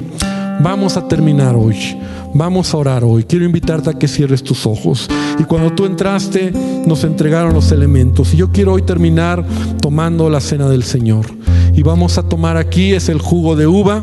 Vamos 0.63 0.97
a 0.97 1.09
terminar 1.09 1.57
hoy. 1.57 1.99
Vamos 2.35 2.73
a 2.73 2.77
orar 2.79 3.05
hoy. 3.05 3.25
Quiero 3.25 3.45
invitarte 3.45 3.91
a 3.91 3.95
que 3.95 4.09
cierres 4.09 4.43
tus 4.43 4.67
ojos. 4.67 5.09
Y 5.39 5.45
cuando 5.45 5.73
tú 5.73 5.85
entraste, 5.85 6.53
nos 6.87 7.05
entregaron 7.05 7.53
los 7.53 7.73
elementos. 7.73 8.33
Y 8.33 8.39
yo 8.39 8.51
quiero 8.53 8.75
hoy 8.75 8.83
terminar 8.83 9.45
tomando 9.81 10.31
la 10.31 10.41
cena 10.41 10.69
del 10.69 10.83
Señor. 10.83 11.27
Y 11.75 11.83
vamos 11.83 12.19
a 12.19 12.23
tomar 12.23 12.57
aquí, 12.57 12.93
es 12.93 13.09
el 13.09 13.19
jugo 13.19 13.57
de 13.57 13.67
uva 13.67 14.03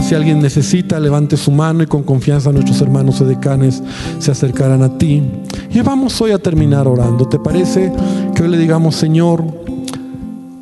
Si 0.00 0.14
alguien 0.14 0.40
necesita, 0.40 0.98
levante 0.98 1.36
su 1.36 1.50
mano 1.50 1.82
y 1.82 1.86
con 1.86 2.02
confianza 2.02 2.50
nuestros 2.50 2.80
hermanos 2.80 3.20
edecanes 3.20 3.82
se 4.18 4.30
acercarán 4.30 4.82
a 4.82 4.96
ti. 4.96 5.22
Y 5.70 5.80
vamos 5.82 6.18
hoy 6.22 6.30
a 6.30 6.38
terminar 6.38 6.88
orando. 6.88 7.28
¿Te 7.28 7.38
parece 7.38 7.92
que 8.34 8.42
hoy 8.42 8.48
le 8.48 8.56
digamos, 8.56 8.96
Señor, 8.96 9.44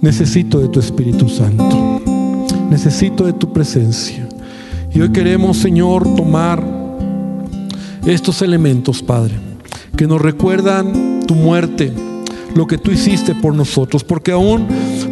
necesito 0.01 0.59
de 0.59 0.67
tu 0.67 0.81
Espíritu 0.81 1.29
Santo? 1.29 2.01
Necesito 2.69 3.25
de 3.25 3.35
tu 3.35 3.53
presencia. 3.53 4.29
Y 4.93 5.01
hoy 5.01 5.13
queremos, 5.13 5.59
Señor, 5.59 6.17
tomar 6.17 6.61
estos 8.07 8.43
elementos, 8.43 9.01
Padre, 9.01 9.35
que 9.97 10.09
nos 10.09 10.21
recuerdan 10.21 11.21
tu 11.25 11.37
muerte, 11.37 11.93
lo 12.57 12.67
que 12.67 12.79
tú 12.79 12.91
hiciste 12.91 13.37
por 13.37 13.55
nosotros, 13.55 14.03
porque 14.03 14.33
aún 14.33 14.67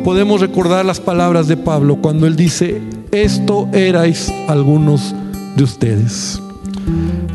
podemos 0.05 0.41
recordar 0.41 0.85
las 0.85 1.01
palabras 1.01 1.49
de 1.49 1.57
Pablo 1.57 1.97
cuando 1.97 2.27
él 2.27 2.37
dice, 2.37 2.81
esto 3.13 3.69
erais 3.73 4.33
algunos 4.49 5.15
de 5.57 5.65
ustedes. 5.65 6.41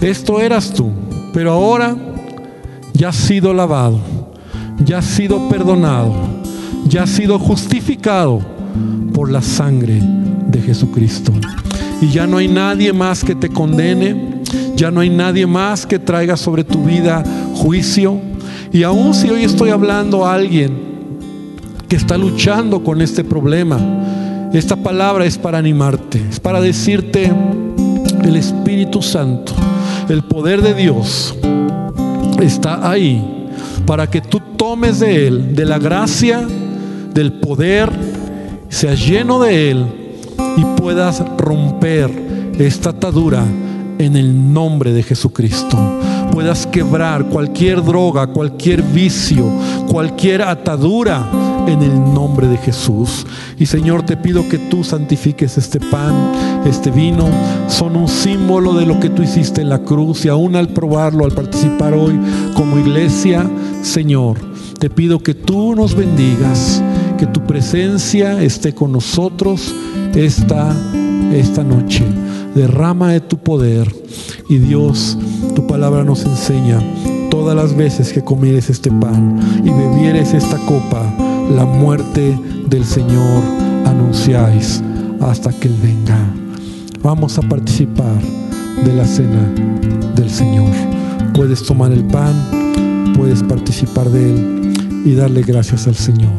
Esto 0.02 0.42
eras 0.42 0.74
tú, 0.74 0.92
pero 1.34 1.52
ahora 1.52 1.96
ya 2.94 3.10
has 3.10 3.16
sido 3.16 3.54
lavado, 3.54 4.00
ya 4.84 5.00
has 5.00 5.06
sido 5.06 5.50
perdonado, 5.50 6.14
ya 6.88 7.04
has 7.04 7.10
sido 7.10 7.40
justificado 7.40 8.40
por 9.14 9.32
la 9.32 9.42
sangre 9.42 10.00
de 10.48 10.62
Jesucristo. 10.62 11.32
Y 12.02 12.10
ya 12.10 12.28
no 12.28 12.38
hay 12.38 12.48
nadie 12.48 12.94
más 12.94 13.24
que 13.24 13.34
te 13.34 13.50
condene, 13.50 14.42
ya 14.76 14.92
no 14.92 15.00
hay 15.00 15.10
nadie 15.10 15.48
más 15.48 15.86
que 15.86 16.00
traiga 16.00 16.38
sobre 16.38 16.64
tu 16.64 16.84
vida 16.84 17.24
juicio. 17.56 18.20
Y 18.72 18.84
aun 18.84 19.14
si 19.14 19.30
hoy 19.30 19.44
estoy 19.44 19.70
hablando 19.70 20.26
a 20.26 20.34
alguien 20.34 20.87
que 21.88 21.96
está 21.96 22.18
luchando 22.18 22.84
con 22.84 23.02
este 23.02 23.24
problema, 23.24 23.80
esta 24.54 24.76
palabra 24.76 25.26
es 25.26 25.38
para 25.38 25.58
animarte, 25.58 26.22
es 26.30 26.40
para 26.40 26.60
decirte 26.62 27.32
el 28.24 28.36
Espíritu 28.36 29.02
Santo, 29.02 29.54
el 30.10 30.24
poder 30.24 30.62
de 30.62 30.74
Dios 30.74 31.36
está 32.42 32.90
ahí 32.90 33.50
para 33.86 34.10
que 34.10 34.22
tú 34.22 34.42
tomes 34.58 35.00
de 35.00 35.28
Él, 35.28 35.56
de 35.56 35.66
la 35.66 35.80
gracia, 35.80 36.46
del 37.14 37.34
poder, 37.34 37.90
seas 38.70 39.06
lleno 39.06 39.40
de 39.40 39.72
Él 39.72 39.86
y 40.58 40.80
puedas 40.80 41.24
romper 41.38 42.12
esta 42.60 42.90
atadura 42.90 43.44
en 43.98 44.16
el 44.16 44.54
nombre 44.54 44.92
de 44.92 45.04
Jesucristo. 45.04 45.78
Puedas 46.32 46.68
quebrar 46.68 47.26
cualquier 47.26 47.84
droga, 47.84 48.28
cualquier 48.28 48.82
vicio, 48.82 49.46
cualquier 49.88 50.44
atadura 50.44 51.26
en 51.68 51.82
el 51.82 52.14
nombre 52.14 52.48
de 52.48 52.58
Jesús. 52.58 53.26
Y 53.58 53.66
Señor, 53.66 54.04
te 54.04 54.18
pido 54.18 54.48
que 54.50 54.58
tú 54.58 54.84
santifiques 54.84 55.58
este 55.58 55.80
pan, 55.80 56.14
este 56.66 56.92
vino. 56.92 57.28
Son 57.68 57.96
un 57.96 58.08
símbolo 58.08 58.74
de 58.74 58.86
lo 58.86 59.00
que 59.00 59.10
tú 59.10 59.22
hiciste 59.22 59.62
en 59.62 59.70
la 59.70 59.84
cruz 59.84 60.26
y 60.26 60.30
aún 60.30 60.56
al 60.56 60.70
probarlo, 60.70 61.26
al 61.26 61.32
participar 61.32 61.94
hoy 61.94 62.20
como 62.56 62.80
iglesia, 62.80 63.50
Señor, 63.82 64.38
te 64.80 64.90
pido 64.90 65.20
que 65.20 65.34
tú 65.34 65.76
nos 65.76 65.96
bendigas, 65.96 66.82
que 67.18 67.26
tu 67.26 67.46
presencia 67.46 68.42
esté 68.42 68.74
con 68.74 68.92
nosotros 68.92 69.74
esta, 70.16 70.76
esta 71.34 71.64
noche. 71.64 72.04
Derrama 72.56 73.12
de 73.12 73.22
tu 73.22 73.38
poder 73.38 73.94
y 74.50 74.58
Dios, 74.58 75.18
tu 75.56 75.68
palabra 75.68 76.04
nos 76.04 76.26
enseña 76.26 76.80
todas 77.30 77.56
las 77.56 77.76
veces 77.76 78.14
que 78.14 78.24
comieres 78.24 78.70
este 78.70 78.92
pan 78.92 79.40
y 79.64 79.70
bebieres 79.70 80.34
esta 80.34 80.58
copa, 80.66 81.14
la 81.50 81.66
muerte 81.66 82.38
del 82.70 82.84
Señor 82.84 83.44
anunciáis 83.86 84.84
hasta 85.22 85.52
que 85.52 85.68
Él 85.68 85.76
venga. 85.82 86.18
Vamos 87.02 87.38
a 87.38 87.42
participar 87.42 88.22
de 88.84 88.94
la 88.94 89.06
cena 89.06 89.54
del 90.16 90.30
Señor. 90.30 90.70
Puedes 91.34 91.64
tomar 91.64 91.92
el 91.92 92.04
pan, 92.04 92.34
puedes 93.16 93.44
participar 93.44 94.10
de 94.10 94.32
Él 94.32 95.04
y 95.06 95.14
darle 95.16 95.42
gracias 95.42 95.88
al 95.88 95.96
Señor. 95.96 96.32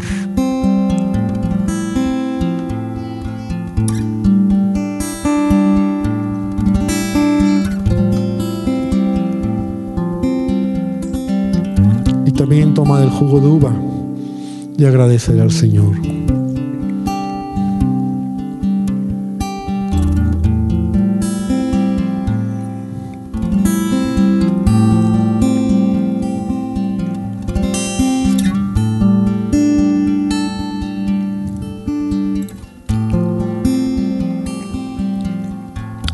Y 12.27 12.33
también 12.33 12.75
toma 12.75 13.01
del 13.01 13.11
jugo 13.11 13.41
de 13.41 13.47
uva 13.47 13.98
y 14.79 14.85
agradecer 14.85 15.41
al 15.41 15.51
Señor. 15.51 15.97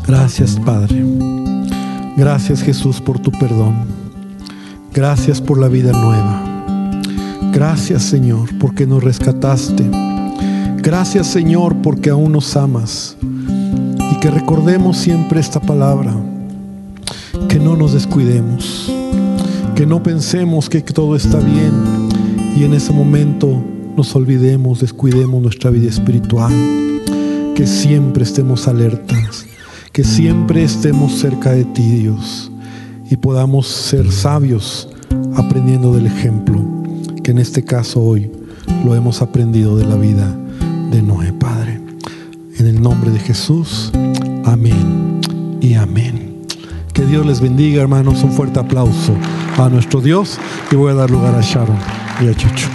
Gracias 0.07 0.59
Padre. 0.65 1.03
Gracias 2.17 2.63
Jesús 2.63 2.99
por 2.99 3.19
tu 3.19 3.31
perdón. 3.31 3.85
Gracias 4.91 5.39
por 5.39 5.59
la 5.59 5.67
vida 5.67 5.91
nueva. 5.91 6.54
Gracias 7.75 8.03
Señor 8.03 8.47
porque 8.57 8.87
nos 8.87 9.03
rescataste. 9.03 9.83
Gracias 10.77 11.27
Señor 11.27 11.75
porque 11.81 12.09
aún 12.09 12.31
nos 12.31 12.55
amas. 12.55 13.17
Y 13.21 14.19
que 14.21 14.31
recordemos 14.31 14.95
siempre 14.95 15.41
esta 15.41 15.59
palabra. 15.59 16.15
Que 17.49 17.59
no 17.59 17.75
nos 17.75 17.91
descuidemos. 17.91 18.89
Que 19.75 19.85
no 19.85 20.01
pensemos 20.01 20.69
que 20.69 20.79
todo 20.79 21.17
está 21.17 21.37
bien 21.39 21.73
y 22.55 22.63
en 22.63 22.75
ese 22.75 22.93
momento 22.93 23.61
nos 23.97 24.15
olvidemos, 24.15 24.79
descuidemos 24.79 25.41
nuestra 25.41 25.69
vida 25.69 25.89
espiritual. 25.89 26.53
Que 27.55 27.67
siempre 27.67 28.23
estemos 28.23 28.69
alertas. 28.69 29.45
Que 29.91 30.05
siempre 30.05 30.63
estemos 30.63 31.11
cerca 31.11 31.51
de 31.51 31.65
ti, 31.65 31.83
Dios. 31.83 32.49
Y 33.11 33.17
podamos 33.17 33.67
ser 33.67 34.09
sabios 34.13 34.87
aprendiendo 35.35 35.93
del 35.93 36.05
ejemplo 36.05 36.74
que 37.25 37.31
en 37.31 37.39
este 37.39 37.63
caso 37.63 38.03
hoy 38.03 38.29
lo 38.85 38.93
hemos 38.93 39.23
aprendido 39.23 39.75
de 39.77 39.83
la 39.83 39.95
vida 39.95 40.31
de 40.91 41.01
Noé, 41.01 41.33
Padre. 41.33 41.81
En 42.59 42.67
el 42.67 42.79
nombre 42.79 43.09
de 43.09 43.17
Jesús, 43.17 43.91
amén 44.45 45.21
y 45.59 45.73
amén. 45.73 46.45
Que 46.93 47.03
Dios 47.03 47.25
les 47.25 47.41
bendiga, 47.41 47.81
hermanos. 47.81 48.23
Un 48.23 48.31
fuerte 48.31 48.59
aplauso 48.59 49.15
a 49.57 49.69
nuestro 49.69 50.01
Dios 50.01 50.37
y 50.69 50.75
voy 50.75 50.91
a 50.91 50.95
dar 50.95 51.09
lugar 51.09 51.33
a 51.33 51.41
Sharon 51.41 51.79
y 52.21 52.27
a 52.27 52.35
Chucho. 52.35 52.74